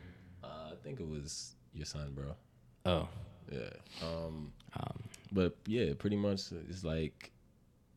Uh, 0.44 0.48
I 0.70 0.74
think 0.85 1.00
it 1.00 1.09
was 1.09 1.55
your 1.72 1.87
son, 1.87 2.12
bro. 2.14 2.35
Oh. 2.85 3.09
Yeah. 3.50 3.61
Um, 4.02 4.52
but 5.33 5.57
yeah, 5.67 5.93
pretty 5.99 6.17
much 6.17 6.41
it's 6.69 6.85
like 6.85 7.31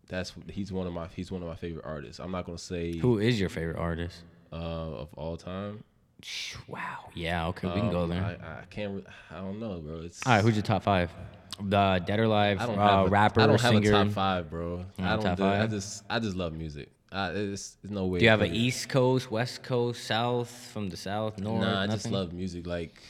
that's 0.07 0.33
he's 0.49 0.71
one 0.71 0.87
of 0.87 0.93
my 0.93 1.07
he's 1.15 1.31
one 1.31 1.41
of 1.41 1.47
my 1.47 1.55
favorite 1.55 1.85
artists. 1.85 2.19
I'm 2.19 2.31
not 2.31 2.45
gonna 2.45 2.57
say 2.57 2.97
Who 2.97 3.19
is 3.19 3.39
your 3.39 3.49
favorite 3.49 3.77
artist? 3.77 4.23
uh, 4.51 4.55
of 4.55 5.09
all 5.15 5.37
time. 5.37 5.83
Wow. 6.67 7.09
Yeah, 7.13 7.47
okay, 7.47 7.67
we 7.67 7.73
can 7.75 7.91
go 7.91 8.01
Um, 8.01 8.09
there. 8.09 8.23
I, 8.23 8.61
I 8.61 8.65
can't. 8.69 9.05
I 9.31 9.37
don't 9.39 9.59
know, 9.59 9.79
bro. 9.79 10.01
It's 10.01 10.25
All 10.25 10.33
right, 10.33 10.43
who's 10.43 10.55
your 10.55 10.63
top 10.63 10.83
five? 10.83 11.09
The 11.61 12.01
Dead 12.05 12.19
or 12.19 12.23
Alive 12.23 12.59
I 12.59 12.65
don't 12.65 12.79
uh, 12.79 12.87
have 12.97 13.07
a, 13.07 13.09
rapper, 13.09 13.41
I 13.41 13.47
don't 13.47 13.61
have 13.61 13.73
singer. 13.73 13.89
a 13.89 14.03
top 14.03 14.07
five, 14.13 14.49
bro. 14.49 14.85
I 14.97 15.15
don't. 15.15 15.35
do, 15.37 15.43
I 15.45 15.67
just 15.67 16.03
I 16.09 16.19
just 16.19 16.35
love 16.35 16.53
music. 16.53 16.89
I, 17.11 17.29
it's, 17.31 17.77
there's 17.81 17.91
no 17.91 18.05
way. 18.05 18.19
Do 18.19 18.25
you 18.25 18.29
have 18.31 18.41
an 18.41 18.53
East 18.53 18.87
Coast, 18.89 19.31
West 19.31 19.63
Coast, 19.63 20.03
South, 20.03 20.49
from 20.71 20.89
the 20.89 20.97
South, 20.97 21.39
North? 21.39 21.61
Nah, 21.61 21.81
I 21.83 21.87
just 21.87 22.09
love 22.09 22.33
music 22.33 22.67
like 22.67 23.01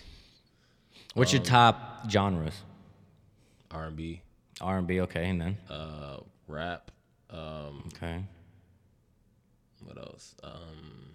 What's 1.16 1.32
um, 1.34 1.38
your 1.38 1.46
top 1.46 2.10
genres? 2.10 2.54
R&B, 3.72 4.22
R 4.62 4.78
and 4.78 4.88
B, 4.88 5.02
okay, 5.02 5.30
and 5.30 5.40
then 5.42 5.58
uh, 5.70 6.18
rap. 6.48 6.92
Um, 7.30 7.84
okay. 7.96 8.24
what 9.84 9.98
else? 9.98 10.36
Um, 10.44 11.14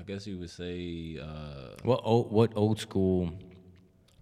I 0.00 0.02
guess 0.02 0.26
you 0.26 0.38
would 0.38 0.50
say 0.50 1.18
uh, 1.20 1.74
What 1.82 2.00
old, 2.02 2.32
what 2.32 2.52
old 2.56 2.80
school 2.80 3.30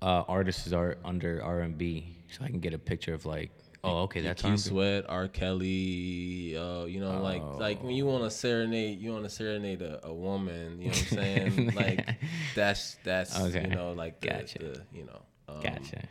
uh, 0.03 0.25
artists 0.29 0.73
are 0.73 0.99
under 1.05 1.43
R 1.43 1.61
and 1.61 1.77
B, 1.79 2.17
so 2.31 2.45
I 2.45 2.49
can 2.49 2.61
get 2.61 2.75
a 2.75 2.79
picture 2.79 3.15
of 3.15 3.25
like, 3.25 3.51
oh, 3.83 4.03
okay, 4.03 4.21
that's 4.21 4.45
R&B. 4.45 4.59
Sweat, 4.59 5.05
R. 5.09 5.29
Kelly, 5.29 6.57
uh, 6.57 6.85
you 6.85 7.01
know, 7.01 7.23
like 7.23 7.43
like 7.59 7.83
when 7.83 7.95
you 7.95 8.05
want 8.07 8.25
to 8.25 8.31
serenade, 8.31 9.01
you 9.01 9.13
want 9.13 9.25
to 9.25 9.31
serenade 9.31 9.81
a, 9.83 10.07
a 10.07 10.13
woman, 10.13 10.81
you 10.81 10.89
know 10.89 10.93
what 10.93 10.99
I'm 10.99 11.19
saying? 11.19 11.73
like 11.75 12.07
that's 12.55 12.97
that's 13.05 13.39
Okay. 13.39 13.63
you 13.63 13.75
know 13.75 13.93
like 13.93 14.21
the, 14.21 14.29
Gotcha. 14.29 14.59
the 14.59 14.83
you 14.93 15.05
know. 15.05 15.23
Um, 15.49 15.61
Gotcha. 15.63 16.03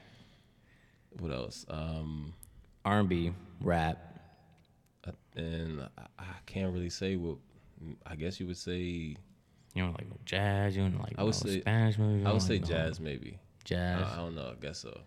What 1.20 1.32
else? 1.32 1.66
Um, 1.70 2.34
R 2.84 3.00
and 3.00 3.10
B, 3.10 3.32
rap. 3.62 4.20
uh, 5.08 5.12
and 5.36 5.82
I, 5.98 6.02
I 6.20 6.26
can't 6.46 6.74
really 6.74 6.90
say 6.90 7.16
what. 7.16 7.38
I 8.06 8.16
guess 8.16 8.40
you 8.40 8.48
would 8.48 8.58
say. 8.58 9.16
You 9.74 9.84
know, 9.86 9.90
like 9.92 10.08
jazz. 10.26 10.76
You 10.78 10.88
know, 10.90 11.00
like 11.02 11.14
I 11.18 11.24
would 11.24 11.28
no 11.44 11.50
say- 11.52 11.60
Spanish 11.62 11.98
movies. 11.98 12.26
I 12.26 12.30
would 12.32 12.42
no, 12.42 12.48
say 12.48 12.60
no 12.60 12.66
jazz 12.66 13.00
maybe. 13.00 13.38
Jazz. 13.64 14.04
I, 14.04 14.14
I 14.14 14.18
don't 14.18 14.36
know. 14.36 14.54
I 14.58 14.62
guess 14.62 14.80
so. 14.80 15.00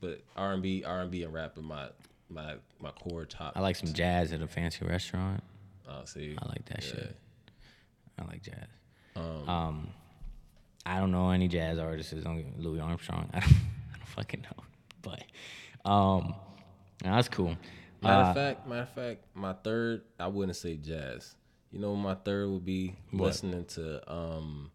But 0.00 0.22
R 0.36 0.52
and 0.52 0.62
B, 0.62 0.84
R 0.86 1.00
and 1.02 1.10
B, 1.10 1.22
and 1.22 1.32
rap 1.32 1.56
are 1.58 1.62
my 1.62 1.88
my 2.30 2.54
my 2.80 2.90
core 2.90 3.24
top. 3.24 3.52
I 3.56 3.60
like 3.60 3.76
some 3.76 3.92
jazz 3.92 4.32
at 4.32 4.40
a 4.42 4.46
fancy 4.46 4.84
restaurant. 4.84 5.42
Uh, 5.88 6.04
see, 6.04 6.36
I 6.40 6.48
like 6.48 6.64
that 6.66 6.82
Yeah. 6.84 6.90
shit. 6.90 7.16
I 8.18 8.24
like 8.24 8.42
jazz. 8.42 8.66
Um, 9.14 9.88
I 10.86 10.98
don't 11.00 11.10
know 11.10 11.30
any 11.30 11.48
jazz 11.48 11.78
artists. 11.78 12.12
Don't 12.12 12.36
get 12.36 12.60
Louis 12.60 12.80
Armstrong. 12.80 13.28
I 13.34 13.40
don't, 13.40 13.50
I 13.50 13.96
don't 13.98 14.08
fucking 14.14 14.42
know. 14.42 14.64
But 15.02 15.22
um, 15.90 16.34
that's 17.02 17.28
cool. 17.28 17.56
Matter 18.02 18.22
Uh, 18.24 18.28
of 18.30 18.34
fact, 18.36 18.68
matter 18.68 18.82
of 18.82 18.88
fact, 18.90 19.20
my 19.34 19.52
third, 19.52 20.02
I 20.20 20.28
wouldn't 20.28 20.56
say 20.56 20.76
jazz. 20.76 21.34
You 21.72 21.80
know, 21.80 21.96
my 21.96 22.14
third 22.14 22.48
would 22.50 22.64
be 22.64 22.94
What? 23.10 23.26
listening 23.26 23.64
to 23.66 24.10
um. 24.12 24.70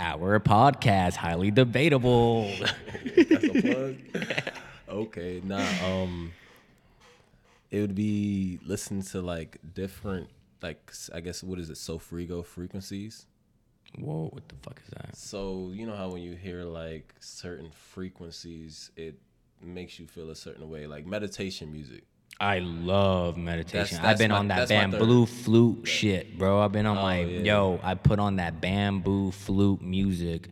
our 0.00 0.40
podcast, 0.40 1.14
highly 1.14 1.50
debatable. 1.50 2.50
That's 3.16 3.44
a 3.44 3.62
plug. 3.62 3.96
okay, 4.88 5.40
nah. 5.44 5.64
Um, 5.86 6.32
it 7.70 7.80
would 7.80 7.94
be 7.94 8.58
listening 8.66 9.02
to 9.02 9.20
like 9.22 9.58
different, 9.74 10.28
like 10.62 10.92
I 11.14 11.20
guess 11.20 11.42
what 11.42 11.58
is 11.58 11.70
it, 11.70 11.76
Sofrigo 11.76 12.44
frequencies. 12.44 13.26
Whoa, 13.98 14.28
what 14.32 14.48
the 14.48 14.54
fuck 14.56 14.80
is 14.84 14.90
that? 14.90 15.16
So 15.16 15.70
you 15.72 15.86
know 15.86 15.96
how 15.96 16.10
when 16.10 16.22
you 16.22 16.34
hear 16.34 16.64
like 16.64 17.14
certain 17.20 17.70
frequencies, 17.70 18.90
it 18.96 19.18
makes 19.62 19.98
you 19.98 20.06
feel 20.06 20.30
a 20.30 20.36
certain 20.36 20.68
way, 20.68 20.86
like 20.86 21.06
meditation 21.06 21.72
music. 21.72 22.04
I 22.38 22.58
love 22.58 23.38
meditation. 23.38 23.96
That's- 23.96 24.12
I've 24.12 24.18
been 24.18 24.30
my- 24.30 24.38
on 24.38 24.48
that 24.48 24.68
that's 24.68 24.70
bamboo 24.70 25.24
flute 25.24 25.86
shit, 25.88 26.36
bro. 26.36 26.60
I've 26.60 26.72
been 26.72 26.84
on 26.84 26.98
oh, 26.98 27.02
my 27.02 27.20
yeah. 27.20 27.40
yo. 27.40 27.80
I 27.82 27.94
put 27.94 28.18
on 28.18 28.36
that 28.36 28.60
bamboo 28.60 29.30
flute 29.30 29.80
music. 29.80 30.48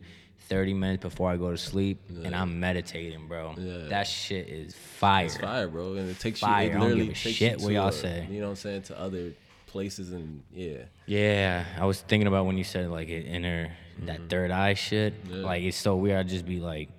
30 0.47 0.73
minutes 0.75 1.01
before 1.01 1.31
I 1.31 1.37
go 1.37 1.49
to 1.49 1.57
sleep, 1.57 1.99
and 2.23 2.35
I'm 2.35 2.59
meditating, 2.59 3.27
bro. 3.27 3.55
Yeah. 3.57 3.87
That 3.87 4.03
shit 4.07 4.47
is 4.47 4.75
fire. 4.75 5.25
It's 5.25 5.37
fire, 5.37 5.67
bro, 5.67 5.95
and 5.95 6.07
it 6.07 6.19
takes 6.19 6.39
Fire. 6.39 6.65
You. 6.65 6.69
It 6.69 6.73
don't 6.73 6.81
literally 6.81 7.05
give 7.07 7.13
a 7.13 7.15
shit 7.15 7.61
what 7.61 7.73
y'all 7.73 7.91
say. 7.91 8.27
You 8.29 8.41
know 8.41 8.45
what 8.45 8.49
I'm 8.51 8.55
saying? 8.57 8.81
To 8.83 8.99
other 8.99 9.31
places 9.75 10.11
and 10.13 10.41
yeah. 10.53 10.83
Yeah, 11.05 11.65
I 11.77 11.85
was 11.85 11.99
thinking 11.99 12.27
about 12.27 12.45
when 12.45 12.57
you 12.57 12.63
said 12.63 12.89
like 12.89 13.09
it 13.09 13.25
inner 13.25 13.71
Mm-hmm. 13.95 14.07
that 14.07 14.19
third 14.29 14.51
eye 14.51 14.73
shit. 14.73 15.13
Like 15.29 15.63
it's 15.63 15.77
so 15.77 15.95
weird. 15.95 16.17
I 16.19 16.23
just 16.23 16.45
be 16.45 16.59
like 16.59 16.89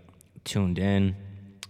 tuned 0.45 0.79
in, 0.79 1.15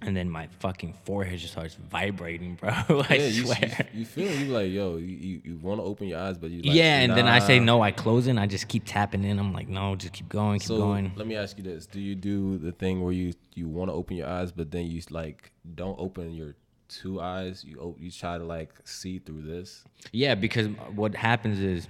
and 0.00 0.16
then 0.16 0.30
my 0.30 0.46
fucking 0.60 0.94
forehead 1.04 1.40
just 1.40 1.52
starts 1.54 1.74
vibrating, 1.74 2.54
bro. 2.54 2.70
I 3.10 3.14
yeah, 3.14 3.26
you, 3.26 3.44
swear. 3.44 3.88
you, 3.92 4.00
you 4.00 4.04
feel 4.06 4.30
you 4.30 4.46
like 4.52 4.70
yo, 4.70 4.98
you, 4.98 5.16
you, 5.28 5.40
you 5.44 5.56
want 5.58 5.80
to 5.80 5.84
open 5.84 6.06
your 6.06 6.20
eyes, 6.20 6.38
but 6.38 6.50
you 6.50 6.62
like, 6.62 6.76
yeah, 6.76 7.00
and 7.00 7.12
then 7.16 7.26
I 7.26 7.40
say 7.40 7.58
no. 7.58 7.82
I 7.82 7.90
close 7.90 8.28
it. 8.28 8.38
I 8.38 8.46
just 8.46 8.68
keep 8.68 8.84
tapping 8.86 9.24
in. 9.24 9.40
I'm 9.40 9.52
like, 9.52 9.66
no, 9.68 9.96
just 9.96 10.12
keep 10.12 10.28
going, 10.28 10.60
keep 10.60 10.68
So 10.68 10.76
going. 10.78 11.10
let 11.16 11.26
me 11.26 11.34
ask 11.34 11.58
you 11.58 11.64
this: 11.64 11.86
Do 11.86 12.00
you 12.00 12.14
do 12.14 12.58
the 12.58 12.70
thing 12.70 13.02
where 13.02 13.12
you 13.12 13.32
you 13.54 13.66
want 13.68 13.88
to 13.90 13.94
open 13.94 14.16
your 14.16 14.28
eyes, 14.28 14.52
but 14.52 14.70
then 14.70 14.86
you 14.86 15.02
like 15.10 15.50
don't 15.74 15.98
open 15.98 16.34
your 16.34 16.54
two 16.88 17.20
eyes? 17.20 17.64
You 17.64 17.94
you 17.98 18.10
try 18.10 18.38
to 18.38 18.44
like 18.44 18.70
see 18.84 19.18
through 19.18 19.42
this. 19.42 19.84
Yeah, 20.12 20.34
because 20.34 20.68
what 20.94 21.14
happens 21.14 21.60
is 21.60 21.88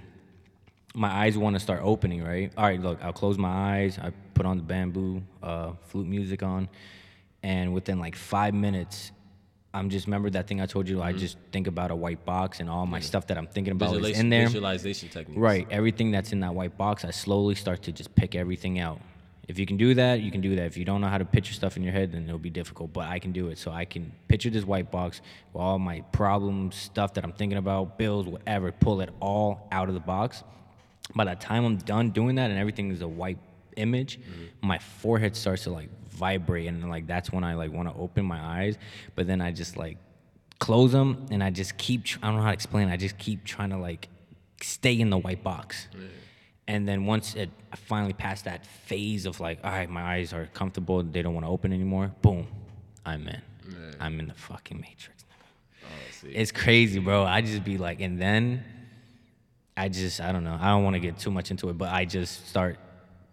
my 0.93 1.09
eyes 1.09 1.37
want 1.37 1.55
to 1.55 1.59
start 1.59 1.81
opening, 1.83 2.23
right? 2.23 2.51
All 2.57 2.63
right, 2.63 2.81
look, 2.81 2.99
I'll 3.03 3.13
close 3.13 3.37
my 3.37 3.49
eyes. 3.79 3.99
I 3.99 4.11
put 4.33 4.45
on 4.45 4.57
the 4.57 4.63
bamboo 4.63 5.21
uh, 5.43 5.73
flute 5.85 6.07
music 6.07 6.43
on, 6.43 6.69
and 7.43 7.73
within 7.73 7.99
like 7.99 8.15
five 8.15 8.53
minutes, 8.53 9.11
I'm 9.73 9.89
just 9.89 10.07
remember 10.07 10.29
that 10.31 10.47
thing 10.47 10.59
I 10.59 10.65
told 10.65 10.89
you. 10.89 11.01
I 11.01 11.13
just 11.13 11.37
think 11.51 11.67
about 11.67 11.91
a 11.91 11.95
white 11.95 12.25
box 12.25 12.59
and 12.59 12.69
all 12.69 12.85
my 12.85 12.99
stuff 12.99 13.27
that 13.27 13.37
I'm 13.37 13.47
thinking 13.47 13.73
about 13.73 13.95
is 13.97 14.19
in 14.19 14.29
there. 14.29 14.47
visualization 14.47 15.09
techniques. 15.09 15.39
Right. 15.39 15.67
Everything 15.69 16.09
that's 16.09 16.31
in 16.31 16.39
that 16.39 16.55
white 16.55 16.77
box, 16.77 17.05
I 17.05 17.11
slowly 17.11 17.55
start 17.55 17.83
to 17.83 17.91
just 17.91 18.15
pick 18.15 18.33
everything 18.33 18.79
out. 18.79 18.99
If 19.47 19.57
you 19.57 19.65
can 19.65 19.77
do 19.77 19.93
that, 19.93 20.19
you 20.21 20.29
can 20.29 20.41
do 20.41 20.55
that. 20.57 20.65
If 20.65 20.75
you 20.75 20.83
don't 20.83 20.99
know 20.99 21.07
how 21.07 21.17
to 21.17 21.25
picture 21.25 21.53
stuff 21.53 21.77
in 21.77 21.83
your 21.83 21.93
head, 21.93 22.11
then 22.11 22.25
it'll 22.25 22.37
be 22.37 22.49
difficult. 22.49 22.91
But 22.91 23.07
I 23.07 23.19
can 23.19 23.31
do 23.31 23.47
it. 23.47 23.57
So 23.57 23.71
I 23.71 23.85
can 23.85 24.11
picture 24.27 24.49
this 24.49 24.65
white 24.65 24.91
box 24.91 25.21
with 25.53 25.61
all 25.61 25.79
my 25.79 26.01
problems, 26.11 26.75
stuff 26.75 27.13
that 27.13 27.23
I'm 27.23 27.31
thinking 27.31 27.57
about, 27.57 27.97
bills, 27.97 28.27
whatever, 28.27 28.71
pull 28.73 28.99
it 29.01 29.09
all 29.21 29.67
out 29.71 29.87
of 29.87 29.93
the 29.93 30.01
box. 30.01 30.43
By 31.15 31.23
the 31.23 31.35
time 31.35 31.63
I'm 31.63 31.77
done 31.77 32.11
doing 32.11 32.35
that 32.35 32.49
and 32.49 32.59
everything 32.59 32.91
is 32.91 33.01
a 33.01 33.07
white 33.07 33.37
image, 33.77 34.19
mm-hmm. 34.19 34.67
my 34.67 34.79
forehead 34.79 35.35
starts 35.35 35.63
to 35.63 35.71
like 35.71 35.89
vibrate 36.09 36.67
and 36.67 36.89
like 36.89 37.07
that's 37.07 37.31
when 37.31 37.43
I 37.45 37.53
like 37.53 37.71
want 37.71 37.87
to 37.87 37.95
open 37.95 38.25
my 38.25 38.39
eyes. 38.39 38.77
But 39.15 39.27
then 39.27 39.39
I 39.39 39.51
just 39.51 39.77
like 39.77 39.97
close 40.59 40.91
them 40.91 41.25
and 41.31 41.41
I 41.41 41.51
just 41.51 41.77
keep 41.77 42.03
tr- 42.03 42.19
I 42.21 42.27
don't 42.27 42.37
know 42.37 42.41
how 42.41 42.49
to 42.49 42.53
explain. 42.53 42.89
It. 42.89 42.93
I 42.93 42.97
just 42.97 43.17
keep 43.17 43.45
trying 43.45 43.69
to 43.69 43.77
like 43.77 44.09
stay 44.61 44.99
in 44.99 45.09
the 45.09 45.17
white 45.17 45.43
box. 45.43 45.87
And 46.67 46.87
then 46.87 47.05
once 47.05 47.35
it 47.35 47.49
I 47.71 47.75
finally 47.75 48.13
passed 48.13 48.45
that 48.45 48.65
phase 48.65 49.25
of 49.25 49.39
like, 49.39 49.59
all 49.63 49.71
right, 49.71 49.89
my 49.89 50.01
eyes 50.01 50.33
are 50.33 50.47
comfortable, 50.53 51.03
they 51.03 51.21
don't 51.21 51.33
want 51.33 51.45
to 51.45 51.49
open 51.49 51.71
anymore. 51.73 52.11
Boom, 52.21 52.47
I'm 53.05 53.27
in. 53.27 53.41
I'm 53.99 54.19
in 54.19 54.27
the 54.27 54.33
fucking 54.33 54.79
matrix. 54.79 55.25
Oh. 55.83 55.87
It's 56.23 56.51
crazy, 56.51 56.99
bro. 56.99 57.23
I 57.23 57.41
just 57.41 57.63
be 57.63 57.77
like, 57.77 57.99
and 58.01 58.21
then 58.21 58.63
I 59.75 59.89
just 59.89 60.21
I 60.21 60.31
don't 60.31 60.43
know. 60.43 60.57
I 60.59 60.69
don't 60.69 60.83
want 60.83 60.95
to 60.95 60.99
get 60.99 61.17
too 61.19 61.31
much 61.31 61.51
into 61.51 61.69
it, 61.69 61.77
but 61.77 61.93
I 61.93 62.05
just 62.05 62.47
start 62.47 62.77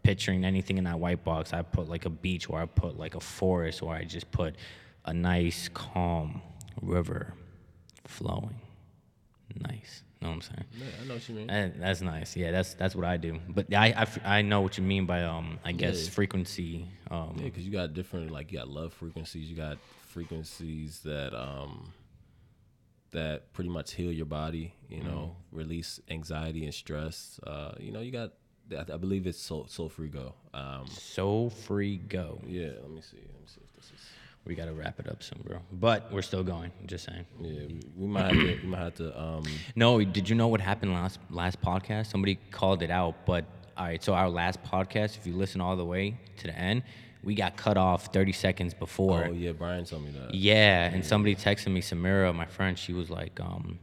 picturing 0.03 0.45
anything 0.45 0.78
in 0.78 0.85
that 0.85 0.99
white 0.99 1.24
box. 1.24 1.53
I 1.53 1.62
put 1.62 1.89
like 1.89 2.05
a 2.05 2.11
beach, 2.11 2.51
or 2.51 2.61
I 2.61 2.66
put 2.66 2.99
like 2.99 3.14
a 3.14 3.20
forest, 3.20 3.82
or 3.82 3.95
I 3.95 4.05
just 4.05 4.30
put 4.30 4.57
a 5.05 5.14
nice, 5.14 5.68
calm 5.68 6.43
river 6.82 7.35
flowing. 8.07 8.61
Nice. 9.61 10.03
Know 10.25 10.31
what 10.31 10.37
I'm 10.37 10.41
saying? 10.41 10.64
Yeah, 10.79 10.87
I 11.03 11.05
know 11.05 11.14
what 11.14 11.29
you 11.29 11.35
mean. 11.35 11.47
That- 11.49 11.79
that's 11.79 12.01
nice. 12.01 12.35
Yeah, 12.35 12.51
that's 12.51 12.72
that's 12.75 12.97
what 12.97 13.05
I 13.05 13.18
do. 13.18 13.39
But 13.47 13.72
I 13.75 14.07
I 14.25 14.41
know 14.41 14.62
what 14.62 14.79
you 14.79 14.83
mean 14.85 15.05
by 15.05 15.22
um 15.22 15.59
I 15.64 15.72
guess 15.72 16.05
Yeah. 16.05 16.11
frequency. 16.12 16.89
Um, 17.11 17.35
Yeah, 17.37 17.45
because 17.45 17.64
you 17.66 17.70
got 17.70 17.93
different 17.93 18.31
like 18.31 18.51
you 18.51 18.57
got 18.59 18.68
love 18.68 18.95
frequencies. 18.95 19.51
You 19.51 19.55
got 19.57 19.77
frequencies 20.07 21.01
that 21.01 21.35
um 21.35 21.93
that 23.11 23.53
pretty 23.53 23.68
much 23.70 23.93
heal 23.93 24.11
your 24.11 24.25
body. 24.27 24.72
You 24.89 25.03
know, 25.03 25.37
release 25.53 26.01
anxiety 26.09 26.64
and 26.64 26.72
stress. 26.72 27.39
Uh, 27.47 27.72
you 27.79 27.93
know, 27.93 28.01
you 28.01 28.11
got 28.11 28.33
I 28.72 28.95
I 28.95 28.97
believe 28.97 29.27
it's 29.27 29.39
soul 29.39 29.66
soul 29.68 29.91
free 29.91 30.09
go. 30.09 30.35
Um, 30.55 30.87
so 30.87 31.51
free 31.51 31.99
go. 31.99 32.41
yeah, 32.47 32.70
let 32.81 32.91
me 32.91 33.03
see. 33.03 33.18
Let 33.18 33.41
me 33.43 33.47
see 33.47 33.61
if 34.47 34.57
this 34.57 34.64
is. 34.64 34.66
We 34.66 34.72
gotta 34.72 34.72
wrap 34.72 35.01
it 35.01 35.09
up 35.09 35.22
soon, 35.22 35.42
bro. 35.45 35.59
But 35.72 36.12
we're 36.12 36.22
still 36.22 36.42
going. 36.45 36.72
Just 36.86 37.05
saying. 37.07 37.24
Yeah, 37.40 37.66
we, 37.66 37.80
we 37.97 38.07
might 38.07 38.22
have 38.22 38.32
to. 38.32 38.59
We 38.62 38.68
might 38.68 38.78
have 38.78 38.95
to. 38.95 39.20
Um, 39.20 39.42
No, 39.76 40.03
did 40.05 40.28
you 40.28 40.34
know 40.34 40.49
what 40.49 40.61
happened 40.61 40.92
last 40.92 41.18
last 41.30 41.61
podcast? 41.61 42.07
Somebody 42.07 42.38
called 42.51 42.82
it 42.82 42.90
out, 42.90 43.26
but 43.26 43.45
all 43.76 43.84
right. 43.86 44.03
So 44.03 44.14
our 44.14 44.28
last 44.30 44.62
podcast, 44.62 45.16
if 45.16 45.26
you 45.26 45.34
listen 45.34 45.61
all 45.61 45.76
the 45.76 45.84
way 45.84 46.16
to 46.38 46.47
the 46.47 46.59
end, 46.59 46.82
we 47.22 47.34
got 47.34 47.57
cut 47.57 47.76
off 47.76 48.07
30 48.12 48.32
seconds 48.32 48.74
before. 48.74 49.24
oh 49.28 49.32
yeah, 49.32 49.53
Brian 49.53 49.84
told 49.84 50.05
me 50.05 50.11
that. 50.12 50.34
Yeah, 50.34 50.84
and 50.92 51.05
somebody 51.05 51.34
texted 51.34 51.72
me, 51.72 51.80
Samira, 51.80 52.34
my 52.34 52.47
friend. 52.47 52.78
She 52.78 52.92
was 52.92 53.09
like, 53.11 53.40
um, 53.40 53.78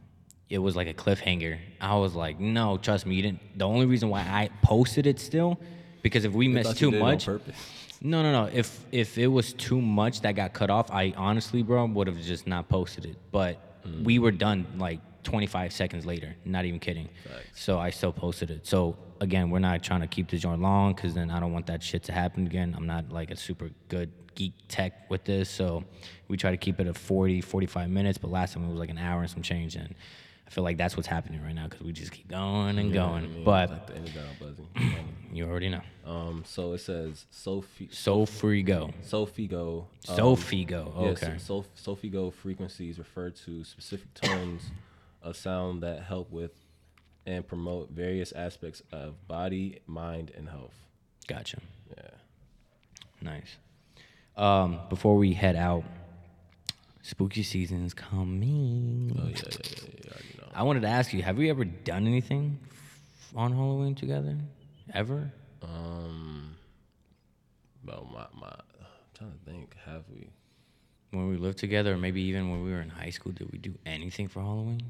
it 0.49 0.59
was 0.59 0.76
like 0.76 0.88
a 0.88 0.93
cliffhanger. 0.93 1.57
I 1.80 1.95
was 1.95 2.14
like, 2.14 2.39
no, 2.39 2.78
trust 2.78 3.05
me, 3.05 3.16
you 3.16 3.22
didn't. 3.24 3.57
The 3.57 3.66
only 3.66 3.86
reason 3.88 4.09
why 4.09 4.20
I 4.22 4.49
posted 4.62 5.07
it 5.07 5.20
still, 5.20 5.59
because 6.02 6.26
if 6.26 6.34
we 6.34 6.47
missed 6.47 6.78
too 6.78 6.91
did 6.91 6.97
it 6.97 7.02
on 7.04 7.12
much, 7.14 7.28
no, 8.02 8.24
no, 8.24 8.32
no. 8.32 8.49
If 8.52 8.84
if 8.91 9.18
it 9.18 9.28
was 9.28 9.54
too 9.54 9.80
much 9.82 10.22
that 10.22 10.34
got 10.36 10.54
cut 10.54 10.70
off, 10.70 10.89
I 10.91 11.14
honestly, 11.16 11.62
bro, 11.64 11.86
would 11.86 12.08
have 12.08 12.20
just 12.22 12.47
not 12.47 12.68
posted 12.70 13.06
it. 13.06 13.18
But 13.32 13.68
Mm. 13.88 14.04
we 14.04 14.20
were 14.20 14.30
done 14.30 14.68
like 14.78 14.99
25 15.24 15.74
seconds 15.74 16.06
later. 16.06 16.36
Not 16.45 16.66
even 16.66 16.80
kidding. 16.80 17.10
So 17.56 17.80
I 17.80 17.89
still 17.89 18.12
posted 18.14 18.52
it. 18.52 18.68
So 18.68 18.95
again, 19.20 19.49
we're 19.49 19.58
not 19.58 19.82
trying 19.82 20.02
to 20.02 20.08
keep 20.08 20.30
this 20.30 20.41
joint 20.41 20.62
long 20.62 20.93
because 20.93 21.16
then 21.16 21.32
I 21.32 21.39
don't 21.39 21.52
want 21.52 21.66
that 21.66 21.82
shit 21.82 22.04
to 22.04 22.12
happen 22.12 22.45
again. 22.45 22.76
I'm 22.78 22.86
not 22.86 23.12
like 23.12 23.32
a 23.32 23.36
super 23.36 23.72
good 23.88 24.12
geek 24.36 24.54
tech 24.68 25.10
with 25.10 25.24
this, 25.24 25.49
so 25.49 25.84
we 26.28 26.38
try 26.38 26.52
to 26.52 26.58
keep 26.58 26.80
it 26.80 26.86
at 26.86 26.95
40, 26.95 27.41
45 27.41 27.89
minutes. 27.89 28.20
But 28.20 28.30
last 28.30 28.54
time 28.54 28.66
it 28.66 28.70
was 28.70 28.78
like 28.80 28.89
an 28.91 28.99
hour 28.99 29.22
and 29.22 29.30
some 29.30 29.41
change, 29.41 29.76
and 29.76 29.95
feel 30.52 30.64
like 30.66 30.78
that's 30.78 30.97
what's 30.97 31.08
happening 31.08 31.41
right 31.41 31.56
now 31.56 31.68
because 31.68 31.82
we 31.82 31.93
just 31.93 32.12
keep 32.12 32.28
going 32.28 32.78
and 32.78 32.91
going. 32.91 33.24
I 33.24 33.28
mean, 33.28 33.43
but 33.45 33.70
like 33.70 33.88
the 33.88 33.95
end 33.95 34.08
of 34.10 34.39
buzzing. 34.39 34.68
you 35.32 35.45
already 35.45 35.70
know. 35.70 35.82
um, 36.06 36.43
so 36.45 36.74
it 36.74 36.80
says 36.80 37.26
Sophie 37.32 37.88
So 37.91 38.26
free 38.26 38.62
go. 38.62 38.84
Um, 38.86 38.93
Sophie 39.02 40.66
go. 40.66 40.93
Yes, 40.99 41.24
Okay. 41.24 41.38
so, 41.38 41.66
Sophigo 41.78 42.34
frequencies 42.34 42.99
refer 42.99 43.30
to 43.30 43.64
specific 43.64 44.14
tones 44.14 44.64
of 45.24 45.38
sound 45.38 45.84
that 45.84 46.04
help 46.04 46.30
with 46.32 46.52
and 47.26 47.47
promote 47.47 47.91
various 47.91 48.32
aspects 48.34 48.82
of 48.91 49.26
body, 49.30 49.80
mind, 49.88 50.32
and 50.36 50.49
health. 50.49 50.74
Gotcha. 51.28 51.60
Yeah. 51.95 52.10
Nice. 53.22 53.56
Um, 54.36 54.80
before 54.89 55.16
we 55.16 55.34
head 55.34 55.56
out, 55.56 55.84
spooky 57.04 57.43
season's 57.43 57.93
coming. 57.93 59.16
Oh 59.18 59.28
yeah, 59.28 59.36
yeah, 59.36 59.58
yeah, 59.64 59.89
yeah. 60.01 60.01
You 60.62 60.68
already 60.68 60.82
know. 60.82 60.88
I 60.88 60.88
wanted 60.88 60.88
to 60.88 60.88
ask 60.88 61.14
you, 61.14 61.22
have 61.24 61.38
we 61.38 61.49
ever 61.49 61.66
done 61.66 62.07
anything 62.07 62.59
on 63.36 63.51
Halloween 63.51 63.95
together? 63.95 64.38
Ever? 64.93 65.32
Um, 65.64 66.55
well, 67.86 68.07
my 68.12 68.26
my, 68.39 68.47
I'm 68.47 68.86
trying 69.14 69.32
to 69.32 69.51
think. 69.51 69.76
Have 69.86 70.03
we? 70.14 70.30
When 71.12 71.28
we 71.30 71.38
lived 71.38 71.57
together, 71.57 71.93
or 71.93 71.97
maybe 71.97 72.22
even 72.22 72.51
when 72.51 72.64
we 72.64 72.72
were 72.72 72.82
in 72.82 72.89
high 72.89 73.09
school, 73.09 73.34
did 73.34 73.51
we 73.51 73.57
do 73.57 73.74
anything 73.86 74.28
for 74.28 74.41
Halloween? 74.41 74.82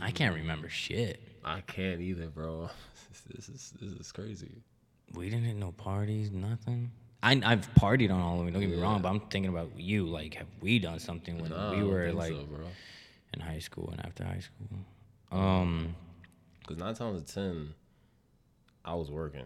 I 0.00 0.10
can't 0.10 0.34
remember 0.34 0.68
shit. 0.68 1.20
I 1.44 1.60
can't 1.60 2.00
either, 2.00 2.28
bro. 2.28 2.70
this 3.34 3.48
is 3.48 3.74
this 3.80 3.92
is 3.92 4.12
crazy. 4.12 4.62
We 5.14 5.28
didn't 5.28 5.44
hit 5.44 5.56
no 5.56 5.72
parties, 5.72 6.30
nothing. 6.30 6.90
I, 7.22 7.40
I've 7.44 7.72
partied 7.74 8.12
on 8.12 8.20
Halloween. 8.20 8.52
Don't 8.52 8.62
get 8.62 8.70
me 8.70 8.80
wrong, 8.80 9.02
but 9.02 9.08
I'm 9.08 9.20
thinking 9.20 9.48
about 9.48 9.78
you. 9.78 10.06
Like, 10.06 10.34
have 10.34 10.46
we 10.60 10.78
done 10.78 10.98
something 10.98 11.38
when 11.40 11.50
Nah, 11.50 11.74
we 11.74 11.82
were 11.82 12.12
like 12.12 12.32
so, 12.32 12.44
bro. 12.44 12.66
In 13.34 13.40
high 13.40 13.58
school 13.58 13.88
and 13.90 14.04
after 14.04 14.24
high 14.24 14.40
school? 14.40 14.78
Um. 15.32 15.94
Because 16.60 16.78
nine 16.78 16.94
times 16.94 17.00
out 17.00 17.14
of 17.22 17.26
ten, 17.32 17.74
I 18.84 18.94
was 18.94 19.10
working. 19.10 19.44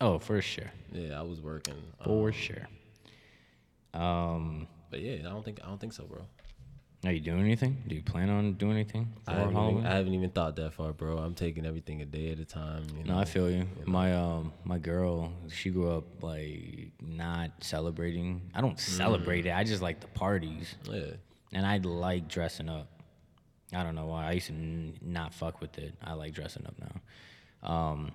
Oh, 0.00 0.18
for 0.18 0.42
sure. 0.42 0.70
Yeah, 0.92 1.18
I 1.18 1.22
was 1.22 1.40
working. 1.40 1.74
Um, 2.00 2.04
For 2.04 2.32
sure. 2.32 2.66
Um, 3.94 4.66
but 4.90 5.00
yeah, 5.00 5.20
I 5.20 5.30
don't 5.30 5.44
think 5.44 5.60
I 5.62 5.68
don't 5.68 5.80
think 5.80 5.92
so, 5.92 6.04
bro. 6.04 6.22
are 7.04 7.12
you 7.12 7.20
doing 7.20 7.40
anything? 7.40 7.82
Do 7.86 7.94
you 7.94 8.02
plan 8.02 8.28
on 8.28 8.54
doing 8.54 8.72
anything 8.72 9.12
for 9.24 9.30
I 9.30 9.34
haven't, 9.34 9.54
Halloween? 9.54 9.78
even, 9.78 9.86
I 9.86 9.94
haven't 9.94 10.14
even 10.14 10.30
thought 10.30 10.56
that 10.56 10.72
far, 10.74 10.92
bro. 10.92 11.18
I'm 11.18 11.34
taking 11.34 11.64
everything 11.64 12.02
a 12.02 12.04
day 12.06 12.32
at 12.32 12.38
a 12.40 12.44
time. 12.44 12.86
You 12.96 13.04
know? 13.04 13.14
no, 13.14 13.20
I 13.20 13.24
feel 13.24 13.50
you. 13.50 13.66
My 13.86 14.14
um, 14.14 14.52
my 14.64 14.78
girl, 14.78 15.32
she 15.52 15.70
grew 15.70 15.90
up 15.90 16.22
like 16.22 16.90
not 17.00 17.52
celebrating. 17.62 18.42
I 18.54 18.60
don't 18.60 18.78
celebrate 18.80 19.46
it. 19.46 19.52
I 19.52 19.62
just 19.64 19.80
like 19.82 20.00
the 20.00 20.08
parties, 20.08 20.74
Yeah. 20.90 21.12
and 21.52 21.64
I 21.64 21.78
like 21.78 22.28
dressing 22.28 22.68
up. 22.68 22.88
I 23.74 23.82
don't 23.82 23.94
know 23.94 24.06
why. 24.06 24.26
I 24.28 24.32
used 24.32 24.46
to 24.48 24.52
n- 24.52 24.98
not 25.02 25.34
fuck 25.34 25.60
with 25.60 25.78
it. 25.78 25.94
I 26.02 26.12
like 26.14 26.32
dressing 26.34 26.66
up 26.66 26.74
now. 26.78 27.68
Um, 27.68 28.12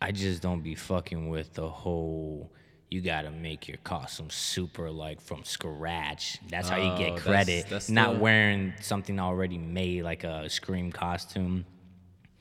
I 0.00 0.12
just 0.12 0.42
don't 0.42 0.62
be 0.62 0.74
fucking 0.74 1.28
with 1.28 1.54
the 1.54 1.68
whole. 1.68 2.52
You 2.90 3.00
gotta 3.00 3.30
make 3.30 3.68
your 3.68 3.78
costume 3.78 4.28
super 4.30 4.90
like 4.90 5.20
from 5.20 5.44
scratch. 5.44 6.38
That's 6.50 6.68
how 6.68 6.76
you 6.76 6.90
Oh, 6.90 6.98
get 6.98 7.04
that's- 7.16 7.22
credit. 7.22 7.66
that's 7.70 7.88
not 7.88 8.14
the- 8.14 8.18
wearing 8.20 8.74
something 8.80 9.18
already 9.18 9.56
made 9.58 10.02
like 10.02 10.24
a 10.24 10.48
scream 10.50 10.92
costume. 10.92 11.64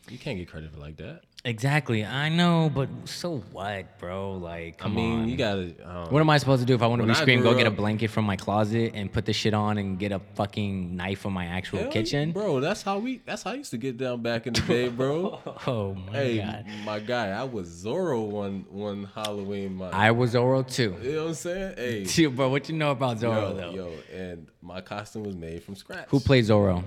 You 0.10 0.18
can't 0.18 0.38
get 0.38 0.50
credit 0.50 0.72
for 0.74 0.80
like 0.80 0.98
that. 0.98 1.22
Exactly. 1.44 2.06
I 2.06 2.30
know, 2.30 2.70
but 2.74 2.88
so 3.06 3.40
what, 3.52 3.98
bro? 3.98 4.34
Like, 4.34 4.76
I 4.80 4.84
come 4.84 4.94
mean, 4.94 5.20
on. 5.22 5.28
you 5.28 5.36
gotta. 5.38 5.74
Um, 5.84 6.12
What 6.14 6.20
am 6.20 6.30
I 6.30 6.38
supposed 6.38 6.60
to 6.62 6.68
do 6.68 6.76
if 6.76 6.84
I 6.84 6.88
want 6.88 7.00
to 7.00 7.04
When 7.04 7.10
I 7.10 7.14
re-scream? 7.18 7.42
Go 7.42 7.50
grew 7.50 7.58
get 7.58 7.66
a 7.68 7.72
up- 7.72 7.78
blanket 7.78 8.10
from 8.10 8.26
my 8.26 8.36
closet 8.36 8.92
and 8.94 9.12
put 9.12 9.26
the 9.26 9.34
shit 9.34 9.56
on 9.56 9.80
and 9.80 9.98
get 9.98 10.12
a 10.12 10.20
fucking 10.36 10.96
knife 10.96 11.18
from 11.20 11.34
my 11.34 11.46
actual 11.48 11.80
hell, 11.80 11.92
kitchen? 11.92 12.32
bro. 12.32 12.60
That's 12.60 12.84
how 12.84 13.00
we. 13.00 13.22
That's 13.26 13.42
how 13.42 13.52
I 13.52 13.56
used 13.56 13.72
to 13.72 13.78
get 13.78 13.98
down 13.98 14.22
back 14.22 14.46
in 14.46 14.54
the 14.54 14.62
day, 14.68 14.90
bro. 14.90 15.40
Oh 15.66 15.96
my 15.96 16.12
hey, 16.12 16.38
god. 16.38 16.66
my 16.86 17.00
guy, 17.00 17.30
I 17.30 17.44
was 17.44 17.70
Zorro 17.84 18.24
one 18.28 18.66
one 18.70 19.10
Halloween 19.16 19.74
month. 19.78 19.96
I 19.96 20.12
was 20.12 20.36
Zorro 20.36 20.62
too. 20.72 20.96
you 21.02 21.14
know 21.14 21.22
what 21.24 21.28
I'm 21.30 21.34
saying? 21.34 21.74
Hey, 21.76 22.04
Dude, 22.08 22.36
bro, 22.36 22.50
what 22.50 22.70
you 22.70 22.76
know 22.76 22.92
about 22.92 23.18
Zorro 23.18 23.50
yo, 23.50 23.54
though? 23.56 23.72
yo, 23.72 23.92
and 24.16 24.48
my 24.62 24.82
costume 24.82 25.24
was 25.24 25.36
made 25.36 25.64
from 25.64 25.76
scratch. 25.76 26.06
Who 26.10 26.20
plays 26.20 26.50
Zorro? 26.52 26.84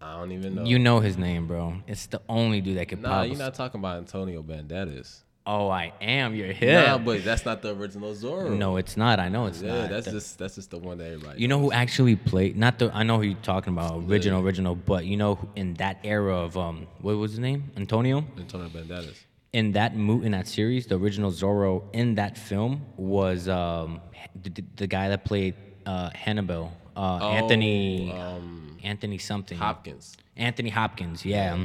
I 0.00 0.16
don't 0.18 0.32
even 0.32 0.54
know. 0.54 0.64
You 0.64 0.78
know 0.78 1.00
his 1.00 1.16
name, 1.18 1.46
bro. 1.46 1.76
It's 1.86 2.06
the 2.06 2.20
only 2.28 2.60
dude 2.60 2.78
that 2.78 2.88
could 2.88 3.02
Nah, 3.02 3.22
you're 3.22 3.36
not 3.36 3.54
talking 3.54 3.80
about 3.80 3.98
Antonio 3.98 4.42
Banderas. 4.42 5.20
Oh, 5.50 5.70
I 5.70 5.94
am. 6.02 6.34
You're 6.34 6.52
him. 6.52 6.74
Nah, 6.74 6.98
but 6.98 7.24
that's 7.24 7.46
not 7.46 7.62
the 7.62 7.74
original 7.74 8.12
Zorro. 8.12 8.54
no, 8.56 8.76
it's 8.76 8.98
not. 8.98 9.18
I 9.18 9.30
know 9.30 9.46
it's 9.46 9.62
Yeah, 9.62 9.80
not. 9.82 9.90
that's 9.90 10.04
The- 10.04 10.12
just 10.12 10.38
that's 10.38 10.56
just 10.56 10.70
the 10.70 10.78
one 10.78 10.98
that 10.98 11.06
everybody. 11.06 11.40
You 11.40 11.48
know 11.48 11.58
who 11.58 11.72
actually 11.72 12.16
played? 12.16 12.56
Not 12.56 12.78
the. 12.78 12.90
I 12.94 13.02
know 13.02 13.16
who 13.16 13.22
you're 13.24 13.38
talking 13.42 13.72
about. 13.72 14.04
Original, 14.10 14.42
original. 14.42 14.74
But 14.74 15.06
you 15.06 15.16
know, 15.16 15.38
in 15.56 15.72
that 15.74 16.00
era 16.04 16.36
of 16.36 16.56
um, 16.58 16.86
what 17.00 17.16
was 17.16 17.30
his 17.32 17.40
name? 17.40 17.70
Antonio. 17.78 18.24
Antonio 18.38 18.68
Banderas. 18.68 19.16
in 19.54 19.72
that 19.72 19.96
mo- 19.96 20.20
in 20.22 20.32
that 20.32 20.46
series, 20.46 20.86
the 20.86 20.96
original 20.98 21.32
Zorro 21.32 21.82
in 21.94 22.16
that 22.16 22.36
film 22.36 22.84
was 22.98 23.48
um, 23.48 24.02
the, 24.42 24.62
the 24.76 24.86
guy 24.86 25.08
that 25.08 25.24
played 25.24 25.54
uh, 25.86 26.10
Hannibal, 26.10 26.70
uh, 26.94 27.16
Anthony, 27.22 28.12
um, 28.12 28.67
Anthony 28.84 29.18
something. 29.18 29.58
Hopkins. 29.58 30.16
Anthony 30.36 30.70
Hopkins, 30.70 31.24
yeah. 31.24 31.64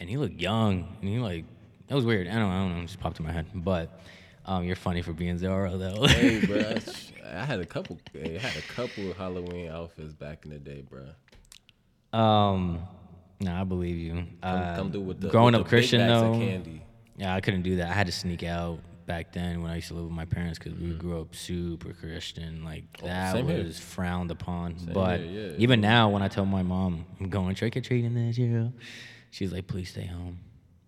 And 0.00 0.10
he 0.10 0.16
looked 0.16 0.40
young, 0.40 0.96
and 1.00 1.08
he 1.08 1.18
like 1.18 1.44
that 1.88 1.94
was 1.94 2.04
weird. 2.04 2.26
I 2.28 2.32
don't, 2.34 2.50
I 2.50 2.58
don't 2.60 2.74
know, 2.76 2.82
it 2.82 2.86
just 2.86 3.00
popped 3.00 3.20
in 3.20 3.26
my 3.26 3.32
head. 3.32 3.46
But 3.54 4.00
um, 4.46 4.64
you're 4.64 4.76
funny 4.76 5.02
for 5.02 5.12
being 5.12 5.38
Zorro 5.38 5.78
though. 5.78 6.06
Hey, 6.06 6.44
bro, 6.46 6.74
I 7.38 7.44
had 7.44 7.60
a 7.60 7.66
couple. 7.66 7.98
I 8.14 8.38
had 8.38 8.56
a 8.56 8.62
couple 8.72 9.12
Halloween 9.14 9.70
outfits 9.70 10.12
back 10.12 10.44
in 10.44 10.50
the 10.50 10.58
day, 10.58 10.82
bro. 10.88 11.04
um, 12.18 12.80
no, 13.40 13.52
I 13.54 13.64
believe 13.64 13.96
you. 13.96 14.12
Come, 14.14 14.28
Uh, 14.42 14.76
come 14.76 14.92
through 14.92 15.00
with 15.02 15.20
the 15.20 15.28
growing 15.28 15.52
with 15.52 15.60
up 15.62 15.66
the 15.66 15.68
Christian 15.68 16.06
though. 16.06 16.32
candy. 16.38 16.82
Yeah, 17.16 17.34
I 17.34 17.40
couldn't 17.40 17.62
do 17.62 17.76
that. 17.76 17.90
I 17.90 17.92
had 17.92 18.06
to 18.06 18.12
sneak 18.12 18.42
out 18.42 18.78
back 19.12 19.30
then 19.32 19.62
when 19.62 19.70
I 19.70 19.76
used 19.76 19.88
to 19.88 19.94
live 19.94 20.04
with 20.04 20.12
my 20.14 20.24
parents 20.24 20.58
because 20.58 20.72
we 20.78 20.94
grew 20.94 21.20
up 21.20 21.34
super 21.34 21.92
Christian. 21.92 22.64
Like 22.64 22.84
that 23.02 23.06
Mm-hmm. 23.06 23.28
Oh, 23.28 23.32
same 23.40 23.46
here. 23.48 23.64
was 23.64 23.78
frowned 23.78 24.30
upon. 24.30 24.76
but 24.94 25.20
here, 25.20 25.50
yeah, 25.50 25.64
even 25.64 25.82
now, 25.82 26.08
when 26.08 26.22
I 26.22 26.28
tell 26.28 26.46
my 26.46 26.62
mom 26.62 27.04
I'm 27.20 27.28
going 27.28 27.54
trick 27.54 27.76
or 27.76 27.82
treating 27.82 28.14
this 28.14 28.38
year, 28.38 28.72
she's 29.30 29.52
like, 29.52 29.66
"Please 29.66 29.90
stay 29.90 30.06
home. 30.06 30.38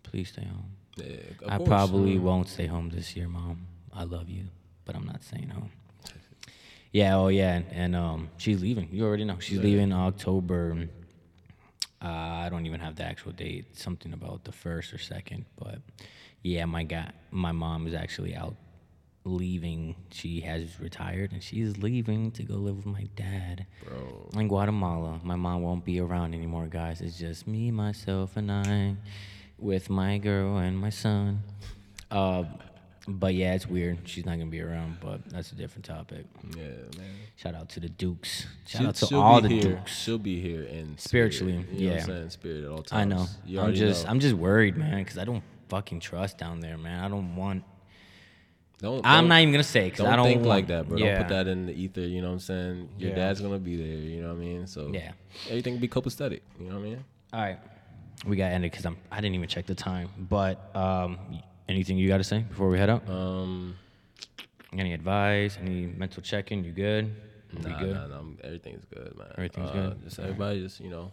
Please 0.05 0.29
stay 0.31 0.45
home." 0.45 0.71
Yeah, 0.97 1.17
I 1.47 1.59
course. 1.59 1.69
probably 1.69 2.19
won't 2.19 2.49
stay 2.49 2.67
home 2.67 2.89
this 2.89 3.15
year, 3.17 3.29
mom. 3.29 3.67
I 3.93 4.05
love 4.05 4.31
you, 4.31 4.45
but 4.87 4.97
I'm 4.97 5.05
not 5.05 5.23
staying 5.23 5.51
home. 5.51 5.71
Yeah, 6.93 7.17
oh 7.17 7.27
yeah, 7.29 7.55
and, 7.57 7.67
and 7.73 7.97
um, 7.97 8.29
she's 8.39 8.63
leaving. 8.63 8.89
You 8.93 9.05
already 9.05 9.25
know 9.25 9.39
she's 9.41 9.59
leaving 9.59 9.93
October. 9.93 10.89
Uh, 12.01 12.45
I 12.45 12.49
don't 12.49 12.67
even 12.67 12.79
have 12.81 12.95
the 12.95 13.03
actual 13.03 13.33
date. 13.33 13.77
Something 13.77 14.13
about 14.13 14.45
the 14.45 14.53
first 14.53 14.95
or 14.95 14.99
second, 14.99 15.45
but 15.59 15.79
yeah, 16.45 16.65
my 16.67 16.85
guy, 16.85 17.11
my 17.33 17.51
mom 17.53 17.87
is 17.89 17.95
actually 17.95 18.37
out 18.37 18.55
leaving. 19.25 19.97
She 20.13 20.41
has 20.43 20.79
retired 20.79 21.33
and 21.33 21.43
she's 21.43 21.79
leaving 21.79 22.31
to 22.33 22.43
go 22.43 22.55
live 22.57 22.77
with 22.77 22.87
my 22.87 23.09
dad 23.17 23.67
Bro, 23.85 24.29
in 24.35 24.49
Guatemala. 24.49 25.19
My 25.25 25.37
mom 25.37 25.63
won't 25.63 25.85
be 25.85 25.99
around 25.99 26.35
anymore, 26.35 26.67
guys. 26.67 27.01
It's 27.01 27.19
just 27.19 27.47
me, 27.49 27.71
myself, 27.71 28.37
and 28.37 28.53
I 28.53 28.97
with 29.59 29.89
my 29.89 30.19
girl 30.19 30.59
and 30.59 30.79
my 30.79 30.91
son. 30.91 31.43
Uh, 32.11 32.45
but 33.09 33.35
yeah, 33.35 33.55
it's 33.55 33.67
weird. 33.67 33.99
She's 34.05 34.25
not 34.27 34.33
gonna 34.39 34.51
be 34.51 34.61
around, 34.61 34.99
but 35.01 35.27
that's 35.31 35.53
a 35.53 35.55
different 35.55 35.87
topic. 35.87 36.27
yeah, 36.57 36.65
man. 36.99 37.11
Shout 37.37 37.55
out 37.55 37.69
to 37.71 37.81
the 37.81 37.89
Dukes. 37.89 38.47
Shout 38.67 38.81
She'll- 38.81 38.89
out 38.89 38.95
to 38.97 39.17
all 39.17 39.41
the 39.41 39.49
here. 39.49 39.63
Dukes. 39.63 39.93
She'll 40.03 40.19
be 40.19 40.41
here 40.41 40.65
in 40.65 40.97
Spiritually, 40.99 41.63
spirit, 41.63 41.79
you 41.81 41.89
know 41.89 41.95
what 41.95 42.03
I'm 42.03 42.09
yeah. 42.11 42.15
saying? 42.17 42.31
Spirit 42.31 42.65
at 42.65 42.71
all 42.71 42.83
times. 42.83 42.93
I 42.93 43.05
know. 43.05 43.27
You 43.47 43.61
I'm 43.61 43.75
just 43.75 44.05
know. 44.05 44.11
I'm 44.11 44.21
just 44.21 44.35
worried, 44.35 44.77
man, 44.77 44.99
because 44.99 45.17
I 45.19 45.25
don't 45.25 45.43
fucking 45.75 45.99
trust 46.01 46.39
down 46.39 46.61
there, 46.61 46.79
man. 46.79 47.03
I 47.05 47.09
don't 47.09 47.35
want. 47.35 47.65
Don't, 48.79 49.05
I'm 49.05 49.29
don't- 49.29 49.39
even 49.41 49.53
gonna 49.53 49.65
say 49.65 49.89
because 49.91 50.07
I 50.07 50.15
don't 50.17 50.27
think 50.27 50.39
want, 50.41 50.49
like 50.49 50.67
that, 50.69 50.89
bro. 50.89 50.99
Yeah. 50.99 51.15
Don't 51.15 51.23
put 51.23 51.29
that 51.31 51.47
in 51.49 51.67
the 51.67 51.73
ether. 51.73 52.01
You 52.03 52.21
know 52.23 52.29
what 52.29 52.35
I'm 52.35 52.41
saying? 52.41 52.89
Your 52.99 53.11
Yeah. 53.11 53.17
dad's 53.17 53.41
gonna 53.41 53.59
be 53.59 53.77
there. 53.77 53.87
You 53.87 54.21
know 54.23 54.29
what 54.29 54.37
I 54.43 54.47
mean? 54.47 54.67
So 54.67 54.91
Yeah. 54.93 55.13
everything 55.49 55.79
be 55.79 55.89
copacetic. 55.89 56.41
You 56.61 56.67
know 56.69 56.75
what 56.79 56.81
I 56.81 56.89
mean? 56.89 57.05
All 57.33 57.41
right, 57.41 57.59
we 58.27 58.37
got 58.37 58.53
ended 58.53 58.71
because 58.71 58.87
I'm 58.87 58.97
I 59.11 59.21
didn't 59.21 59.35
even 59.37 59.49
check 59.49 59.67
the 59.67 59.75
time. 59.75 60.09
But 60.19 60.75
um, 60.77 61.19
anything 61.69 61.97
you 61.99 62.07
got 62.09 62.19
to 62.19 62.25
say 62.25 62.41
before 62.41 62.69
we 62.69 62.79
head 62.79 62.91
out? 62.91 63.09
Um, 63.09 63.77
Any 64.77 64.93
advice? 64.93 65.57
Any 65.61 65.87
mental 65.87 66.21
check-in? 66.21 66.65
You 66.65 66.73
good? 66.73 67.05
Nah, 67.63 67.79
good? 67.79 67.95
nah, 67.95 68.07
nah, 68.09 68.23
everything's 68.43 68.85
good, 68.93 69.17
man. 69.17 69.29
Everything's 69.39 69.71
Uh, 69.71 69.73
good? 69.73 70.03
Just 70.05 70.19
everybody, 70.19 70.61
just 70.63 70.81
you 70.81 70.91
know. 70.91 71.13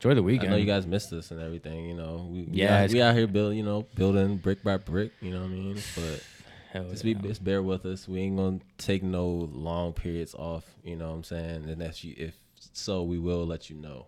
Enjoy 0.00 0.14
the 0.14 0.22
weekend. 0.22 0.50
I 0.50 0.50
know 0.52 0.56
you 0.58 0.66
guys 0.66 0.86
missed 0.86 1.12
us 1.12 1.32
and 1.32 1.40
everything. 1.40 1.86
You 1.86 1.94
know, 1.94 2.28
we, 2.30 2.42
we 2.42 2.48
Yeah, 2.52 2.82
out, 2.84 2.90
we 2.90 3.02
out 3.02 3.16
here 3.16 3.26
building, 3.26 3.58
you 3.58 3.64
know, 3.64 3.82
building 3.96 4.36
brick 4.36 4.62
by 4.62 4.76
brick. 4.76 5.12
You 5.20 5.32
know 5.32 5.40
what 5.40 5.46
I 5.46 5.48
mean? 5.48 5.82
But 5.96 6.22
Hell 6.70 6.90
just 6.90 7.02
be 7.02 7.14
just 7.14 7.42
bear 7.42 7.62
with 7.62 7.84
us. 7.86 8.06
We 8.06 8.20
ain't 8.20 8.36
gonna 8.36 8.60
take 8.76 9.02
no 9.02 9.26
long 9.26 9.92
periods 9.94 10.34
off. 10.34 10.64
You 10.84 10.96
know 10.96 11.08
what 11.08 11.14
I'm 11.14 11.24
saying? 11.24 11.68
And 11.68 11.80
that's 11.80 12.04
you. 12.04 12.14
If 12.16 12.36
so, 12.72 13.02
we 13.02 13.18
will 13.18 13.46
let 13.46 13.70
you 13.70 13.76
know. 13.76 14.06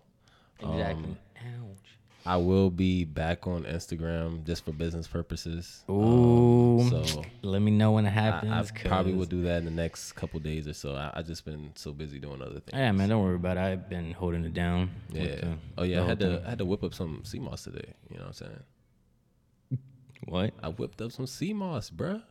exactly. 0.59 1.03
Um, 1.03 1.17
Ouch. 1.37 1.97
I 2.25 2.37
will 2.37 2.69
be 2.69 3.03
back 3.03 3.47
on 3.47 3.63
Instagram 3.63 4.45
just 4.45 4.63
for 4.63 4.71
business 4.71 5.07
purposes. 5.07 5.83
Ooh. 5.89 6.81
Um, 6.81 7.05
so 7.05 7.23
Let 7.41 7.61
me 7.61 7.71
know 7.71 7.91
when 7.93 8.05
it 8.05 8.11
happens. 8.11 8.51
I 8.51 8.87
probably 8.87 9.13
will 9.13 9.25
do 9.25 9.41
that 9.43 9.57
in 9.57 9.65
the 9.65 9.71
next 9.71 10.11
couple 10.13 10.39
days 10.39 10.67
or 10.67 10.73
so. 10.73 10.95
I, 10.95 11.11
I 11.15 11.21
just 11.23 11.45
been 11.45 11.71
so 11.75 11.91
busy 11.91 12.19
doing 12.19 12.41
other 12.41 12.59
things. 12.59 12.73
Yeah, 12.73 12.91
man, 12.91 13.09
don't 13.09 13.23
worry 13.23 13.35
about 13.35 13.57
it. 13.57 13.61
I've 13.61 13.89
been 13.89 14.11
holding 14.11 14.45
it 14.45 14.53
down. 14.53 14.91
Yeah. 15.11 15.23
the- 15.23 15.57
oh 15.79 15.83
yeah, 15.83 16.03
I 16.03 16.05
had 16.05 16.19
to 16.19 16.37
thing. 16.37 16.45
I 16.45 16.49
had 16.49 16.57
to 16.59 16.65
whip 16.65 16.83
up 16.83 16.93
some 16.93 17.23
sea 17.25 17.39
moss 17.39 17.63
today. 17.63 17.93
You 18.09 18.17
know 18.17 18.25
what 18.25 18.27
I'm 18.27 18.33
saying? 18.33 19.79
What? 20.27 20.53
I 20.61 20.67
whipped 20.69 21.01
up 21.01 21.11
some 21.11 21.25
sea 21.25 21.53
moss, 21.53 21.89
bruh. 21.89 22.21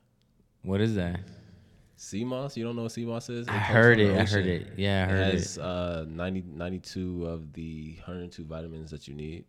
What 0.62 0.80
is 0.80 0.94
that? 0.94 1.20
Sea 1.96 2.24
moss? 2.24 2.56
You 2.56 2.64
don't 2.64 2.76
know 2.76 2.82
what 2.84 2.92
sea 2.92 3.04
moss 3.04 3.28
is? 3.28 3.48
I 3.48 3.52
heard 3.58 3.98
it. 3.98 4.16
I 4.16 4.24
heard 4.24 4.46
it. 4.46 4.68
Yeah, 4.76 5.06
I 5.08 5.10
heard 5.12 5.20
it 5.26 5.28
it. 5.28 5.32
has 5.34 5.58
uh 5.58 6.06
90, 6.08 6.44
92 6.54 7.26
of 7.26 7.52
the 7.52 7.94
102 7.98 8.44
vitamins 8.44 8.90
that 8.92 9.08
you 9.08 9.14
need. 9.14 9.44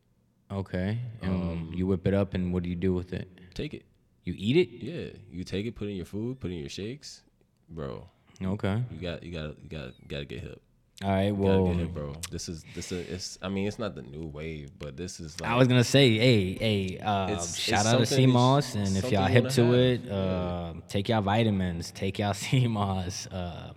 Okay. 0.51 0.99
And 1.21 1.31
Um, 1.31 1.71
you 1.73 1.87
whip 1.87 2.05
it 2.07 2.13
up, 2.13 2.33
and 2.33 2.53
what 2.53 2.63
do 2.63 2.69
you 2.69 2.75
do 2.75 2.93
with 2.93 3.13
it? 3.13 3.27
Take 3.53 3.73
it. 3.73 3.83
You 4.23 4.35
eat 4.37 4.57
it? 4.57 4.69
Yeah, 4.69 5.09
you 5.31 5.43
take 5.43 5.65
it, 5.65 5.75
put 5.75 5.87
it 5.87 5.91
in 5.91 5.97
your 5.97 6.05
food, 6.05 6.39
put 6.39 6.51
it 6.51 6.55
in 6.55 6.59
your 6.59 6.69
shakes, 6.69 7.21
bro. 7.69 8.07
Okay. 8.43 8.83
You 8.91 8.99
got 8.99 9.23
you 9.23 9.31
got 9.31 9.55
you 9.63 9.69
got 9.69 10.07
got 10.07 10.19
to 10.19 10.25
get 10.25 10.41
hip. 10.41 10.61
All 11.03 11.09
right. 11.09 11.31
Well, 11.35 11.65
gotta 11.65 11.77
get 11.77 11.81
hip, 11.87 11.93
bro. 11.93 12.13
This 12.29 12.47
is 12.49 12.63
this 12.75 12.91
is 12.91 13.09
it's. 13.09 13.37
I 13.41 13.49
mean, 13.49 13.67
it's 13.67 13.79
not 13.79 13.95
the 13.95 14.03
new 14.03 14.27
wave, 14.27 14.69
but 14.77 14.95
this 14.97 15.19
is 15.19 15.39
like 15.41 15.49
I 15.49 15.55
was 15.55 15.67
gonna 15.67 15.83
say, 15.83 16.17
hey, 16.17 16.53
hey, 16.53 16.97
uh, 16.99 17.27
It's- 17.29 17.57
shout 17.57 17.79
it's 17.85 17.87
out 17.93 17.99
to 17.99 18.05
sea 18.05 18.27
moss, 18.27 18.75
and 18.75 18.95
if 18.97 19.11
y'all 19.11 19.25
hip 19.25 19.45
wanna 19.45 19.55
have. 19.55 19.73
it, 19.73 20.01
Yeah. 20.05 20.13
uh, 20.13 20.73
take 20.87 21.09
y'all 21.09 21.21
vitamins, 21.21 21.91
take 21.91 22.19
y'all 22.19 22.33
sea 22.45 22.67
moss. 22.67 23.25
Uh, 23.27 23.73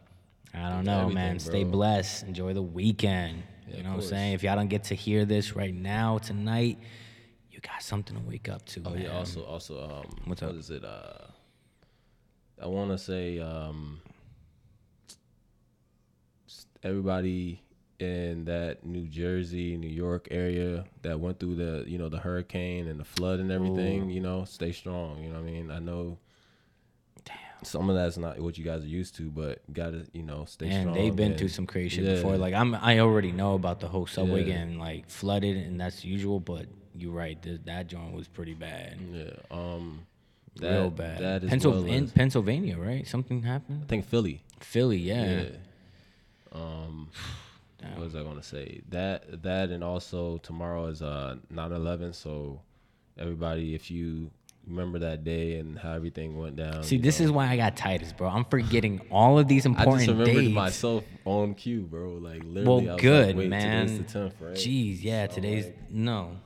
I 0.52 0.68
don't 0.70 0.84
know, 0.84 1.08
man. 1.08 1.36
everything, 1.36 1.38
Stay 1.40 1.64
blessed. 1.64 2.24
Enjoy 2.24 2.52
the 2.52 2.62
weekend. 2.62 3.42
Yeah, 3.68 3.76
you 3.76 3.82
know 3.82 3.90
what 3.90 4.02
I'm 4.02 4.08
saying? 4.08 4.32
If 4.34 4.42
y'all 4.42 4.56
don't 4.56 4.68
get 4.68 4.84
to 4.84 4.94
hear 4.94 5.24
this 5.24 5.54
right 5.56 5.74
now, 5.74 6.18
tonight, 6.18 6.78
you 7.50 7.60
got 7.60 7.82
something 7.82 8.16
to 8.16 8.22
wake 8.22 8.48
up 8.48 8.64
to. 8.66 8.82
Oh 8.84 8.90
man. 8.90 9.02
yeah. 9.02 9.16
Also, 9.16 9.44
also, 9.44 9.82
um, 9.82 10.16
What's 10.24 10.42
what 10.42 10.50
up? 10.50 10.56
is 10.56 10.70
it? 10.70 10.84
Uh, 10.84 11.26
I 12.60 12.66
want 12.66 12.90
to 12.90 12.98
say, 12.98 13.38
um, 13.38 14.00
everybody 16.82 17.62
in 17.98 18.44
that 18.44 18.84
New 18.84 19.06
Jersey, 19.06 19.76
New 19.76 19.88
York 19.88 20.28
area 20.30 20.84
that 21.02 21.18
went 21.18 21.40
through 21.40 21.56
the, 21.56 21.84
you 21.88 21.98
know, 21.98 22.08
the 22.08 22.18
hurricane 22.18 22.88
and 22.88 23.00
the 23.00 23.04
flood 23.04 23.40
and 23.40 23.50
everything. 23.50 24.10
You 24.10 24.20
know, 24.20 24.44
stay 24.44 24.72
strong. 24.72 25.22
You 25.22 25.30
know 25.30 25.40
what 25.40 25.48
I 25.48 25.52
mean? 25.52 25.70
I 25.70 25.78
know. 25.78 26.18
Some 27.62 27.88
of 27.88 27.96
that's 27.96 28.16
not 28.18 28.38
what 28.40 28.58
you 28.58 28.64
guys 28.64 28.82
are 28.84 28.88
used 28.88 29.14
to, 29.16 29.30
but 29.30 29.62
gotta, 29.72 30.06
you 30.12 30.22
know, 30.22 30.44
stay 30.44 30.66
strong. 30.66 30.72
And 30.72 30.82
strong. 30.90 30.94
they've 30.96 31.16
been 31.16 31.30
and- 31.32 31.38
through 31.38 31.48
some 31.48 31.66
crazy 31.66 31.96
shit 31.96 32.04
Yeah. 32.04 32.14
before. 32.16 32.36
Like 32.36 32.52
I'm, 32.54 32.74
I 32.74 32.98
already 32.98 33.32
know 33.32 33.54
about 33.54 33.80
the 33.80 33.88
whole 33.88 34.06
subway 34.06 34.40
Yeah. 34.44 34.54
getting 34.56 34.78
like 34.78 35.08
flooded, 35.08 35.56
and 35.56 35.80
that's 35.80 36.04
usual. 36.04 36.40
But 36.40 36.66
you're 36.96 37.12
right, 37.12 37.40
th- 37.42 37.60
that 37.64 37.86
joint 37.86 38.12
was 38.14 38.28
pretty 38.28 38.54
bad, 38.54 38.98
Yeah. 39.12 39.30
Um. 39.50 40.00
real 40.60 40.90
that- 40.90 40.96
bad. 40.96 41.18
That 41.20 41.44
is 41.44 41.50
Pencil- 41.50 41.82
well 41.82 42.08
Pennsylvania, 42.14 42.76
right? 42.78 43.06
Something 43.06 43.42
happened. 43.42 43.82
I 43.84 43.86
think 43.86 44.04
Philly. 44.06 44.42
Philly, 44.60 44.98
yeah. 44.98 45.42
Yeah. 45.42 45.48
Um, 46.52 47.08
what 47.94 47.98
was 48.04 48.14
I 48.14 48.22
gonna 48.22 48.42
say? 48.42 48.80
That 48.90 49.42
that 49.42 49.70
and 49.70 49.82
also 49.82 50.38
tomorrow 50.38 50.86
is 50.86 51.02
uh 51.02 51.36
9/11. 51.52 52.14
So 52.14 52.60
everybody, 53.18 53.74
if 53.74 53.90
you 53.90 54.30
remember 54.66 55.00
that 55.00 55.24
day 55.24 55.58
and 55.58 55.78
how 55.78 55.92
everything 55.92 56.38
went 56.38 56.56
down. 56.56 56.82
See, 56.82 56.98
this 56.98 57.20
know. 57.20 57.26
is 57.26 57.32
why 57.32 57.48
I 57.48 57.56
got 57.56 57.76
Titus, 57.76 58.12
bro. 58.12 58.28
I'm 58.28 58.44
forgetting 58.44 59.00
all 59.10 59.38
of 59.38 59.48
these 59.48 59.66
important 59.66 60.00
dates. 60.00 60.08
I 60.10 60.12
just 60.12 60.20
remembered 60.20 60.42
dates. 60.42 60.54
myself 60.54 61.04
on 61.24 61.54
cue, 61.54 61.82
bro. 61.82 62.14
Like 62.14 62.42
literally. 62.44 62.64
well, 62.66 62.94
like, 62.94 63.02
good, 63.02 63.36
Wait, 63.36 63.48
man. 63.48 63.86
Today's 63.86 64.12
the 64.12 64.18
10th, 64.18 64.32
right? 64.40 64.54
Jeez, 64.54 65.02
yeah. 65.02 65.28
So 65.28 65.34
today's 65.34 65.66
like, 65.66 65.90
no. 65.90 66.36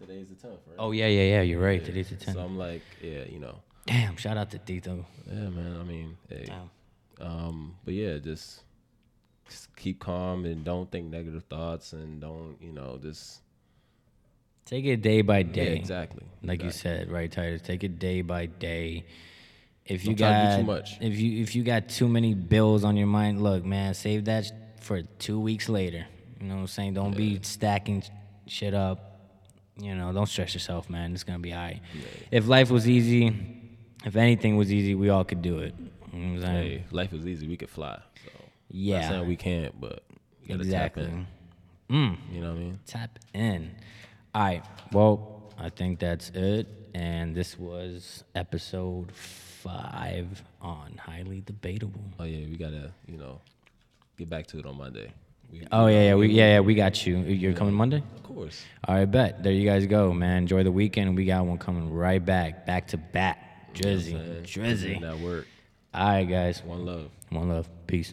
today's 0.00 0.28
the 0.28 0.34
10th, 0.34 0.50
right? 0.50 0.76
Oh 0.78 0.92
yeah, 0.92 1.06
yeah, 1.06 1.22
yeah. 1.22 1.42
You're 1.42 1.62
right. 1.62 1.84
Today's 1.84 2.10
the 2.10 2.16
10th. 2.16 2.34
So 2.34 2.40
I'm 2.40 2.58
like, 2.58 2.82
yeah, 3.02 3.24
you 3.28 3.38
know, 3.38 3.56
Damn. 3.88 4.16
Shout 4.16 4.36
out 4.36 4.50
to 4.50 4.58
Tito. 4.58 5.06
yeah, 5.26 5.48
man. 5.48 5.78
I 5.80 5.82
mean, 5.82 6.18
hey, 6.28 6.44
Damn. 6.46 7.26
um, 7.26 7.76
but 7.86 7.94
yeah, 7.94 8.18
just, 8.18 8.60
just 9.48 9.74
keep 9.76 9.98
calm 9.98 10.44
and 10.44 10.62
don't 10.62 10.90
think 10.90 11.10
negative 11.10 11.44
thoughts 11.44 11.94
and 11.94 12.20
don't, 12.20 12.58
you 12.60 12.72
know, 12.72 12.98
just 13.00 13.40
Take 14.68 14.84
it 14.84 15.00
day 15.00 15.22
by 15.22 15.38
yeah, 15.38 15.52
day. 15.52 15.76
exactly. 15.76 16.24
Like 16.42 16.62
you 16.62 16.70
said, 16.70 17.10
right, 17.10 17.32
Titus? 17.32 17.62
Take 17.62 17.84
it 17.84 17.98
day 17.98 18.20
by 18.20 18.46
day. 18.46 19.06
If 19.86 20.04
you 20.04 20.14
Don't 20.14 20.28
try 20.28 20.28
to 20.28 20.44
got 20.44 20.56
do 20.56 20.62
too 20.62 20.66
much. 20.66 20.98
if 21.00 21.18
you 21.18 21.42
if 21.42 21.56
you 21.56 21.62
got 21.62 21.88
too 21.88 22.06
many 22.06 22.34
bills 22.34 22.84
on 22.84 22.94
your 22.96 23.06
mind, 23.06 23.42
look, 23.42 23.64
man, 23.64 23.94
save 23.94 24.26
that 24.26 24.52
for 24.80 25.00
two 25.18 25.40
weeks 25.40 25.70
later. 25.70 26.04
You 26.38 26.48
know 26.48 26.56
what 26.56 26.60
I'm 26.60 26.66
saying? 26.66 26.94
Don't 26.94 27.16
be 27.16 27.40
stacking 27.42 28.02
shit 28.46 28.74
up. 28.74 29.20
You 29.80 29.94
know, 29.94 30.12
don't 30.12 30.26
stress 30.26 30.52
yourself, 30.52 30.90
man. 30.90 31.14
It's 31.14 31.24
gonna 31.24 31.38
be 31.38 31.54
alright. 31.54 31.80
If 32.30 32.46
life 32.46 32.70
was 32.70 32.86
easy, 32.86 33.34
if 34.04 34.16
anything 34.16 34.58
was 34.58 34.70
easy, 34.70 34.94
we 34.94 35.08
all 35.08 35.24
could 35.24 35.40
do 35.40 35.60
it. 35.60 35.74
You 36.12 36.18
know 36.18 36.40
what 36.40 36.44
I'm 36.48 36.54
saying? 36.54 36.70
Hey, 36.70 36.84
life 36.90 37.12
is 37.14 37.26
easy. 37.26 37.48
We 37.48 37.56
could 37.56 37.70
fly. 37.70 37.98
So 38.22 38.30
Yeah. 38.70 39.00
not 39.00 39.10
saying 39.10 39.28
we 39.28 39.36
can't, 39.36 39.80
but 39.80 40.02
you 40.42 40.48
gotta 40.48 40.60
exactly. 40.60 41.04
tap 41.04 41.12
in. 41.12 41.26
Mm. 41.90 42.16
You 42.32 42.40
know 42.42 42.48
what 42.50 42.56
I 42.56 42.60
mean? 42.60 42.78
Tap 42.86 43.18
in. 43.32 43.70
All 44.34 44.42
right. 44.42 44.64
Well, 44.92 45.52
I 45.58 45.68
think 45.70 45.98
that's 45.98 46.30
it. 46.30 46.66
And 46.94 47.34
this 47.34 47.58
was 47.58 48.24
episode 48.34 49.12
five 49.12 50.42
on 50.60 50.96
Highly 50.98 51.40
Debatable. 51.42 52.00
Oh 52.18 52.24
yeah, 52.24 52.46
we 52.46 52.56
gotta, 52.56 52.92
you 53.06 53.16
know, 53.18 53.40
get 54.16 54.28
back 54.30 54.46
to 54.48 54.58
it 54.58 54.66
on 54.66 54.76
Monday. 54.76 55.12
We, 55.52 55.66
Oh 55.72 55.86
yeah, 55.86 56.02
yeah, 56.08 56.14
we 56.14 56.28
yeah, 56.28 56.54
yeah, 56.54 56.60
we 56.60 56.74
got 56.74 57.06
you. 57.06 57.18
You're 57.18 57.52
coming 57.54 57.74
Monday. 57.74 58.02
of 58.16 58.22
course. 58.22 58.64
All 58.86 58.94
right, 58.96 59.04
bet. 59.10 59.42
There 59.42 59.52
you 59.52 59.68
guys 59.68 59.86
go, 59.86 60.12
man. 60.12 60.38
Enjoy 60.38 60.62
the 60.62 60.72
weekend. 60.72 61.14
We 61.16 61.24
got 61.24 61.44
one 61.46 61.58
coming 61.58 61.92
right 61.92 62.24
back, 62.24 62.66
back 62.66 62.88
to 62.88 62.96
back. 62.96 63.74
Drizzy, 63.74 64.14
Man, 64.14 64.42
Drizzy. 64.42 65.00
That 65.00 65.18
work. 65.20 65.46
All 65.94 66.06
right, 66.08 66.24
guys. 66.24 66.62
One 66.64 66.84
love. 66.84 67.10
One 67.30 67.48
love. 67.48 67.68
Peace. 67.86 68.12